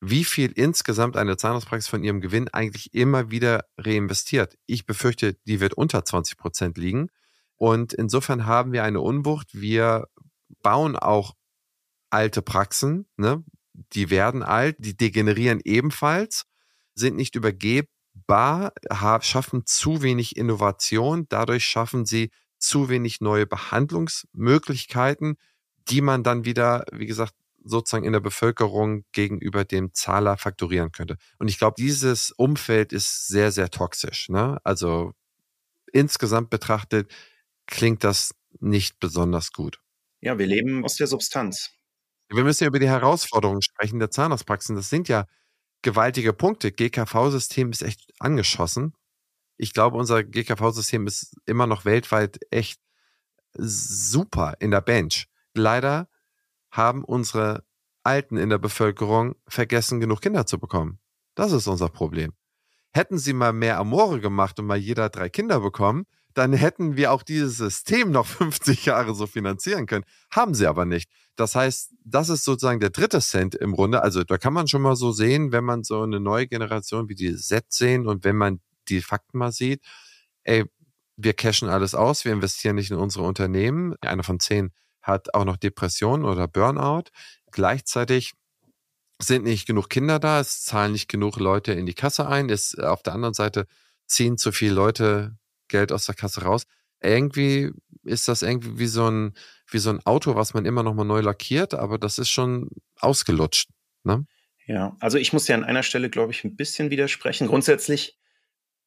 wie 0.00 0.24
viel 0.24 0.52
insgesamt 0.52 1.16
eine 1.16 1.36
Zahnarztpraxis 1.36 1.88
von 1.88 2.04
ihrem 2.04 2.20
Gewinn 2.20 2.48
eigentlich 2.48 2.92
immer 2.92 3.30
wieder 3.30 3.64
reinvestiert. 3.78 4.58
Ich 4.66 4.86
befürchte, 4.86 5.34
die 5.46 5.60
wird 5.60 5.74
unter 5.74 6.04
20 6.04 6.36
Prozent 6.36 6.76
liegen. 6.76 7.08
Und 7.56 7.92
insofern 7.92 8.46
haben 8.46 8.72
wir 8.72 8.84
eine 8.84 9.00
Unwucht. 9.00 9.48
Wir 9.52 10.08
bauen 10.62 10.96
auch 10.96 11.34
alte 12.10 12.42
Praxen, 12.42 13.06
ne? 13.16 13.44
die 13.92 14.10
werden 14.10 14.42
alt, 14.42 14.76
die 14.78 14.96
degenerieren 14.96 15.60
ebenfalls, 15.64 16.44
sind 16.94 17.16
nicht 17.16 17.34
übergebbar, 18.14 18.72
schaffen 19.22 19.66
zu 19.66 20.02
wenig 20.02 20.36
Innovation, 20.36 21.26
dadurch 21.28 21.64
schaffen 21.64 22.06
sie 22.06 22.30
zu 22.58 22.88
wenig 22.88 23.20
neue 23.20 23.46
Behandlungsmöglichkeiten, 23.46 25.36
die 25.88 26.00
man 26.00 26.22
dann 26.22 26.44
wieder, 26.44 26.84
wie 26.92 27.06
gesagt, 27.06 27.34
sozusagen 27.62 28.04
in 28.04 28.12
der 28.12 28.20
Bevölkerung 28.20 29.04
gegenüber 29.12 29.64
dem 29.64 29.92
Zahler 29.94 30.36
fakturieren 30.36 30.92
könnte. 30.92 31.16
Und 31.38 31.48
ich 31.48 31.58
glaube, 31.58 31.74
dieses 31.78 32.30
Umfeld 32.30 32.92
ist 32.92 33.26
sehr, 33.26 33.52
sehr 33.52 33.70
toxisch. 33.70 34.28
Ne? 34.28 34.58
Also 34.64 35.12
insgesamt 35.92 36.50
betrachtet 36.50 37.10
klingt 37.66 38.04
das 38.04 38.34
nicht 38.60 39.00
besonders 39.00 39.52
gut. 39.52 39.80
Ja, 40.20 40.38
wir 40.38 40.46
leben 40.46 40.84
aus 40.84 40.96
der 40.96 41.06
Substanz. 41.06 41.70
Wir 42.28 42.44
müssen 42.44 42.64
ja 42.64 42.68
über 42.68 42.78
die 42.78 42.88
Herausforderungen 42.88 43.62
sprechen 43.62 43.98
der 43.98 44.10
Zahnarztpraxen. 44.10 44.76
Das 44.76 44.90
sind 44.90 45.08
ja 45.08 45.26
gewaltige 45.84 46.32
Punkte. 46.32 46.72
GKV-System 46.72 47.70
ist 47.70 47.82
echt 47.82 48.12
angeschossen. 48.18 48.94
Ich 49.56 49.72
glaube, 49.72 49.96
unser 49.96 50.24
GKV-System 50.24 51.06
ist 51.06 51.36
immer 51.46 51.68
noch 51.68 51.84
weltweit 51.84 52.40
echt 52.50 52.80
super 53.52 54.54
in 54.58 54.72
der 54.72 54.80
Bench. 54.80 55.28
Leider 55.54 56.08
haben 56.72 57.04
unsere 57.04 57.64
Alten 58.02 58.36
in 58.36 58.50
der 58.50 58.58
Bevölkerung 58.58 59.36
vergessen, 59.46 60.00
genug 60.00 60.20
Kinder 60.20 60.44
zu 60.46 60.58
bekommen. 60.58 60.98
Das 61.36 61.52
ist 61.52 61.68
unser 61.68 61.88
Problem. 61.88 62.32
Hätten 62.92 63.18
sie 63.18 63.32
mal 63.32 63.52
mehr 63.52 63.78
Amore 63.78 64.20
gemacht 64.20 64.58
und 64.58 64.66
mal 64.66 64.76
jeder 64.76 65.08
drei 65.08 65.28
Kinder 65.28 65.60
bekommen, 65.60 66.06
dann 66.32 66.52
hätten 66.52 66.96
wir 66.96 67.12
auch 67.12 67.22
dieses 67.22 67.56
System 67.56 68.10
noch 68.10 68.26
50 68.42 68.86
Jahre 68.86 69.14
so 69.14 69.26
finanzieren 69.26 69.86
können. 69.86 70.04
Haben 70.30 70.54
sie 70.54 70.66
aber 70.66 70.84
nicht. 70.84 71.10
Das 71.36 71.54
heißt, 71.54 71.92
das 72.04 72.28
ist 72.28 72.44
sozusagen 72.44 72.80
der 72.80 72.90
dritte 72.90 73.20
Cent 73.20 73.54
im 73.54 73.72
Grunde. 73.72 74.02
Also 74.02 74.22
da 74.22 74.38
kann 74.38 74.52
man 74.52 74.68
schon 74.68 74.82
mal 74.82 74.96
so 74.96 75.12
sehen, 75.12 75.52
wenn 75.52 75.64
man 75.64 75.82
so 75.82 76.02
eine 76.02 76.20
neue 76.20 76.46
Generation 76.46 77.08
wie 77.08 77.14
die 77.14 77.34
Z 77.36 77.64
sehen 77.70 78.06
und 78.06 78.24
wenn 78.24 78.36
man 78.36 78.60
die 78.88 79.00
Fakten 79.00 79.38
mal 79.38 79.52
sieht, 79.52 79.82
ey, 80.44 80.64
wir 81.16 81.34
cashen 81.34 81.68
alles 81.68 81.94
aus, 81.94 82.24
wir 82.24 82.32
investieren 82.32 82.76
nicht 82.76 82.90
in 82.90 82.96
unsere 82.98 83.24
Unternehmen. 83.24 83.94
Einer 84.00 84.24
von 84.24 84.40
zehn 84.40 84.72
hat 85.02 85.34
auch 85.34 85.44
noch 85.44 85.56
Depression 85.56 86.24
oder 86.24 86.48
Burnout. 86.48 87.04
Gleichzeitig 87.50 88.32
sind 89.22 89.44
nicht 89.44 89.66
genug 89.66 89.88
Kinder 89.90 90.18
da, 90.18 90.40
es 90.40 90.64
zahlen 90.64 90.92
nicht 90.92 91.08
genug 91.08 91.38
Leute 91.38 91.72
in 91.72 91.86
die 91.86 91.94
Kasse 91.94 92.26
ein, 92.26 92.50
es 92.50 92.76
auf 92.78 93.02
der 93.02 93.14
anderen 93.14 93.34
Seite 93.34 93.66
ziehen 94.06 94.38
zu 94.38 94.52
viele 94.52 94.74
Leute 94.74 95.36
Geld 95.68 95.92
aus 95.92 96.06
der 96.06 96.14
Kasse 96.14 96.42
raus. 96.42 96.64
Irgendwie 97.00 97.72
ist 98.04 98.28
das 98.28 98.42
irgendwie 98.42 98.78
wie 98.78 98.86
so 98.86 99.08
ein, 99.10 99.34
wie 99.70 99.78
so 99.78 99.90
ein 99.90 100.04
Auto, 100.04 100.34
was 100.34 100.54
man 100.54 100.64
immer 100.64 100.82
noch 100.82 100.94
mal 100.94 101.04
neu 101.04 101.20
lackiert, 101.20 101.74
aber 101.74 101.98
das 101.98 102.18
ist 102.18 102.30
schon 102.30 102.68
ausgelutscht. 103.00 103.68
Ne? 104.04 104.26
Ja, 104.66 104.96
also 105.00 105.18
ich 105.18 105.32
muss 105.32 105.48
ja 105.48 105.54
an 105.54 105.64
einer 105.64 105.82
Stelle, 105.82 106.10
glaube 106.10 106.32
ich, 106.32 106.44
ein 106.44 106.56
bisschen 106.56 106.90
widersprechen. 106.90 107.48
Grundsätzlich 107.48 108.18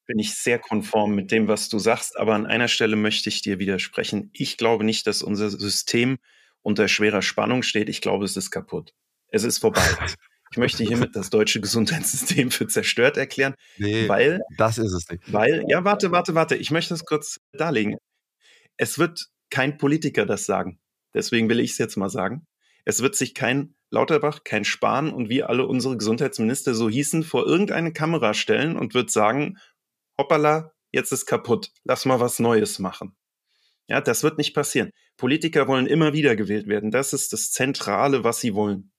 bin 0.06 0.20
ich 0.20 0.36
sehr 0.36 0.58
konform 0.58 1.14
mit 1.14 1.32
dem, 1.32 1.48
was 1.48 1.70
du 1.70 1.80
sagst, 1.80 2.18
aber 2.18 2.34
an 2.34 2.46
einer 2.46 2.68
Stelle 2.68 2.96
möchte 2.96 3.30
ich 3.30 3.42
dir 3.42 3.60
widersprechen. 3.60 4.30
Ich 4.34 4.58
glaube 4.58 4.84
nicht, 4.84 5.06
dass 5.06 5.22
unser 5.22 5.50
System 5.50 6.18
unter 6.62 6.88
schwerer 6.88 7.22
Spannung 7.22 7.62
steht. 7.62 7.90
Ich 7.90 8.02
glaube, 8.02 8.26
es 8.26 8.38
ist 8.38 8.52
kaputt. 8.52 8.94
Es 9.30 9.44
ist 9.44 9.60
vorbei. 9.60 9.82
Ich 10.52 10.58
möchte 10.58 10.84
hiermit 10.84 11.16
das 11.16 11.30
deutsche 11.30 11.60
Gesundheitssystem 11.60 12.52
für 12.52 12.68
zerstört 12.68 13.18
erklären, 13.18 13.54
nee, 13.78 14.08
weil 14.08 14.40
das 14.58 14.78
ist 14.78 14.94
es 14.94 15.10
nicht. 15.10 15.22
Weil 15.32 15.66
ja, 15.68 15.84
warte, 15.84 16.12
warte, 16.12 16.36
warte, 16.36 16.56
ich 16.56 16.72
möchte 16.72 16.94
es 16.94 17.04
kurz 17.06 17.40
darlegen. 17.52 17.98
Es 18.78 18.98
wird 19.00 19.28
kein 19.50 19.78
Politiker 19.78 20.26
das 20.26 20.46
sagen. 20.46 20.80
Deswegen 21.14 21.50
will 21.50 21.60
ich 21.60 21.72
es 21.72 21.78
jetzt 21.78 21.98
mal 21.98 22.10
sagen. 22.10 22.48
Es 22.86 23.02
wird 23.02 23.16
sich 23.16 23.34
kein 23.34 23.76
Lauterbach, 23.90 24.44
kein 24.44 24.66
Spahn 24.66 25.12
und 25.12 25.30
wie 25.30 25.44
alle 25.44 25.66
unsere 25.66 25.98
Gesundheitsminister 25.98 26.74
so 26.74 26.90
hießen, 26.90 27.24
vor 27.24 27.46
irgendeine 27.46 27.94
Kamera 27.94 28.34
stellen 28.34 28.78
und 28.78 28.94
wird 28.94 29.12
sagen, 29.12 29.58
hoppala, 30.18 30.74
jetzt 30.92 31.12
ist 31.12 31.26
kaputt, 31.26 31.72
lass 31.84 32.06
mal 32.06 32.20
was 32.20 32.40
Neues 32.40 32.80
machen. 32.80 33.16
Ja, 33.88 34.02
das 34.02 34.24
wird 34.24 34.38
nicht 34.38 34.54
passieren. 34.54 34.92
Politiker 35.16 35.68
wollen 35.68 35.88
immer 35.88 36.14
wieder 36.14 36.36
gewählt 36.36 36.68
werden. 36.68 36.92
Das 36.92 37.14
ist 37.14 37.34
das 37.34 37.52
Zentrale, 37.52 38.24
was 38.24 38.42
sie 38.42 38.54
wollen. 38.54 38.92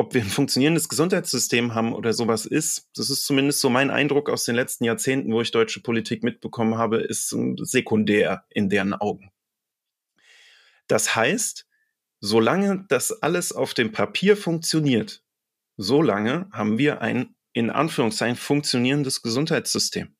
Ob 0.00 0.14
wir 0.14 0.22
ein 0.22 0.28
funktionierendes 0.28 0.88
Gesundheitssystem 0.88 1.74
haben 1.74 1.92
oder 1.92 2.12
sowas 2.12 2.46
ist, 2.46 2.88
das 2.94 3.10
ist 3.10 3.26
zumindest 3.26 3.60
so 3.60 3.68
mein 3.68 3.90
Eindruck 3.90 4.30
aus 4.30 4.44
den 4.44 4.54
letzten 4.54 4.84
Jahrzehnten, 4.84 5.32
wo 5.32 5.40
ich 5.40 5.50
deutsche 5.50 5.80
Politik 5.80 6.22
mitbekommen 6.22 6.78
habe, 6.78 6.98
ist 6.98 7.34
sekundär 7.62 8.44
in 8.48 8.68
deren 8.68 8.94
Augen. 8.94 9.32
Das 10.86 11.16
heißt, 11.16 11.66
solange 12.20 12.86
das 12.88 13.10
alles 13.22 13.52
auf 13.52 13.74
dem 13.74 13.90
Papier 13.90 14.36
funktioniert, 14.36 15.24
solange 15.76 16.48
haben 16.52 16.78
wir 16.78 17.02
ein 17.02 17.34
in 17.52 17.68
Anführungszeichen 17.68 18.36
funktionierendes 18.36 19.20
Gesundheitssystem. 19.22 20.14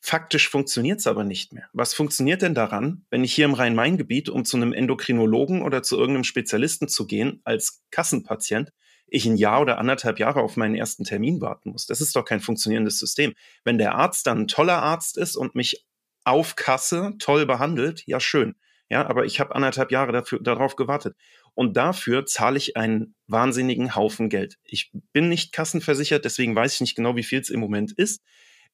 Faktisch 0.00 0.48
funktioniert 0.48 1.00
es 1.00 1.08
aber 1.08 1.24
nicht 1.24 1.52
mehr. 1.52 1.68
Was 1.72 1.94
funktioniert 1.94 2.42
denn 2.42 2.54
daran, 2.54 3.06
wenn 3.10 3.24
ich 3.24 3.34
hier 3.34 3.46
im 3.46 3.54
Rhein-Main-Gebiet, 3.54 4.28
um 4.28 4.44
zu 4.44 4.56
einem 4.56 4.72
Endokrinologen 4.72 5.62
oder 5.62 5.82
zu 5.82 5.96
irgendeinem 5.96 6.24
Spezialisten 6.24 6.86
zu 6.86 7.08
gehen, 7.08 7.40
als 7.42 7.82
Kassenpatient, 7.90 8.70
ich 9.14 9.26
ein 9.26 9.36
Jahr 9.36 9.60
oder 9.60 9.78
anderthalb 9.78 10.18
Jahre 10.18 10.42
auf 10.42 10.56
meinen 10.56 10.74
ersten 10.74 11.04
Termin 11.04 11.40
warten 11.40 11.70
muss. 11.70 11.86
Das 11.86 12.00
ist 12.00 12.16
doch 12.16 12.24
kein 12.24 12.40
funktionierendes 12.40 12.98
System. 12.98 13.34
Wenn 13.64 13.78
der 13.78 13.94
Arzt 13.94 14.26
dann 14.26 14.40
ein 14.40 14.48
toller 14.48 14.82
Arzt 14.82 15.16
ist 15.16 15.36
und 15.36 15.54
mich 15.54 15.86
auf 16.24 16.56
Kasse 16.56 17.12
toll 17.18 17.46
behandelt, 17.46 18.02
ja 18.06 18.18
schön. 18.18 18.56
Ja, 18.90 19.06
aber 19.06 19.24
ich 19.24 19.40
habe 19.40 19.54
anderthalb 19.54 19.90
Jahre 19.90 20.12
dafür, 20.12 20.40
darauf 20.40 20.76
gewartet. 20.76 21.16
Und 21.54 21.76
dafür 21.76 22.26
zahle 22.26 22.58
ich 22.58 22.76
einen 22.76 23.14
wahnsinnigen 23.26 23.94
Haufen 23.94 24.28
Geld. 24.28 24.58
Ich 24.64 24.92
bin 25.12 25.28
nicht 25.28 25.52
kassenversichert, 25.52 26.24
deswegen 26.24 26.54
weiß 26.54 26.74
ich 26.74 26.80
nicht 26.80 26.96
genau, 26.96 27.16
wie 27.16 27.22
viel 27.22 27.40
es 27.40 27.50
im 27.50 27.60
Moment 27.60 27.92
ist. 27.92 28.22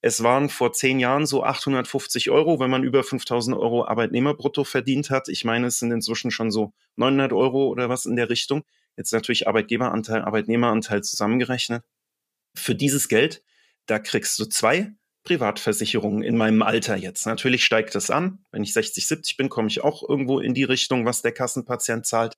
Es 0.02 0.22
waren 0.22 0.48
vor 0.48 0.72
zehn 0.72 0.98
Jahren 0.98 1.26
so 1.26 1.44
850 1.44 2.30
Euro, 2.30 2.58
wenn 2.58 2.70
man 2.70 2.84
über 2.84 3.04
5000 3.04 3.56
Euro 3.56 3.86
Arbeitnehmerbrutto 3.86 4.64
verdient 4.64 5.10
hat. 5.10 5.28
Ich 5.28 5.44
meine, 5.44 5.66
es 5.66 5.78
sind 5.78 5.92
inzwischen 5.92 6.30
schon 6.30 6.50
so 6.50 6.72
900 6.96 7.34
Euro 7.34 7.66
oder 7.66 7.90
was 7.90 8.06
in 8.06 8.16
der 8.16 8.30
Richtung. 8.30 8.64
Jetzt 8.96 9.12
natürlich 9.12 9.48
Arbeitgeberanteil, 9.48 10.22
Arbeitnehmeranteil 10.22 11.02
zusammengerechnet. 11.02 11.84
Für 12.54 12.74
dieses 12.74 13.08
Geld, 13.08 13.42
da 13.86 13.98
kriegst 13.98 14.38
du 14.38 14.44
zwei 14.44 14.92
Privatversicherungen 15.24 16.22
in 16.22 16.36
meinem 16.36 16.62
Alter 16.62 16.96
jetzt. 16.96 17.26
Natürlich 17.26 17.64
steigt 17.64 17.94
das 17.94 18.10
an. 18.10 18.44
Wenn 18.50 18.62
ich 18.62 18.72
60, 18.72 19.06
70 19.06 19.36
bin, 19.36 19.48
komme 19.48 19.68
ich 19.68 19.82
auch 19.82 20.08
irgendwo 20.08 20.40
in 20.40 20.54
die 20.54 20.64
Richtung, 20.64 21.04
was 21.04 21.22
der 21.22 21.32
Kassenpatient 21.32 22.06
zahlt. 22.06 22.34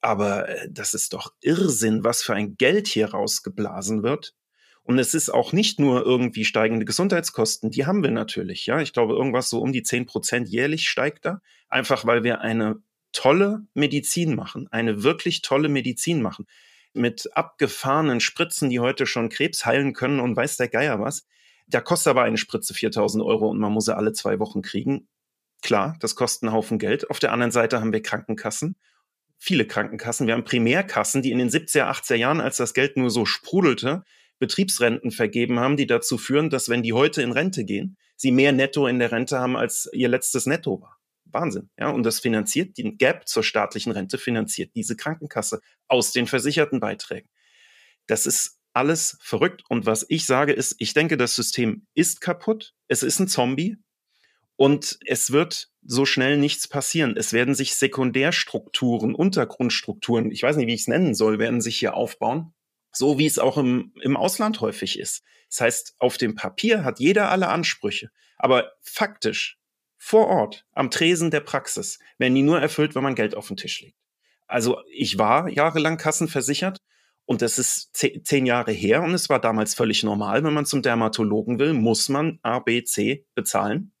Aber 0.00 0.48
äh, 0.48 0.68
das 0.70 0.94
ist 0.94 1.12
doch 1.12 1.32
Irrsinn, 1.40 2.04
was 2.04 2.22
für 2.22 2.34
ein 2.34 2.56
Geld 2.56 2.88
hier 2.88 3.10
rausgeblasen 3.10 4.02
wird. 4.02 4.34
Und 4.82 4.98
es 4.98 5.14
ist 5.14 5.30
auch 5.30 5.52
nicht 5.52 5.78
nur 5.78 6.04
irgendwie 6.04 6.44
steigende 6.44 6.84
Gesundheitskosten, 6.84 7.70
die 7.70 7.86
haben 7.86 8.02
wir 8.02 8.10
natürlich. 8.10 8.66
Ja, 8.66 8.80
ich 8.80 8.92
glaube, 8.92 9.14
irgendwas 9.14 9.50
so 9.50 9.60
um 9.60 9.72
die 9.72 9.82
10 9.82 10.06
Prozent 10.06 10.48
jährlich 10.48 10.88
steigt 10.88 11.26
da. 11.26 11.40
Einfach 11.68 12.06
weil 12.06 12.24
wir 12.24 12.40
eine 12.40 12.82
tolle 13.12 13.66
Medizin 13.74 14.34
machen, 14.34 14.68
eine 14.70 15.02
wirklich 15.02 15.42
tolle 15.42 15.68
Medizin 15.68 16.22
machen. 16.22 16.46
Mit 16.92 17.28
abgefahrenen 17.36 18.20
Spritzen, 18.20 18.70
die 18.70 18.80
heute 18.80 19.06
schon 19.06 19.28
Krebs 19.28 19.64
heilen 19.64 19.92
können 19.92 20.20
und 20.20 20.36
weiß 20.36 20.56
der 20.56 20.68
Geier 20.68 21.00
was. 21.00 21.26
Da 21.68 21.80
kostet 21.80 22.10
aber 22.10 22.22
eine 22.22 22.36
Spritze 22.38 22.74
4000 22.74 23.22
Euro 23.22 23.48
und 23.48 23.58
man 23.58 23.72
muss 23.72 23.84
sie 23.84 23.96
alle 23.96 24.12
zwei 24.12 24.40
Wochen 24.40 24.62
kriegen. 24.62 25.08
Klar, 25.62 25.96
das 26.00 26.16
kostet 26.16 26.44
einen 26.44 26.52
Haufen 26.52 26.78
Geld. 26.78 27.08
Auf 27.10 27.20
der 27.20 27.32
anderen 27.32 27.52
Seite 27.52 27.80
haben 27.80 27.92
wir 27.92 28.02
Krankenkassen 28.02 28.76
viele 29.40 29.66
Krankenkassen. 29.66 30.26
Wir 30.26 30.34
haben 30.34 30.44
Primärkassen, 30.44 31.22
die 31.22 31.32
in 31.32 31.38
den 31.38 31.48
70er, 31.48 31.90
80er 31.90 32.14
Jahren, 32.14 32.40
als 32.40 32.58
das 32.58 32.74
Geld 32.74 32.96
nur 32.96 33.10
so 33.10 33.24
sprudelte, 33.24 34.04
Betriebsrenten 34.38 35.10
vergeben 35.10 35.58
haben, 35.58 35.76
die 35.76 35.86
dazu 35.86 36.18
führen, 36.18 36.50
dass 36.50 36.68
wenn 36.68 36.82
die 36.82 36.92
heute 36.92 37.22
in 37.22 37.32
Rente 37.32 37.64
gehen, 37.64 37.96
sie 38.16 38.32
mehr 38.32 38.52
Netto 38.52 38.86
in 38.86 38.98
der 38.98 39.12
Rente 39.12 39.38
haben, 39.38 39.56
als 39.56 39.88
ihr 39.92 40.08
letztes 40.08 40.46
Netto 40.46 40.80
war. 40.80 40.99
Wahnsinn. 41.32 41.70
Ja, 41.78 41.90
und 41.90 42.04
das 42.04 42.20
finanziert, 42.20 42.78
den 42.78 42.98
Gap 42.98 43.28
zur 43.28 43.42
staatlichen 43.42 43.92
Rente 43.92 44.18
finanziert 44.18 44.74
diese 44.74 44.96
Krankenkasse 44.96 45.60
aus 45.88 46.12
den 46.12 46.26
versicherten 46.26 46.80
Beiträgen. 46.80 47.28
Das 48.06 48.26
ist 48.26 48.58
alles 48.72 49.18
verrückt. 49.20 49.62
Und 49.68 49.86
was 49.86 50.06
ich 50.08 50.26
sage 50.26 50.52
ist, 50.52 50.76
ich 50.78 50.94
denke, 50.94 51.16
das 51.16 51.34
System 51.34 51.86
ist 51.94 52.20
kaputt. 52.20 52.74
Es 52.88 53.02
ist 53.02 53.18
ein 53.18 53.28
Zombie. 53.28 53.76
Und 54.56 54.98
es 55.06 55.30
wird 55.30 55.70
so 55.82 56.04
schnell 56.04 56.36
nichts 56.36 56.68
passieren. 56.68 57.16
Es 57.16 57.32
werden 57.32 57.54
sich 57.54 57.76
Sekundärstrukturen, 57.76 59.14
Untergrundstrukturen, 59.14 60.30
ich 60.30 60.42
weiß 60.42 60.56
nicht, 60.56 60.66
wie 60.66 60.74
ich 60.74 60.82
es 60.82 60.88
nennen 60.88 61.14
soll, 61.14 61.38
werden 61.38 61.62
sich 61.62 61.78
hier 61.78 61.94
aufbauen. 61.94 62.52
So 62.92 63.18
wie 63.18 63.26
es 63.26 63.38
auch 63.38 63.56
im, 63.56 63.94
im 64.02 64.16
Ausland 64.16 64.60
häufig 64.60 64.98
ist. 64.98 65.22
Das 65.48 65.60
heißt, 65.62 65.94
auf 65.98 66.18
dem 66.18 66.34
Papier 66.34 66.84
hat 66.84 67.00
jeder 67.00 67.30
alle 67.30 67.48
Ansprüche. 67.48 68.10
Aber 68.36 68.72
faktisch, 68.82 69.59
vor 70.02 70.28
Ort, 70.28 70.64
am 70.72 70.90
Tresen 70.90 71.30
der 71.30 71.40
Praxis, 71.40 71.98
werden 72.18 72.34
die 72.34 72.42
nur 72.42 72.60
erfüllt, 72.60 72.94
wenn 72.94 73.02
man 73.02 73.14
Geld 73.14 73.34
auf 73.34 73.48
den 73.48 73.56
Tisch 73.56 73.82
legt. 73.82 73.96
Also 74.46 74.78
ich 74.90 75.18
war 75.18 75.48
jahrelang 75.48 75.98
kassenversichert 75.98 76.78
und 77.26 77.42
das 77.42 77.58
ist 77.58 77.94
zehn 77.94 78.46
Jahre 78.46 78.72
her 78.72 79.02
und 79.02 79.12
es 79.12 79.28
war 79.28 79.40
damals 79.40 79.74
völlig 79.74 80.02
normal, 80.02 80.42
wenn 80.42 80.54
man 80.54 80.66
zum 80.66 80.82
Dermatologen 80.82 81.58
will, 81.58 81.74
muss 81.74 82.08
man 82.08 82.38
A, 82.42 82.58
B, 82.58 82.82
C 82.82 83.26
bezahlen 83.34 83.92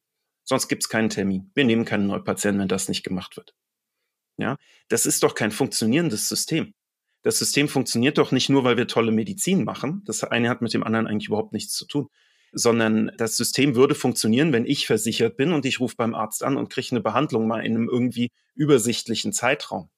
Sonst 0.50 0.66
gibt 0.66 0.82
es 0.82 0.88
keinen 0.88 1.10
Termin. 1.10 1.52
Wir 1.54 1.64
nehmen 1.64 1.84
keinen 1.84 2.08
Neupatienten, 2.08 2.60
wenn 2.60 2.66
das 2.66 2.88
nicht 2.88 3.04
gemacht 3.04 3.36
wird. 3.36 3.54
Ja, 4.36 4.56
das 4.88 5.06
ist 5.06 5.22
doch 5.22 5.36
kein 5.36 5.52
funktionierendes 5.52 6.28
System. 6.28 6.74
Das 7.22 7.38
System 7.38 7.68
funktioniert 7.68 8.18
doch 8.18 8.32
nicht 8.32 8.48
nur, 8.48 8.64
weil 8.64 8.76
wir 8.76 8.88
tolle 8.88 9.12
Medizin 9.12 9.62
machen. 9.62 10.02
Das 10.06 10.24
eine 10.24 10.48
hat 10.48 10.60
mit 10.60 10.74
dem 10.74 10.82
anderen 10.82 11.06
eigentlich 11.06 11.28
überhaupt 11.28 11.52
nichts 11.52 11.74
zu 11.74 11.86
tun. 11.86 12.08
Sondern 12.52 13.12
das 13.16 13.36
System 13.36 13.76
würde 13.76 13.94
funktionieren, 13.94 14.52
wenn 14.52 14.66
ich 14.66 14.86
versichert 14.86 15.36
bin 15.36 15.52
und 15.52 15.64
ich 15.64 15.78
rufe 15.80 15.96
beim 15.96 16.14
Arzt 16.14 16.42
an 16.42 16.56
und 16.56 16.68
kriege 16.68 16.88
eine 16.90 17.00
Behandlung 17.00 17.46
mal 17.46 17.64
in 17.64 17.76
einem 17.76 17.88
irgendwie 17.88 18.32
übersichtlichen 18.54 19.32
Zeitraum. 19.32 19.88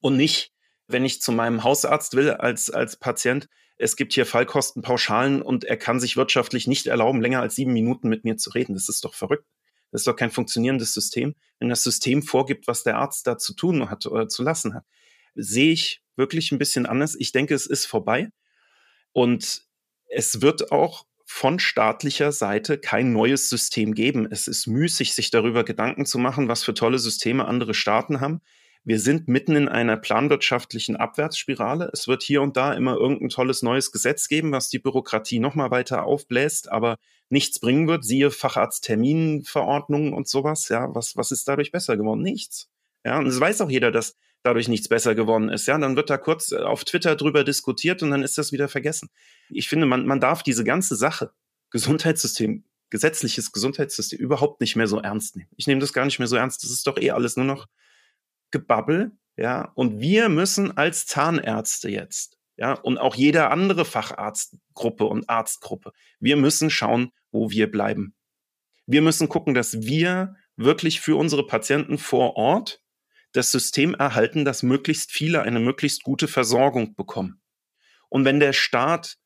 Und 0.00 0.16
nicht, 0.16 0.52
wenn 0.88 1.04
ich 1.04 1.22
zu 1.22 1.32
meinem 1.32 1.64
Hausarzt 1.64 2.14
will 2.14 2.30
als, 2.30 2.70
als 2.70 2.96
Patient, 2.96 3.48
es 3.78 3.96
gibt 3.96 4.12
hier 4.12 4.26
Fallkostenpauschalen 4.26 5.42
und 5.42 5.64
er 5.64 5.76
kann 5.76 6.00
sich 6.00 6.16
wirtschaftlich 6.16 6.66
nicht 6.66 6.86
erlauben, 6.86 7.20
länger 7.20 7.40
als 7.40 7.56
sieben 7.56 7.72
Minuten 7.72 8.08
mit 8.08 8.24
mir 8.24 8.36
zu 8.36 8.50
reden. 8.50 8.74
Das 8.74 8.88
ist 8.88 9.04
doch 9.04 9.14
verrückt. 9.14 9.46
Das 9.90 10.00
ist 10.02 10.06
doch 10.06 10.16
kein 10.16 10.30
funktionierendes 10.30 10.94
System. 10.94 11.34
Wenn 11.58 11.68
das 11.68 11.82
System 11.82 12.22
vorgibt, 12.22 12.66
was 12.66 12.82
der 12.82 12.96
Arzt 12.96 13.26
da 13.26 13.38
zu 13.38 13.54
tun 13.54 13.88
hat 13.90 14.06
oder 14.06 14.28
zu 14.28 14.42
lassen 14.42 14.74
hat, 14.74 14.84
sehe 15.34 15.72
ich 15.72 16.02
wirklich 16.16 16.52
ein 16.52 16.58
bisschen 16.58 16.86
anders. 16.86 17.14
Ich 17.14 17.32
denke, 17.32 17.54
es 17.54 17.66
ist 17.66 17.86
vorbei. 17.86 18.30
Und 19.12 19.62
es 20.08 20.40
wird 20.42 20.72
auch 20.72 21.06
von 21.26 21.58
staatlicher 21.58 22.30
Seite 22.30 22.78
kein 22.78 23.12
neues 23.12 23.50
System 23.50 23.94
geben. 23.94 24.28
Es 24.30 24.46
ist 24.46 24.68
müßig, 24.68 25.12
sich 25.12 25.30
darüber 25.30 25.64
Gedanken 25.64 26.06
zu 26.06 26.18
machen, 26.18 26.48
was 26.48 26.62
für 26.62 26.72
tolle 26.72 27.00
Systeme 27.00 27.46
andere 27.46 27.74
Staaten 27.74 28.20
haben. 28.20 28.40
Wir 28.84 29.00
sind 29.00 29.26
mitten 29.26 29.56
in 29.56 29.68
einer 29.68 29.96
planwirtschaftlichen 29.96 30.94
Abwärtsspirale. 30.94 31.90
Es 31.92 32.06
wird 32.06 32.22
hier 32.22 32.40
und 32.42 32.56
da 32.56 32.72
immer 32.72 32.94
irgendein 32.94 33.30
tolles 33.30 33.62
neues 33.62 33.90
Gesetz 33.90 34.28
geben, 34.28 34.52
was 34.52 34.68
die 34.68 34.78
Bürokratie 34.78 35.40
noch 35.40 35.56
mal 35.56 35.72
weiter 35.72 36.04
aufbläst, 36.04 36.70
aber 36.70 36.96
nichts 37.28 37.58
bringen 37.58 37.88
wird. 37.88 38.04
Siehe 38.04 38.30
Facharztterminverordnungen 38.30 40.12
und 40.12 40.28
sowas. 40.28 40.68
Ja, 40.68 40.94
was, 40.94 41.16
was 41.16 41.32
ist 41.32 41.48
dadurch 41.48 41.72
besser 41.72 41.96
geworden? 41.96 42.22
Nichts. 42.22 42.68
Ja, 43.04 43.18
und 43.18 43.26
es 43.26 43.40
weiß 43.40 43.60
auch 43.62 43.70
jeder, 43.70 43.90
dass 43.90 44.16
dadurch 44.42 44.68
nichts 44.68 44.88
besser 44.88 45.14
geworden 45.14 45.48
ist. 45.48 45.66
Ja, 45.66 45.78
dann 45.78 45.96
wird 45.96 46.10
da 46.10 46.18
kurz 46.18 46.52
äh, 46.52 46.58
auf 46.58 46.84
Twitter 46.84 47.16
drüber 47.16 47.44
diskutiert 47.44 48.02
und 48.02 48.10
dann 48.10 48.22
ist 48.22 48.38
das 48.38 48.52
wieder 48.52 48.68
vergessen. 48.68 49.10
Ich 49.48 49.68
finde, 49.68 49.86
man, 49.86 50.06
man 50.06 50.20
darf 50.20 50.42
diese 50.42 50.64
ganze 50.64 50.96
Sache, 50.96 51.32
Gesundheitssystem, 51.70 52.64
gesetzliches 52.90 53.52
Gesundheitssystem 53.52 54.18
überhaupt 54.18 54.60
nicht 54.60 54.76
mehr 54.76 54.86
so 54.86 55.00
ernst 55.00 55.36
nehmen. 55.36 55.50
Ich 55.56 55.66
nehme 55.66 55.80
das 55.80 55.92
gar 55.92 56.04
nicht 56.04 56.18
mehr 56.18 56.28
so 56.28 56.36
ernst. 56.36 56.62
Das 56.62 56.70
ist 56.70 56.86
doch 56.86 56.98
eh 56.98 57.10
alles 57.10 57.36
nur 57.36 57.46
noch 57.46 57.66
Gebabbel, 58.50 59.12
ja, 59.36 59.72
und 59.74 60.00
wir 60.00 60.28
müssen 60.28 60.76
als 60.76 61.06
Zahnärzte 61.06 61.90
jetzt, 61.90 62.38
ja, 62.56 62.72
und 62.72 62.96
auch 62.96 63.14
jede 63.14 63.50
andere 63.50 63.84
Facharztgruppe 63.84 65.04
und 65.04 65.28
Arztgruppe, 65.28 65.92
wir 66.20 66.36
müssen 66.36 66.70
schauen, 66.70 67.12
wo 67.32 67.50
wir 67.50 67.70
bleiben. 67.70 68.14
Wir 68.86 69.02
müssen 69.02 69.28
gucken, 69.28 69.52
dass 69.52 69.82
wir 69.82 70.36
wirklich 70.56 71.00
für 71.00 71.16
unsere 71.16 71.46
Patienten 71.46 71.98
vor 71.98 72.36
Ort 72.36 72.82
das 73.36 73.50
System 73.50 73.94
erhalten, 73.94 74.44
dass 74.44 74.62
möglichst 74.62 75.12
viele 75.12 75.42
eine 75.42 75.60
möglichst 75.60 76.02
gute 76.02 76.28
Versorgung 76.28 76.94
bekommen. 76.94 77.40
Und 78.08 78.24
wenn 78.24 78.40
der 78.40 78.52
Staat 78.52 79.18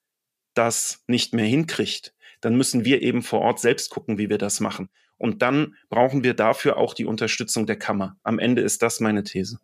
das 0.54 1.04
nicht 1.06 1.32
mehr 1.34 1.46
hinkriegt, 1.46 2.14
dann 2.40 2.56
müssen 2.56 2.84
wir 2.84 3.02
eben 3.02 3.22
vor 3.22 3.40
Ort 3.40 3.60
selbst 3.60 3.90
gucken, 3.90 4.18
wie 4.18 4.28
wir 4.28 4.38
das 4.38 4.60
machen. 4.60 4.88
Und 5.16 5.42
dann 5.42 5.76
brauchen 5.90 6.24
wir 6.24 6.34
dafür 6.34 6.78
auch 6.78 6.94
die 6.94 7.04
Unterstützung 7.04 7.66
der 7.66 7.76
Kammer. 7.76 8.16
Am 8.22 8.38
Ende 8.38 8.62
ist 8.62 8.82
das 8.82 9.00
meine 9.00 9.22
These. 9.22 9.60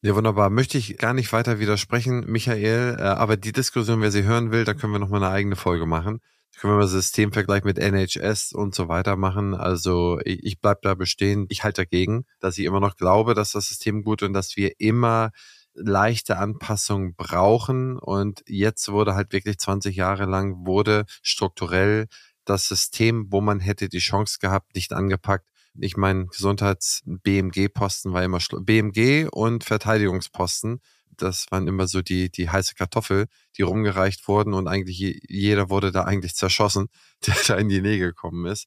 Ja, 0.00 0.14
wunderbar. 0.14 0.50
Möchte 0.50 0.76
ich 0.76 0.98
gar 0.98 1.14
nicht 1.14 1.32
weiter 1.32 1.60
widersprechen, 1.60 2.24
Michael. 2.26 2.96
Äh, 2.98 3.02
aber 3.02 3.36
die 3.36 3.52
Diskussion, 3.52 4.00
wer 4.00 4.10
sie 4.10 4.24
hören 4.24 4.50
will, 4.50 4.64
da 4.64 4.74
können 4.74 4.92
wir 4.92 4.98
nochmal 4.98 5.22
eine 5.22 5.32
eigene 5.32 5.56
Folge 5.56 5.86
machen. 5.86 6.20
Können 6.58 6.74
wir 6.74 6.78
mal 6.78 6.86
Systemvergleich 6.86 7.64
mit 7.64 7.78
NHS 7.78 8.52
und 8.52 8.74
so 8.74 8.88
weiter 8.88 9.16
machen. 9.16 9.54
Also 9.54 10.20
ich, 10.24 10.44
ich 10.44 10.60
bleib 10.60 10.82
da 10.82 10.94
bestehen. 10.94 11.46
Ich 11.48 11.64
halte 11.64 11.82
dagegen, 11.82 12.24
dass 12.40 12.58
ich 12.58 12.64
immer 12.64 12.80
noch 12.80 12.96
glaube, 12.96 13.34
dass 13.34 13.52
das 13.52 13.68
System 13.68 14.02
gut 14.02 14.22
und 14.22 14.32
dass 14.32 14.56
wir 14.56 14.72
immer 14.78 15.30
leichte 15.74 16.38
Anpassungen 16.38 17.14
brauchen. 17.16 17.98
Und 17.98 18.42
jetzt 18.46 18.90
wurde 18.90 19.14
halt 19.14 19.32
wirklich 19.32 19.58
20 19.58 19.96
Jahre 19.96 20.24
lang 20.24 20.66
wurde 20.66 21.04
strukturell 21.22 22.06
das 22.44 22.68
System, 22.68 23.26
wo 23.30 23.40
man 23.40 23.60
hätte 23.60 23.88
die 23.88 23.98
Chance 23.98 24.38
gehabt, 24.40 24.74
nicht 24.74 24.92
angepackt. 24.92 25.46
Ich 25.80 25.96
meine, 25.96 26.26
Gesundheits-BMG-Posten 26.26 28.12
war 28.12 28.22
immer 28.22 28.38
BMG 28.60 29.28
und 29.30 29.64
Verteidigungsposten. 29.64 30.80
Das 31.22 31.46
waren 31.50 31.66
immer 31.68 31.86
so 31.86 32.02
die, 32.02 32.30
die 32.30 32.50
heiße 32.50 32.74
Kartoffel, 32.74 33.26
die 33.56 33.62
rumgereicht 33.62 34.26
wurden 34.28 34.54
und 34.54 34.68
eigentlich 34.68 34.98
jeder 34.98 35.70
wurde 35.70 35.92
da 35.92 36.04
eigentlich 36.04 36.34
zerschossen, 36.34 36.88
der 37.26 37.36
da 37.46 37.56
in 37.56 37.68
die 37.68 37.80
Nähe 37.80 37.98
gekommen 37.98 38.46
ist. 38.46 38.66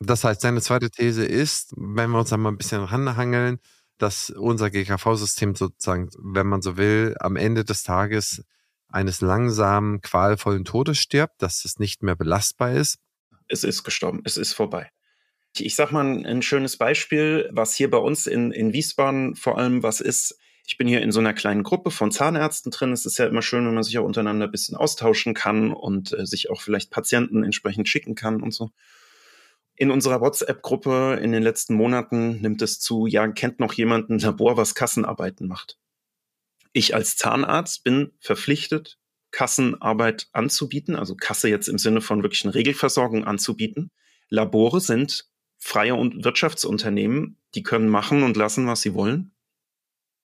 Das 0.00 0.24
heißt, 0.24 0.40
seine 0.40 0.60
zweite 0.60 0.90
These 0.90 1.24
ist, 1.24 1.72
wenn 1.76 2.10
wir 2.10 2.18
uns 2.18 2.30
da 2.30 2.36
mal 2.36 2.50
ein 2.50 2.58
bisschen 2.58 2.82
ranhangeln, 2.82 3.58
dass 3.98 4.30
unser 4.30 4.70
GKV-System 4.70 5.54
sozusagen, 5.54 6.10
wenn 6.18 6.48
man 6.48 6.60
so 6.60 6.76
will, 6.76 7.14
am 7.20 7.36
Ende 7.36 7.64
des 7.64 7.84
Tages 7.84 8.42
eines 8.88 9.20
langsamen, 9.20 10.00
qualvollen 10.00 10.64
Todes 10.64 10.98
stirbt, 10.98 11.40
dass 11.40 11.64
es 11.64 11.78
nicht 11.78 12.02
mehr 12.02 12.16
belastbar 12.16 12.72
ist. 12.72 12.98
Es 13.48 13.64
ist 13.64 13.84
gestorben, 13.84 14.20
es 14.24 14.36
ist 14.36 14.54
vorbei. 14.54 14.90
Ich 15.56 15.76
sag 15.76 15.92
mal 15.92 16.04
ein 16.04 16.42
schönes 16.42 16.78
Beispiel, 16.78 17.48
was 17.52 17.74
hier 17.74 17.90
bei 17.90 17.98
uns 17.98 18.26
in, 18.26 18.52
in 18.52 18.72
Wiesbaden 18.72 19.36
vor 19.36 19.58
allem 19.58 19.82
was 19.82 20.00
ist. 20.00 20.38
Ich 20.64 20.78
bin 20.78 20.86
hier 20.86 21.02
in 21.02 21.12
so 21.12 21.20
einer 21.20 21.34
kleinen 21.34 21.64
Gruppe 21.64 21.90
von 21.90 22.12
Zahnärzten 22.12 22.70
drin. 22.70 22.92
Es 22.92 23.04
ist 23.04 23.18
ja 23.18 23.26
immer 23.26 23.42
schön, 23.42 23.66
wenn 23.66 23.74
man 23.74 23.82
sich 23.82 23.98
auch 23.98 24.04
untereinander 24.04 24.46
ein 24.46 24.50
bisschen 24.52 24.76
austauschen 24.76 25.34
kann 25.34 25.72
und 25.72 26.12
äh, 26.12 26.24
sich 26.24 26.50
auch 26.50 26.60
vielleicht 26.60 26.90
Patienten 26.90 27.42
entsprechend 27.42 27.88
schicken 27.88 28.14
kann 28.14 28.42
und 28.42 28.54
so. 28.54 28.70
In 29.74 29.90
unserer 29.90 30.20
WhatsApp-Gruppe 30.20 31.18
in 31.20 31.32
den 31.32 31.42
letzten 31.42 31.74
Monaten 31.74 32.40
nimmt 32.40 32.62
es 32.62 32.78
zu, 32.78 33.06
ja, 33.06 33.26
kennt 33.28 33.58
noch 33.58 33.72
jemand 33.72 34.10
ein 34.10 34.18
Labor, 34.18 34.56
was 34.56 34.74
Kassenarbeiten 34.74 35.48
macht? 35.48 35.78
Ich 36.72 36.94
als 36.94 37.16
Zahnarzt 37.16 37.82
bin 37.82 38.12
verpflichtet, 38.20 38.98
Kassenarbeit 39.30 40.28
anzubieten, 40.32 40.94
also 40.94 41.16
Kasse 41.16 41.48
jetzt 41.48 41.68
im 41.68 41.78
Sinne 41.78 42.00
von 42.00 42.22
wirklich 42.22 42.44
eine 42.44 42.54
Regelversorgung 42.54 43.24
anzubieten. 43.24 43.90
Labore 44.28 44.80
sind 44.80 45.26
freie 45.58 45.94
Wirtschaftsunternehmen, 45.94 47.38
die 47.54 47.62
können 47.62 47.88
machen 47.88 48.22
und 48.22 48.36
lassen, 48.36 48.66
was 48.66 48.82
sie 48.82 48.94
wollen. 48.94 49.31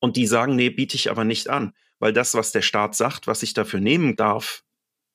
Und 0.01 0.16
die 0.16 0.26
sagen, 0.26 0.57
nee, 0.57 0.70
biete 0.70 0.96
ich 0.96 1.11
aber 1.11 1.24
nicht 1.24 1.49
an, 1.49 1.74
weil 1.99 2.12
das, 2.12 2.34
was 2.34 2.53
der 2.53 2.62
Staat 2.62 2.94
sagt, 2.94 3.26
was 3.26 3.42
ich 3.42 3.55
dafür 3.55 3.80
nehmen 3.80 4.16
darf, 4.16 4.64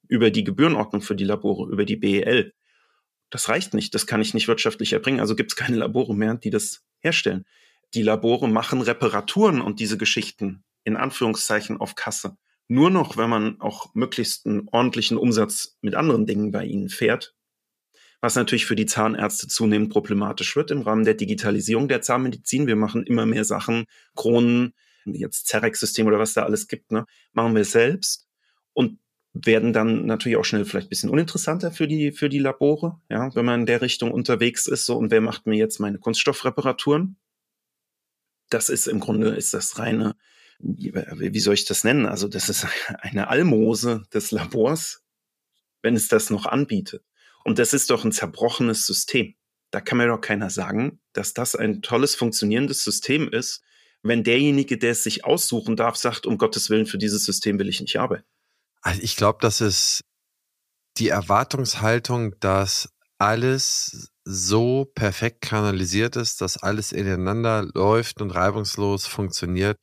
über 0.08 0.30
die 0.30 0.44
Gebührenordnung 0.44 1.02
für 1.02 1.16
die 1.16 1.24
Labore, 1.24 1.72
über 1.72 1.86
die 1.86 1.96
BEL, 1.96 2.54
das 3.30 3.50
reicht 3.50 3.74
nicht, 3.74 3.96
das 3.96 4.06
kann 4.06 4.22
ich 4.22 4.34
nicht 4.34 4.48
wirtschaftlich 4.48 4.94
erbringen. 4.94 5.20
Also 5.20 5.36
gibt 5.36 5.52
es 5.52 5.56
keine 5.56 5.78
Labore 5.78 6.16
mehr, 6.16 6.36
die 6.36 6.52
das 6.52 6.84
herstellen. 7.00 7.46
Die 7.94 8.04
Labore 8.04 8.48
machen 8.48 8.82
Reparaturen 8.82 9.62
und 9.62 9.80
diese 9.80 9.98
Geschichten 9.98 10.64
in 10.84 10.98
Anführungszeichen 10.98 11.78
auf 11.78 11.96
Kasse. 11.96 12.38
Nur 12.68 12.90
noch, 12.90 13.18
wenn 13.18 13.30
man 13.30 13.60
auch 13.60 13.94
möglichst 13.96 14.46
einen 14.46 14.68
ordentlichen 14.72 15.18
Umsatz 15.18 15.78
mit 15.82 15.96
anderen 15.96 16.26
Dingen 16.26 16.52
bei 16.52 16.66
ihnen 16.66 16.90
fährt, 16.90 17.36
was 18.24 18.36
natürlich 18.36 18.66
für 18.66 18.78
die 18.78 18.86
Zahnärzte 18.86 19.50
zunehmend 19.50 19.92
problematisch 19.92 20.56
wird 20.56 20.72
im 20.72 20.82
Rahmen 20.82 21.04
der 21.04 21.14
Digitalisierung 21.14 21.90
der 21.90 22.02
Zahnmedizin. 22.02 22.68
Wir 22.68 22.78
machen 22.78 23.04
immer 23.04 23.26
mehr 23.26 23.44
Sachen, 23.44 23.84
Kronen, 24.16 24.74
jetzt 25.04 25.48
Cerex-System 25.48 26.08
oder 26.08 26.20
was 26.20 26.32
da 26.32 26.44
alles 26.44 26.70
gibt, 26.70 26.94
ne, 26.94 27.06
machen 27.34 27.54
wir 27.54 27.66
selbst 27.66 28.30
und 28.72 28.98
werden 29.34 29.74
dann 29.74 30.06
natürlich 30.06 30.38
auch 30.38 30.46
schnell 30.46 30.64
vielleicht 30.64 30.88
ein 30.88 30.90
bisschen 30.90 31.10
uninteressanter 31.10 31.74
für 31.74 31.86
die, 31.86 32.14
für 32.14 32.30
die 32.30 32.40
Labore, 32.40 33.02
ja, 33.10 33.36
wenn 33.36 33.44
man 33.44 33.62
in 33.62 33.66
der 33.66 33.82
Richtung 33.82 34.14
unterwegs 34.14 34.68
ist, 34.68 34.86
so, 34.86 34.96
und 34.96 35.12
wer 35.12 35.20
macht 35.20 35.46
mir 35.46 35.58
jetzt 35.58 35.80
meine 35.80 36.00
Kunststoffreparaturen? 36.00 37.18
Das 38.50 38.70
ist 38.70 38.88
im 38.88 39.02
Grunde, 39.02 39.32
ist 39.32 39.54
das 39.54 39.80
reine, 39.80 40.16
wie 40.60 41.40
soll 41.42 41.56
ich 41.56 41.66
das 41.66 41.84
nennen? 41.84 42.06
Also, 42.06 42.30
das 42.30 42.48
ist 42.48 42.68
eine 43.00 43.28
Almose 43.28 44.06
des 44.14 44.32
Labors, 44.32 45.04
wenn 45.82 45.98
es 45.98 46.08
das 46.08 46.30
noch 46.30 46.46
anbietet. 46.46 47.04
Und 47.44 47.60
das 47.60 47.74
ist 47.74 47.90
doch 47.90 48.06
ein 48.06 48.12
zerbrochenes 48.12 48.86
System. 48.86 49.36
Da 49.72 49.82
kann 49.82 49.98
mir 49.98 50.08
doch 50.08 50.22
keiner 50.22 50.50
sagen, 50.50 51.02
dass 51.14 51.34
das 51.34 51.56
ein 51.56 51.82
tolles, 51.82 52.16
funktionierendes 52.16 52.84
System 52.84 53.28
ist, 53.30 53.62
wenn 54.04 54.24
derjenige, 54.24 54.78
der 54.78 54.92
es 54.92 55.04
sich 55.04 55.26
aussuchen 55.26 55.76
darf, 55.76 55.96
sagt, 55.96 56.26
um 56.26 56.38
Gottes 56.38 56.70
Willen, 56.70 56.86
für 56.86 56.98
dieses 56.98 57.26
System 57.26 57.58
will 57.58 57.70
ich 57.70 57.82
nicht 57.82 57.98
arbeiten. 57.98 58.26
Also 58.82 59.02
ich 59.02 59.16
glaube, 59.16 59.40
das 59.42 59.62
ist 59.62 60.04
die 60.98 61.08
Erwartungshaltung, 61.08 62.38
dass 62.40 62.90
alles 63.18 64.12
so 64.26 64.86
perfekt 64.94 65.42
kanalisiert 65.42 66.18
ist, 66.18 66.42
dass 66.42 66.58
alles 66.58 66.92
ineinander 66.92 67.68
läuft 67.74 68.22
und 68.22 68.32
reibungslos 68.32 69.08
funktioniert. 69.08 69.80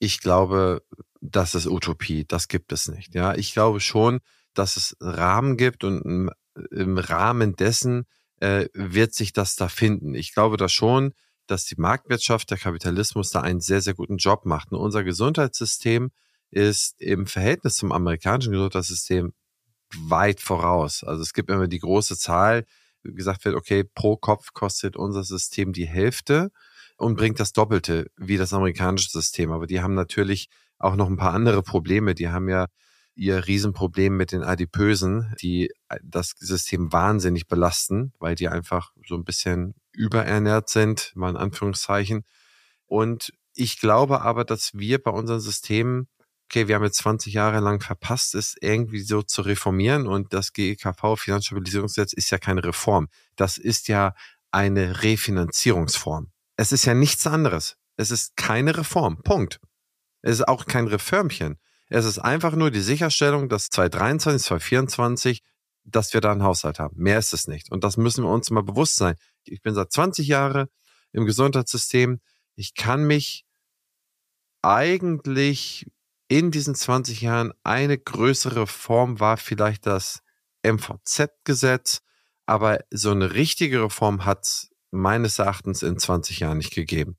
Ich 0.00 0.20
glaube, 0.20 0.82
das 1.20 1.54
ist 1.54 1.66
Utopie. 1.66 2.24
Das 2.26 2.48
gibt 2.48 2.72
es 2.72 2.88
nicht. 2.88 3.14
Ja, 3.14 3.34
ich 3.34 3.52
glaube 3.52 3.80
schon, 3.80 4.20
dass 4.54 4.76
es 4.76 4.96
Rahmen 5.00 5.56
gibt 5.56 5.84
und 5.84 6.30
im 6.70 6.98
Rahmen 6.98 7.56
dessen 7.56 8.06
äh, 8.40 8.66
wird 8.74 9.14
sich 9.14 9.32
das 9.32 9.56
da 9.56 9.68
finden. 9.68 10.14
Ich 10.14 10.34
glaube 10.34 10.56
da 10.56 10.68
schon, 10.68 11.12
dass 11.46 11.64
die 11.64 11.76
Marktwirtschaft, 11.76 12.50
der 12.50 12.58
Kapitalismus 12.58 13.30
da 13.30 13.40
einen 13.40 13.60
sehr, 13.60 13.80
sehr 13.80 13.94
guten 13.94 14.18
Job 14.18 14.46
macht. 14.46 14.72
Und 14.72 14.78
unser 14.78 15.04
Gesundheitssystem 15.04 16.10
ist 16.50 17.00
im 17.00 17.26
Verhältnis 17.26 17.74
zum 17.76 17.92
amerikanischen 17.92 18.52
Gesundheitssystem 18.52 19.32
weit 19.96 20.40
voraus. 20.40 21.04
Also 21.04 21.22
es 21.22 21.32
gibt 21.32 21.50
immer 21.50 21.68
die 21.68 21.78
große 21.78 22.16
Zahl, 22.16 22.64
gesagt 23.02 23.44
wird, 23.44 23.56
okay, 23.56 23.84
pro 23.84 24.16
Kopf 24.16 24.52
kostet 24.52 24.96
unser 24.96 25.24
System 25.24 25.72
die 25.72 25.86
Hälfte 25.86 26.50
und 26.96 27.16
bringt 27.16 27.40
das 27.40 27.52
Doppelte 27.52 28.10
wie 28.16 28.36
das 28.36 28.52
amerikanische 28.52 29.10
System. 29.10 29.52
Aber 29.52 29.66
die 29.66 29.80
haben 29.80 29.94
natürlich 29.94 30.48
auch 30.78 30.96
noch 30.96 31.08
ein 31.08 31.16
paar 31.16 31.32
andere 31.32 31.62
Probleme. 31.62 32.14
Die 32.14 32.28
haben 32.28 32.48
ja 32.48 32.66
ihr 33.20 33.46
Riesenproblem 33.46 34.16
mit 34.16 34.32
den 34.32 34.42
Adipösen, 34.42 35.34
die 35.42 35.70
äh, 35.90 35.98
das 36.02 36.30
System 36.38 36.90
wahnsinnig 36.90 37.46
belasten, 37.46 38.14
weil 38.18 38.34
die 38.34 38.48
einfach 38.48 38.92
so 39.06 39.14
ein 39.14 39.24
bisschen 39.24 39.74
überernährt 39.92 40.70
sind, 40.70 41.12
mal 41.14 41.28
in 41.28 41.36
Anführungszeichen. 41.36 42.24
Und 42.86 43.32
ich 43.54 43.78
glaube 43.78 44.22
aber, 44.22 44.44
dass 44.44 44.70
wir 44.72 45.02
bei 45.02 45.10
unseren 45.10 45.40
Systemen, 45.40 46.08
okay, 46.46 46.66
wir 46.66 46.76
haben 46.76 46.84
jetzt 46.84 46.96
20 46.96 47.34
Jahre 47.34 47.60
lang 47.60 47.82
verpasst, 47.82 48.34
es 48.34 48.56
irgendwie 48.58 49.02
so 49.02 49.22
zu 49.22 49.42
reformieren 49.42 50.06
und 50.06 50.32
das 50.32 50.54
GEKV 50.54 51.16
Finanzstabilisierungsgesetz 51.16 52.14
ist 52.14 52.30
ja 52.30 52.38
keine 52.38 52.64
Reform. 52.64 53.08
Das 53.36 53.58
ist 53.58 53.88
ja 53.88 54.14
eine 54.50 55.02
Refinanzierungsform. 55.02 56.32
Es 56.56 56.72
ist 56.72 56.86
ja 56.86 56.94
nichts 56.94 57.26
anderes. 57.26 57.76
Es 57.96 58.10
ist 58.10 58.34
keine 58.36 58.78
Reform. 58.78 59.22
Punkt. 59.22 59.60
Es 60.22 60.32
ist 60.38 60.48
auch 60.48 60.64
kein 60.64 60.86
Reformchen. 60.86 61.58
Es 61.90 62.04
ist 62.04 62.20
einfach 62.20 62.54
nur 62.54 62.70
die 62.70 62.80
Sicherstellung, 62.80 63.48
dass 63.48 63.68
2023, 63.68 64.46
2024, 64.46 65.42
dass 65.84 66.14
wir 66.14 66.20
da 66.20 66.30
einen 66.30 66.44
Haushalt 66.44 66.78
haben. 66.78 66.96
Mehr 66.96 67.18
ist 67.18 67.34
es 67.34 67.48
nicht. 67.48 67.72
Und 67.72 67.82
das 67.82 67.96
müssen 67.96 68.24
wir 68.24 68.30
uns 68.30 68.50
mal 68.50 68.62
bewusst 68.62 68.96
sein. 68.96 69.16
Ich 69.44 69.60
bin 69.60 69.74
seit 69.74 69.90
20 69.90 70.28
Jahren 70.28 70.68
im 71.12 71.26
Gesundheitssystem. 71.26 72.20
Ich 72.54 72.74
kann 72.74 73.04
mich 73.04 73.44
eigentlich 74.62 75.90
in 76.28 76.52
diesen 76.52 76.76
20 76.76 77.22
Jahren 77.22 77.52
eine 77.64 77.98
größere 77.98 78.62
Reform 78.62 79.18
war 79.18 79.36
vielleicht 79.36 79.84
das 79.84 80.22
MVZ-Gesetz, 80.62 82.02
aber 82.46 82.84
so 82.90 83.10
eine 83.10 83.34
richtige 83.34 83.82
Reform 83.82 84.24
hat 84.24 84.44
es 84.44 84.70
meines 84.92 85.40
Erachtens 85.40 85.82
in 85.82 85.98
20 85.98 86.38
Jahren 86.38 86.58
nicht 86.58 86.72
gegeben. 86.72 87.16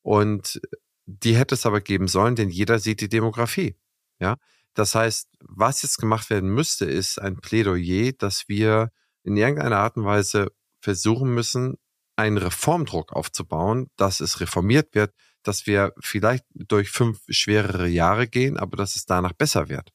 Und 0.00 0.62
die 1.04 1.36
hätte 1.36 1.56
es 1.56 1.66
aber 1.66 1.82
geben 1.82 2.08
sollen, 2.08 2.36
denn 2.36 2.48
jeder 2.48 2.78
sieht 2.78 3.02
die 3.02 3.08
Demografie. 3.10 3.76
Ja, 4.18 4.36
das 4.74 4.94
heißt, 4.94 5.28
was 5.40 5.82
jetzt 5.82 5.98
gemacht 5.98 6.30
werden 6.30 6.50
müsste, 6.50 6.84
ist 6.84 7.20
ein 7.20 7.40
Plädoyer, 7.40 8.12
dass 8.12 8.48
wir 8.48 8.90
in 9.22 9.36
irgendeiner 9.36 9.78
Art 9.78 9.96
und 9.96 10.04
Weise 10.04 10.52
versuchen 10.80 11.32
müssen, 11.32 11.78
einen 12.16 12.38
Reformdruck 12.38 13.12
aufzubauen, 13.12 13.88
dass 13.96 14.20
es 14.20 14.40
reformiert 14.40 14.94
wird, 14.94 15.14
dass 15.42 15.66
wir 15.66 15.92
vielleicht 16.00 16.44
durch 16.54 16.90
fünf 16.90 17.20
schwerere 17.28 17.88
Jahre 17.88 18.26
gehen, 18.26 18.56
aber 18.56 18.76
dass 18.76 18.96
es 18.96 19.06
danach 19.06 19.32
besser 19.32 19.68
wird. 19.68 19.90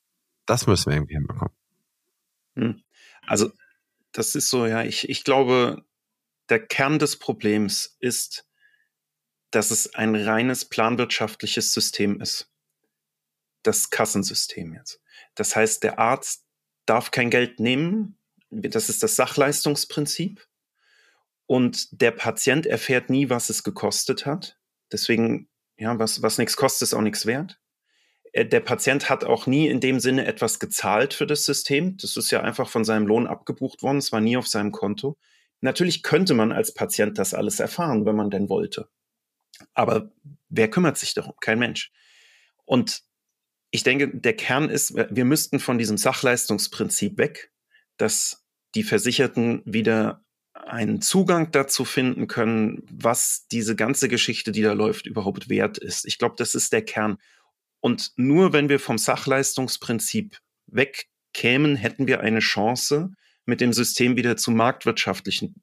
Das 0.46 0.68
müssen 0.68 0.90
wir 0.90 0.98
irgendwie 0.98 1.16
hinbekommen. 1.16 1.54
Hm. 2.56 2.84
Also, 3.28 3.52
das 4.12 4.36
ist 4.36 4.50
so, 4.50 4.66
ja, 4.66 4.84
ich, 4.84 5.08
ich 5.10 5.24
glaube, 5.24 5.86
der 6.50 6.66
Kern 6.66 7.00
des 7.00 7.20
Problems 7.20 7.96
ist, 8.00 8.46
dass 9.52 9.72
es 9.72 9.94
ein 9.94 10.16
reines 10.16 10.66
planwirtschaftliches 10.66 11.74
System 11.74 12.20
ist 12.22 12.50
das 13.64 13.90
Kassensystem 13.90 14.74
jetzt. 14.74 15.02
Das 15.36 15.56
heißt, 15.56 15.84
der 15.84 16.00
Arzt 16.00 16.46
darf 16.86 17.12
kein 17.12 17.30
Geld 17.30 17.60
nehmen. 17.60 18.18
Das 18.50 18.90
ist 18.90 19.04
das 19.04 19.16
Sachleistungsprinzip. 19.16 20.46
Und 21.46 22.02
der 22.02 22.12
Patient 22.12 22.66
erfährt 22.66 23.10
nie, 23.10 23.30
was 23.30 23.50
es 23.50 23.64
gekostet 23.64 24.26
hat. 24.26 24.58
Deswegen, 24.92 25.50
ja, 25.78 25.98
was, 25.98 26.22
was 26.22 26.38
nichts 26.38 26.56
kostet, 26.56 26.88
ist 26.88 26.94
auch 26.94 27.02
nichts 27.02 27.26
wert. 27.26 27.60
Äh, 28.34 28.46
der 28.46 28.60
Patient 28.60 29.10
hat 29.10 29.24
auch 29.24 29.48
nie 29.48 29.68
in 29.68 29.80
dem 29.80 30.00
Sinne 30.00 30.26
etwas 30.26 30.60
gezahlt 30.60 31.14
für 31.14 31.26
das 31.26 31.46
System. 31.46 31.98
Das 31.98 32.18
ist 32.18 32.32
ja 32.32 32.42
einfach 32.42 32.70
von 32.70 32.86
seinem 32.86 33.08
Lohn 33.08 33.28
abgebucht 33.28 33.84
worden. 33.84 33.98
Es 33.98 34.12
war 34.12 34.22
nie 34.22 34.38
auf 34.38 34.48
seinem 34.48 34.72
Konto. 34.72 35.18
Natürlich 35.62 36.04
könnte 36.04 36.34
man 36.34 36.52
als 36.52 36.74
Patient 36.74 37.18
das 37.18 37.34
alles 37.34 37.60
erfahren, 37.60 38.06
wenn 38.06 38.16
man 38.16 38.30
denn 38.30 38.50
wollte. 38.50 38.88
Aber 39.74 40.12
wer 40.50 40.70
kümmert 40.70 40.98
sich 40.98 41.14
darum? 41.14 41.34
Kein 41.42 41.60
Mensch. 41.60 41.92
Und 42.66 43.04
ich 43.72 43.84
denke, 43.84 44.10
der 44.10 44.36
Kern 44.36 44.70
ist, 44.70 44.96
wir 44.96 45.26
müssten 45.26 45.60
von 45.60 45.78
diesem 45.78 45.98
Sachleistungsprinzip 45.98 47.18
weg, 47.18 47.52
dass 47.98 48.44
die 48.76 48.84
Versicherten 48.84 49.62
wieder 49.66 50.24
einen 50.54 51.02
Zugang 51.02 51.52
dazu 51.52 51.86
finden 51.86 52.28
können, 52.28 52.84
was 52.92 53.48
diese 53.52 53.76
ganze 53.76 54.10
Geschichte, 54.10 54.52
die 54.52 54.62
da 54.62 54.74
läuft, 54.74 55.06
überhaupt 55.06 55.50
wert 55.50 55.78
ist. 55.78 56.06
Ich 56.06 56.18
glaube, 56.18 56.36
das 56.38 56.56
ist 56.56 56.74
der 56.74 56.84
Kern. 56.84 57.18
Und 57.80 58.12
nur 58.18 58.54
wenn 58.54 58.70
wir 58.70 58.80
vom 58.80 58.98
Sachleistungsprinzip 58.98 60.38
wegkämen, 60.68 61.76
hätten 61.76 62.08
wir 62.08 62.22
eine 62.22 62.40
Chance, 62.40 63.12
mit 63.46 63.62
dem 63.62 63.74
System 63.74 64.16
wieder 64.16 64.38
zu 64.38 64.52
marktwirtschaftlichen 64.52 65.56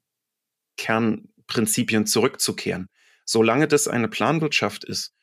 Kernprinzipien 0.76 2.07
zurückzukehren. 2.07 2.88
Solange 3.24 3.68
das 3.68 3.86
eine 3.88 4.09
Planwirtschaft 4.09 4.84
ist, 4.84 5.14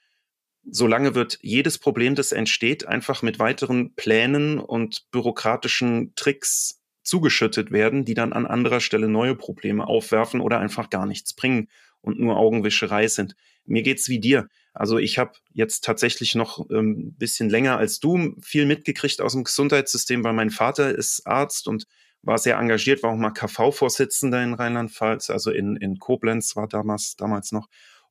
solange 0.70 1.16
wird 1.16 1.40
jedes 1.42 1.78
Problem, 1.78 2.16
das 2.16 2.32
entsteht, 2.32 2.88
einfach 2.88 3.22
mit 3.22 3.40
weiteren 3.40 3.94
Plänen 3.96 4.60
und 4.60 5.10
bürokratischen 5.12 6.14
Tricks 6.16 6.82
zugeschüttet 7.04 7.72
werden, 7.72 8.06
die 8.06 8.14
dann 8.14 8.34
an 8.34 8.46
anderer 8.46 8.80
Stelle 8.80 9.10
neue 9.10 9.36
Probleme 9.36 9.86
aufwerfen 9.86 10.40
oder 10.42 10.60
einfach 10.60 10.90
gar 10.90 11.06
nichts 11.06 11.34
bringen 11.34 11.68
und 12.02 12.20
nur 12.20 12.38
Augenwischerei 12.38 13.08
sind. 13.08 13.36
Mir 13.66 13.84
geht's 13.84 14.10
wie 14.10 14.20
dir. 14.20 14.48
Also 14.74 14.98
ich 14.98 15.18
habe 15.18 15.34
jetzt 15.54 15.84
tatsächlich 15.84 16.36
noch 16.36 16.70
ein 16.70 16.76
ähm, 16.76 17.16
bisschen 17.18 17.50
länger 17.50 17.78
als 17.78 18.00
du 18.00 18.36
viel 18.42 18.66
mitgekriegt 18.66 19.22
aus 19.22 19.34
dem 19.34 19.44
Gesundheitssystem, 19.44 20.24
weil 20.24 20.34
mein 20.34 20.50
Vater 20.50 20.96
ist 20.96 21.28
Arzt 21.28 21.68
und 21.68 21.86
war 22.24 22.38
sehr 22.38 22.58
engagiert, 22.58 23.04
war 23.04 23.12
auch 23.12 23.18
mal 23.18 23.32
KV-Vorsitzender 23.32 24.42
in 24.42 24.54
Rheinland-Pfalz, 24.54 25.30
also 25.30 25.52
in, 25.52 25.76
in 25.76 26.00
Koblenz 26.00 26.56
war 26.56 26.68
damals, 26.68 27.16
damals 27.18 27.52
noch. 27.52 27.68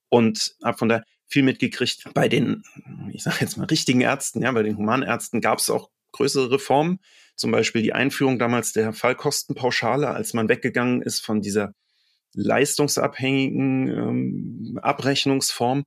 Und 0.09 0.55
habe 0.63 0.77
von 0.77 0.91
da 0.91 1.03
viel 1.33 1.43
mitgekriegt. 1.43 2.13
Bei 2.15 2.29
den, 2.29 2.63
ich 3.13 3.23
sage 3.23 3.39
jetzt 3.41 3.57
mal, 3.57 3.65
richtigen 3.65 4.01
Ärzten, 4.01 4.43
ja, 4.43 4.53
bei 4.53 4.63
den 4.63 4.77
Humanärzten 4.77 5.41
gab 5.41 5.59
es 5.59 5.71
auch 5.71 5.91
größere 6.13 6.53
Reformen. 6.53 7.01
Zum 7.37 7.51
Beispiel 7.51 7.83
die 7.83 7.95
Einführung 7.95 8.39
damals 8.39 8.73
der 8.73 8.93
Fallkostenpauschale, 8.93 10.09
als 10.09 10.35
man 10.35 10.49
weggegangen 10.49 11.03
ist 11.03 11.25
von 11.25 11.41
dieser 11.41 11.75
leistungsabhängigen 12.35 13.89
ähm, 13.89 14.79
Abrechnungsform. 14.83 15.85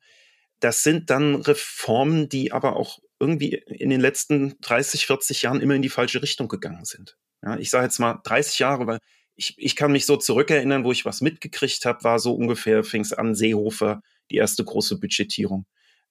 Das 0.60 0.84
sind 0.84 1.10
dann 1.10 1.36
Reformen, 1.36 2.30
die 2.30 2.52
aber 2.52 2.76
auch 2.76 3.00
irgendwie 3.20 3.62
in 3.68 3.90
den 3.90 4.02
letzten 4.02 4.56
30, 4.62 5.06
40 5.06 5.44
Jahren 5.44 5.62
immer 5.62 5.76
in 5.76 5.82
die 5.82 5.90
falsche 5.90 6.22
Richtung 6.22 6.48
gegangen 6.48 6.86
sind. 6.86 7.18
Ja, 7.44 7.58
ich 7.58 7.70
sage 7.70 7.86
jetzt 7.86 8.00
mal 8.00 8.20
30 8.24 8.60
Jahre, 8.60 8.88
weil 8.88 9.00
ich, 9.36 9.56
ich 9.58 9.76
kann 9.76 9.92
mich 9.92 10.06
so 10.06 10.18
zurückerinnern, 10.18 10.84
wo 10.84 10.92
ich 10.92 11.06
was 11.06 11.22
mitgekriegt 11.22 11.86
habe, 11.86 12.04
war 12.04 12.20
so 12.20 12.34
ungefähr, 12.34 12.84
fing 12.84 13.02
es 13.02 13.14
an, 13.14 13.36
Seehofer, 13.36 14.02
die 14.32 14.38
erste 14.38 14.64
große 14.64 15.00
Budgetierung. 15.00 15.66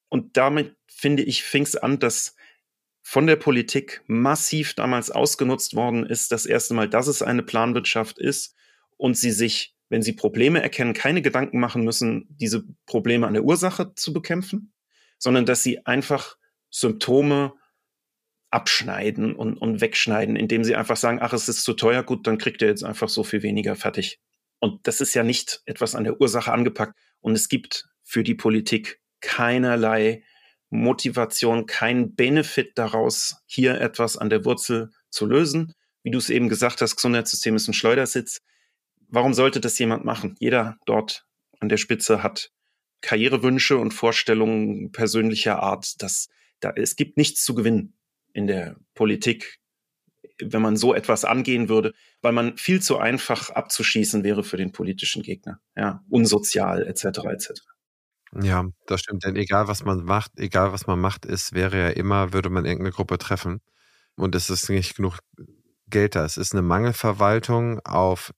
Und 0.09 0.37
damit, 0.37 0.77
finde 0.87 1.23
ich, 1.23 1.43
fing 1.43 1.63
es 1.63 1.77
an, 1.77 1.99
dass 1.99 2.37
von 3.03 3.27
der 3.27 3.37
Politik 3.37 4.03
massiv 4.07 4.75
damals 4.75 5.11
ausgenutzt 5.11 5.75
worden 5.75 6.07
ist, 6.07 6.33
das 6.33 6.47
erste 6.47 6.75
Mal, 6.75 6.89
dass 6.89 7.07
es 7.07 7.23
eine 7.23 7.43
Planwirtschaft 7.43 8.19
ist 8.19 8.55
und 8.97 9.17
sie 9.17 9.31
sich, 9.31 9.77
wenn 9.91 10.03
sie 10.03 10.13
Probleme 10.13 10.63
erkennen, 10.63 10.95
keine 10.95 11.21
Gedanken 11.21 11.61
machen 11.61 11.85
müssen, 11.85 12.27
diese 12.31 12.65
Probleme 12.87 13.27
an 13.27 13.35
der 13.35 13.45
Ursache 13.45 13.95
zu 13.95 14.13
bekämpfen, 14.13 14.73
sondern 15.19 15.45
dass 15.45 15.63
sie 15.63 15.85
einfach 15.85 16.37
Symptome 16.71 17.55
abschneiden 18.51 19.35
und, 19.35 19.59
und 19.59 19.81
wegschneiden, 19.81 20.37
indem 20.37 20.65
sie 20.65 20.77
einfach 20.77 20.97
sagen, 20.97 21.19
ach, 21.21 21.33
es 21.33 21.49
ist 21.49 21.65
zu 21.65 21.75
teuer, 21.75 22.05
gut, 22.05 22.27
dann 22.27 22.39
kriegt 22.39 22.63
ihr 22.63 22.69
jetzt 22.69 22.85
einfach 22.85 23.09
so 23.09 23.25
viel 23.25 23.43
weniger 23.43 23.75
fertig. 23.75 24.21
Und 24.61 24.87
das 24.87 25.01
ist 25.01 25.13
ja 25.15 25.25
nicht 25.25 25.61
etwas 25.67 25.95
an 25.95 26.05
der 26.05 26.21
Ursache 26.21 26.53
angepackt. 26.53 26.99
Und 27.21 27.33
es 27.33 27.49
gibt 27.49 27.87
für 28.05 28.23
die 28.23 28.35
Politik 28.35 29.01
keinerlei 29.21 30.23
Motivation, 30.71 31.67
kein 31.67 32.15
Benefit 32.15 32.73
daraus, 32.77 33.37
hier 33.47 33.81
etwas 33.81 34.17
an 34.17 34.31
der 34.31 34.45
Wurzel 34.45 34.91
zu 35.11 35.27
lösen. 35.27 35.73
Wie 36.03 36.11
du 36.11 36.19
es 36.19 36.31
eben 36.31 36.49
gesagt 36.49 36.81
hast, 36.81 36.97
Gesundheitssystem 36.97 37.57
ist 37.57 37.69
ein 37.69 37.75
Schleudersitz. 37.75 38.43
Warum 39.09 39.35
sollte 39.35 39.61
das 39.61 39.79
jemand 39.79 40.05
machen? 40.05 40.37
Jeder 40.39 40.77
dort 40.85 41.25
an 41.61 41.69
der 41.69 41.77
Spitze 41.77 42.23
hat 42.23 42.51
Karrierewünsche 43.01 43.79
und 43.79 43.93
Vorstellungen 43.93 44.91
persönlicher 44.93 45.63
Art. 45.63 46.03
Das, 46.03 46.29
da, 46.61 46.73
es 46.77 46.97
gibt 46.97 47.17
nichts 47.17 47.45
zu 47.45 47.55
gewinnen 47.55 47.95
in 48.33 48.47
der 48.47 48.77
Politik, 48.95 49.61
wenn 50.41 50.63
man 50.63 50.77
so 50.77 50.93
etwas 50.95 51.25
angehen 51.25 51.69
würde, 51.69 51.95
weil 52.21 52.33
man 52.33 52.57
viel 52.57 52.83
zu 52.83 52.99
einfach 52.99 53.51
abzuschießen 53.51 54.25
wäre 54.25 54.43
für 54.43 54.57
den 54.57 54.73
politischen 54.73 55.23
Gegner. 55.23 55.61
Ja, 55.77 56.03
unsozial 56.11 56.87
etc. 56.87 57.05
etc. 57.31 57.74
Ja, 58.43 58.65
das 58.87 59.01
stimmt. 59.01 59.25
Denn 59.25 59.37
egal 59.37 59.69
was 59.69 59.85
man 59.85 60.05
macht, 60.05 60.33
egal 60.39 60.73
was 60.73 60.87
man 60.87 61.01
macht, 61.01 61.25
es 61.27 61.53
wäre 61.53 61.79
ja 61.79 61.89
immer, 61.91 62.33
würde 62.33 62.51
man 62.51 62.65
irgendeine 62.65 62.93
Gruppe 62.93 63.19
treffen. 63.19 63.61
Und 64.17 64.35
es 64.35 64.51
ist 64.51 64.69
nicht 64.71 64.97
genug 64.97 65.19
Geld 65.89 66.15
da. 66.17 66.25
Es 66.25 66.37
ist 66.37 66.53
eine 66.53 66.63
Mangelverwaltung 66.63 67.81
auf 67.85 68.33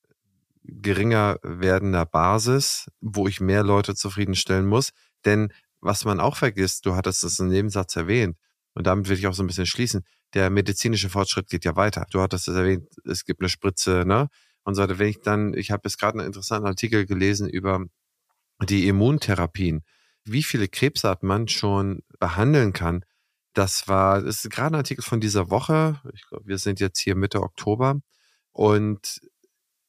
geringer 0.65 1.39
werdender 1.43 2.07
Basis, 2.07 2.89
wo 3.01 3.29
ich 3.29 3.41
mehr 3.41 3.63
Leute 3.65 3.95
zufriedenstellen 3.95 4.67
muss. 4.67 4.91
Denn 5.25 5.53
was 5.81 6.05
man 6.05 6.21
auch 6.21 6.37
vergisst, 6.37 6.87
du 6.87 6.95
hattest 6.97 7.25
es 7.25 7.39
im 7.41 7.49
Nebensatz 7.49 7.97
erwähnt, 7.97 8.37
und 8.75 8.87
damit 8.87 9.09
will 9.09 9.19
ich 9.19 9.27
auch 9.27 9.35
so 9.35 9.43
ein 9.43 9.47
bisschen 9.49 9.67
schließen, 9.67 10.05
der 10.35 10.51
medizinische 10.51 11.09
Fortschritt 11.11 11.49
geht 11.49 11.65
ja 11.65 11.77
weiter. 11.77 12.07
Du 12.11 12.21
hattest 12.21 12.49
es 12.49 12.57
erwähnt, 12.57 12.89
es 13.07 13.25
gibt 13.25 13.41
eine 13.41 13.49
Spritze, 13.51 14.05
ne? 14.07 14.29
Und 14.65 14.75
so 14.77 14.83
weiter. 14.83 14.99
Wenn 14.99 15.09
ich 15.09 15.21
dann, 15.23 15.55
ich 15.55 15.71
habe 15.73 15.83
jetzt 15.87 15.99
gerade 15.99 16.19
einen 16.19 16.27
interessanten 16.29 16.67
Artikel 16.69 17.07
gelesen 17.07 17.49
über 17.49 17.85
die 18.63 18.89
Immuntherapien, 18.89 19.85
wie 20.25 20.43
viele 20.43 20.69
Krebsarten 20.69 21.29
man 21.29 21.49
schon 21.49 22.03
behandeln 22.19 22.73
kann. 22.73 23.05
Das 23.55 23.89
war, 23.89 24.23
das 24.23 24.45
ist 24.45 24.51
gerade 24.51 24.75
ein 24.75 24.81
Artikel 24.81 25.03
von 25.03 25.21
dieser 25.21 25.51
Woche. 25.51 26.01
Ich 26.15 26.27
glaube, 26.29 26.47
wir 26.47 26.59
sind 26.59 26.81
jetzt 26.81 27.01
hier 27.01 27.17
Mitte 27.17 27.43
Oktober. 27.43 28.01
Und 28.53 29.21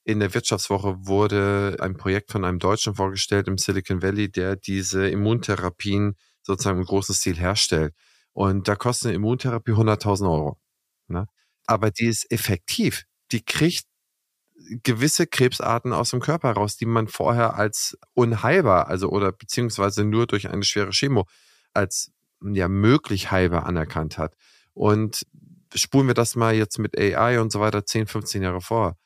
in 0.04 0.20
der 0.20 0.34
Wirtschaftswoche 0.34 0.96
wurde 1.06 1.78
ein 1.82 1.98
Projekt 1.98 2.32
von 2.32 2.46
einem 2.46 2.60
Deutschen 2.60 2.96
vorgestellt 2.96 3.48
im 3.48 3.58
Silicon 3.58 4.02
Valley, 4.02 4.32
der 4.32 4.56
diese 4.56 5.10
Immuntherapien 5.10 6.16
sozusagen 6.44 6.80
im 6.80 6.86
großen 6.86 7.14
Stil 7.14 7.36
herstellt. 7.38 7.94
Und 8.32 8.68
da 8.68 8.76
kostet 8.76 9.10
eine 9.10 9.16
Immuntherapie 9.16 9.72
100.000 9.72 10.32
Euro. 10.32 10.60
Ne? 11.08 11.28
Aber 11.66 11.92
die 11.92 12.06
ist 12.06 12.32
effektiv. 12.32 13.04
Die 13.32 13.44
kriegt 13.44 13.86
gewisse 14.84 15.28
Krebsarten 15.28 15.94
aus 15.94 16.12
dem 16.12 16.20
Körper 16.20 16.52
raus, 16.52 16.78
die 16.78 16.86
man 16.86 17.08
vorher 17.08 17.56
als 17.56 17.98
unheilbar, 18.14 18.88
also 18.88 19.10
oder 19.10 19.32
beziehungsweise 19.32 20.04
nur 20.04 20.28
durch 20.28 20.50
eine 20.50 20.64
schwere 20.64 20.92
Chemo 20.92 21.28
als 21.74 22.12
ja 22.42 22.68
möglich 22.68 23.32
heilbar 23.32 23.66
anerkannt 23.66 24.18
hat. 24.18 24.36
Und 24.74 25.26
spulen 25.74 26.08
wir 26.08 26.14
das 26.14 26.36
mal 26.36 26.56
jetzt 26.56 26.80
mit 26.80 26.98
AI 26.98 27.40
und 27.40 27.52
so 27.52 27.60
weiter 27.60 27.86
10, 27.86 28.08
15 28.08 28.44
Jahre 28.44 28.62
vor. 28.62 28.98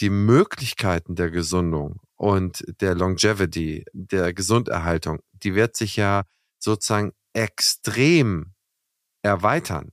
Die 0.00 0.10
Möglichkeiten 0.10 1.14
der 1.14 1.30
Gesundung 1.30 2.00
und 2.16 2.64
der 2.80 2.94
Longevity, 2.94 3.84
der 3.92 4.32
Gesunderhaltung, 4.32 5.20
die 5.32 5.54
wird 5.54 5.76
sich 5.76 5.96
ja 5.96 6.24
sozusagen 6.58 7.12
extrem 7.32 8.54
erweitern. 9.22 9.92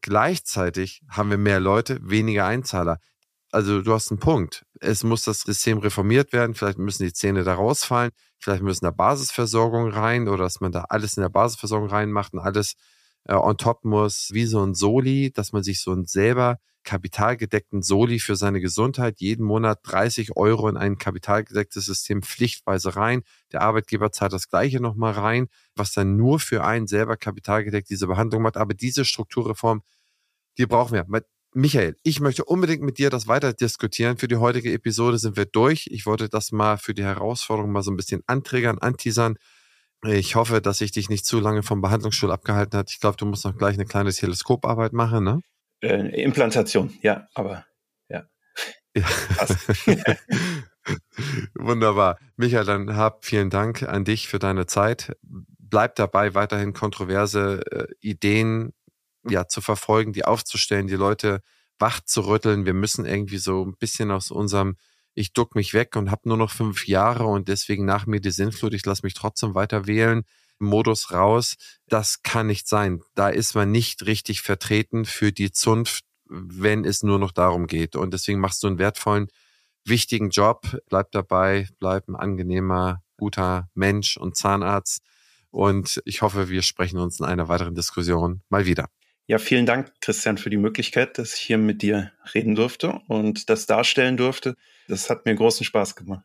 Gleichzeitig 0.00 1.02
haben 1.08 1.30
wir 1.30 1.38
mehr 1.38 1.60
Leute, 1.60 1.98
weniger 2.02 2.46
Einzahler. 2.46 2.98
Also 3.54 3.82
du 3.82 3.92
hast 3.92 4.10
einen 4.10 4.18
Punkt. 4.18 4.66
Es 4.80 5.04
muss 5.04 5.22
das 5.22 5.42
System 5.42 5.78
reformiert 5.78 6.32
werden. 6.32 6.56
Vielleicht 6.56 6.78
müssen 6.78 7.04
die 7.04 7.12
Zähne 7.12 7.44
da 7.44 7.54
rausfallen. 7.54 8.10
Vielleicht 8.40 8.64
müssen 8.64 8.84
da 8.84 8.90
Basisversorgung 8.90 9.90
rein 9.90 10.26
oder 10.26 10.42
dass 10.42 10.60
man 10.60 10.72
da 10.72 10.86
alles 10.88 11.16
in 11.16 11.20
der 11.20 11.28
Basisversorgung 11.28 11.88
reinmacht 11.88 12.32
und 12.32 12.40
alles 12.40 12.74
äh, 13.28 13.34
on 13.34 13.56
top 13.56 13.84
muss, 13.84 14.30
wie 14.32 14.46
so 14.46 14.60
ein 14.60 14.74
Soli, 14.74 15.30
dass 15.32 15.52
man 15.52 15.62
sich 15.62 15.80
so 15.80 15.92
ein 15.92 16.04
selber 16.06 16.58
kapitalgedeckten 16.82 17.82
Soli 17.82 18.18
für 18.18 18.34
seine 18.34 18.60
Gesundheit 18.60 19.20
jeden 19.20 19.46
Monat 19.46 19.78
30 19.84 20.36
Euro 20.36 20.68
in 20.68 20.76
ein 20.76 20.98
kapitalgedecktes 20.98 21.84
System 21.84 22.22
pflichtweise 22.22 22.96
rein. 22.96 23.22
Der 23.52 23.62
Arbeitgeber 23.62 24.10
zahlt 24.10 24.32
das 24.32 24.48
Gleiche 24.48 24.80
nochmal 24.80 25.12
rein, 25.12 25.46
was 25.76 25.92
dann 25.92 26.16
nur 26.16 26.40
für 26.40 26.64
einen 26.64 26.88
selber 26.88 27.16
kapitalgedeckt 27.16 27.88
diese 27.88 28.08
Behandlung 28.08 28.42
macht. 28.42 28.56
Aber 28.56 28.74
diese 28.74 29.04
Strukturreform, 29.04 29.82
die 30.58 30.66
brauchen 30.66 30.94
wir. 30.94 31.06
Michael, 31.56 31.96
ich 32.02 32.18
möchte 32.18 32.44
unbedingt 32.44 32.82
mit 32.82 32.98
dir 32.98 33.10
das 33.10 33.28
weiter 33.28 33.52
diskutieren. 33.52 34.18
Für 34.18 34.26
die 34.26 34.36
heutige 34.36 34.72
Episode 34.72 35.18
sind 35.18 35.36
wir 35.36 35.46
durch. 35.46 35.86
Ich 35.88 36.04
wollte 36.04 36.28
das 36.28 36.50
mal 36.50 36.78
für 36.78 36.94
die 36.94 37.04
Herausforderung 37.04 37.70
mal 37.70 37.82
so 37.82 37.92
ein 37.92 37.96
bisschen 37.96 38.22
anträgern, 38.26 38.78
anteasern. 38.78 39.36
Ich 40.04 40.34
hoffe, 40.34 40.60
dass 40.60 40.80
ich 40.80 40.90
dich 40.90 41.08
nicht 41.08 41.24
zu 41.24 41.38
lange 41.38 41.62
vom 41.62 41.80
Behandlungsstuhl 41.80 42.32
abgehalten 42.32 42.76
hat. 42.76 42.90
Ich 42.90 42.98
glaube, 42.98 43.16
du 43.16 43.24
musst 43.24 43.44
noch 43.44 43.56
gleich 43.56 43.74
eine 43.74 43.84
kleine 43.84 44.12
Teleskoparbeit 44.12 44.92
machen, 44.92 45.22
ne? 45.22 45.40
Äh, 45.80 46.22
Implantation, 46.22 46.92
ja, 47.02 47.28
aber 47.34 47.64
ja. 48.08 48.24
ja. 48.96 49.06
Wunderbar. 51.54 52.18
Michael, 52.36 52.64
dann 52.64 52.96
hab 52.96 53.24
vielen 53.24 53.50
Dank 53.50 53.84
an 53.84 54.04
dich 54.04 54.26
für 54.26 54.40
deine 54.40 54.66
Zeit. 54.66 55.16
Bleib 55.22 55.94
dabei, 55.94 56.34
weiterhin 56.34 56.72
kontroverse 56.72 57.62
äh, 57.70 57.86
Ideen 58.00 58.72
ja, 59.28 59.48
zu 59.48 59.60
verfolgen, 59.60 60.12
die 60.12 60.24
aufzustellen, 60.24 60.86
die 60.86 60.94
Leute 60.94 61.40
wach 61.78 62.00
zu 62.00 62.22
rütteln. 62.22 62.66
Wir 62.66 62.74
müssen 62.74 63.06
irgendwie 63.06 63.38
so 63.38 63.64
ein 63.64 63.76
bisschen 63.76 64.10
aus 64.10 64.30
unserem 64.30 64.76
ich 65.14 65.32
duck 65.32 65.54
mich 65.54 65.74
weg 65.74 65.96
und 65.96 66.10
habe 66.10 66.28
nur 66.28 66.36
noch 66.36 66.50
fünf 66.50 66.88
Jahre 66.88 67.26
und 67.26 67.48
deswegen 67.48 67.84
nach 67.84 68.06
mir 68.06 68.20
die 68.20 68.32
Sinnflut, 68.32 68.74
ich 68.74 68.84
lasse 68.84 69.04
mich 69.04 69.14
trotzdem 69.14 69.54
weiter 69.54 69.86
wählen. 69.86 70.24
Modus 70.58 71.10
raus. 71.10 71.56
Das 71.88 72.22
kann 72.22 72.46
nicht 72.46 72.68
sein. 72.68 73.02
Da 73.14 73.28
ist 73.28 73.54
man 73.54 73.70
nicht 73.70 74.06
richtig 74.06 74.40
vertreten 74.42 75.04
für 75.04 75.32
die 75.32 75.50
Zunft, 75.50 76.04
wenn 76.26 76.84
es 76.84 77.02
nur 77.02 77.18
noch 77.18 77.32
darum 77.32 77.66
geht. 77.66 77.96
Und 77.96 78.12
deswegen 78.14 78.40
machst 78.40 78.62
du 78.62 78.68
einen 78.68 78.78
wertvollen, 78.78 79.28
wichtigen 79.84 80.30
Job. 80.30 80.78
Bleib 80.88 81.10
dabei, 81.12 81.68
bleib 81.78 82.08
ein 82.08 82.16
angenehmer, 82.16 83.02
guter 83.16 83.68
Mensch 83.74 84.16
und 84.16 84.36
Zahnarzt. 84.36 85.02
Und 85.50 86.00
ich 86.04 86.22
hoffe, 86.22 86.48
wir 86.48 86.62
sprechen 86.62 86.98
uns 86.98 87.20
in 87.20 87.26
einer 87.26 87.48
weiteren 87.48 87.74
Diskussion 87.74 88.42
mal 88.48 88.66
wieder. 88.66 88.88
Ja, 89.26 89.38
vielen 89.38 89.64
Dank, 89.64 89.90
Christian, 90.00 90.36
für 90.36 90.50
die 90.50 90.58
Möglichkeit, 90.58 91.16
dass 91.16 91.34
ich 91.34 91.40
hier 91.40 91.56
mit 91.56 91.80
dir 91.80 92.12
reden 92.34 92.54
durfte 92.54 93.00
und 93.08 93.48
das 93.48 93.66
darstellen 93.66 94.18
durfte. 94.18 94.54
Das 94.86 95.08
hat 95.08 95.24
mir 95.24 95.34
großen 95.34 95.64
Spaß 95.64 95.96
gemacht. 95.96 96.24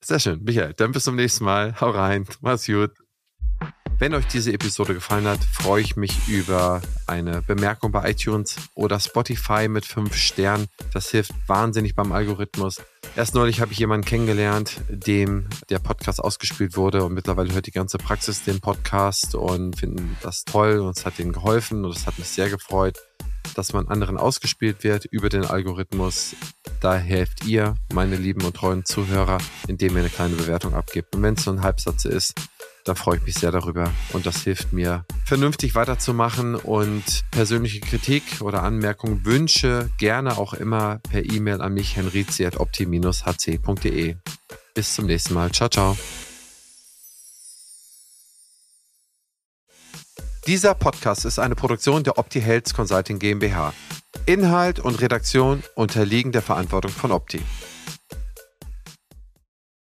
Sehr 0.00 0.20
schön. 0.20 0.44
Michael, 0.44 0.74
dann 0.74 0.92
bis 0.92 1.04
zum 1.04 1.16
nächsten 1.16 1.44
Mal. 1.44 1.80
Hau 1.80 1.90
rein. 1.90 2.26
Mach's 2.40 2.66
gut. 2.66 2.92
Wenn 4.00 4.14
euch 4.14 4.28
diese 4.28 4.52
Episode 4.52 4.94
gefallen 4.94 5.26
hat, 5.26 5.40
freue 5.42 5.82
ich 5.82 5.96
mich 5.96 6.28
über 6.28 6.80
eine 7.08 7.42
Bemerkung 7.42 7.90
bei 7.90 8.12
iTunes 8.12 8.54
oder 8.76 9.00
Spotify 9.00 9.66
mit 9.66 9.84
fünf 9.84 10.14
Sternen. 10.14 10.68
Das 10.92 11.10
hilft 11.10 11.32
wahnsinnig 11.48 11.96
beim 11.96 12.12
Algorithmus. 12.12 12.80
Erst 13.16 13.34
neulich 13.34 13.60
habe 13.60 13.72
ich 13.72 13.78
jemanden 13.80 14.06
kennengelernt, 14.06 14.80
dem 14.88 15.48
der 15.68 15.80
Podcast 15.80 16.20
ausgespielt 16.20 16.76
wurde 16.76 17.02
und 17.04 17.12
mittlerweile 17.12 17.52
hört 17.52 17.66
die 17.66 17.72
ganze 17.72 17.98
Praxis 17.98 18.44
den 18.44 18.60
Podcast 18.60 19.34
und 19.34 19.74
finden 19.74 20.16
das 20.22 20.44
toll 20.44 20.78
und 20.78 20.96
es 20.96 21.04
hat 21.04 21.18
ihnen 21.18 21.32
geholfen 21.32 21.84
und 21.84 21.96
es 21.96 22.06
hat 22.06 22.18
mich 22.20 22.28
sehr 22.28 22.50
gefreut, 22.50 22.98
dass 23.56 23.72
man 23.72 23.88
anderen 23.88 24.16
ausgespielt 24.16 24.84
wird 24.84 25.06
über 25.06 25.28
den 25.28 25.44
Algorithmus. 25.44 26.36
Da 26.80 26.96
helft 26.96 27.44
ihr, 27.46 27.74
meine 27.92 28.14
lieben 28.14 28.44
und 28.44 28.54
treuen 28.54 28.84
Zuhörer, 28.84 29.38
indem 29.66 29.94
ihr 29.94 30.00
eine 30.00 30.10
kleine 30.10 30.36
Bewertung 30.36 30.74
abgebt. 30.74 31.16
Und 31.16 31.22
wenn 31.24 31.34
es 31.34 31.42
so 31.42 31.50
ein 31.50 31.62
Halbsatz 31.62 32.04
ist, 32.04 32.34
da 32.88 32.94
freue 32.94 33.18
ich 33.18 33.26
mich 33.26 33.34
sehr 33.34 33.52
darüber 33.52 33.92
und 34.14 34.24
das 34.24 34.44
hilft 34.44 34.72
mir, 34.72 35.04
vernünftig 35.26 35.74
weiterzumachen 35.74 36.54
und 36.54 37.04
persönliche 37.30 37.80
Kritik 37.80 38.22
oder 38.40 38.62
Anmerkungen, 38.62 39.26
Wünsche 39.26 39.90
gerne 39.98 40.38
auch 40.38 40.54
immer 40.54 41.00
per 41.10 41.22
E-Mail 41.22 41.60
an 41.60 41.74
mich 41.74 41.96
henrizi.opti-hc.de. 41.96 44.16
Bis 44.74 44.94
zum 44.94 45.04
nächsten 45.04 45.34
Mal. 45.34 45.52
Ciao, 45.52 45.68
ciao. 45.68 45.98
Dieser 50.46 50.72
Podcast 50.74 51.26
ist 51.26 51.38
eine 51.38 51.54
Produktion 51.54 52.04
der 52.04 52.16
Opti 52.16 52.40
Health 52.40 52.72
Consulting 52.72 53.18
GmbH. 53.18 53.74
Inhalt 54.24 54.80
und 54.80 55.02
Redaktion 55.02 55.62
unterliegen 55.74 56.32
der 56.32 56.40
Verantwortung 56.40 56.92
von 56.92 57.12
Opti. 57.12 57.42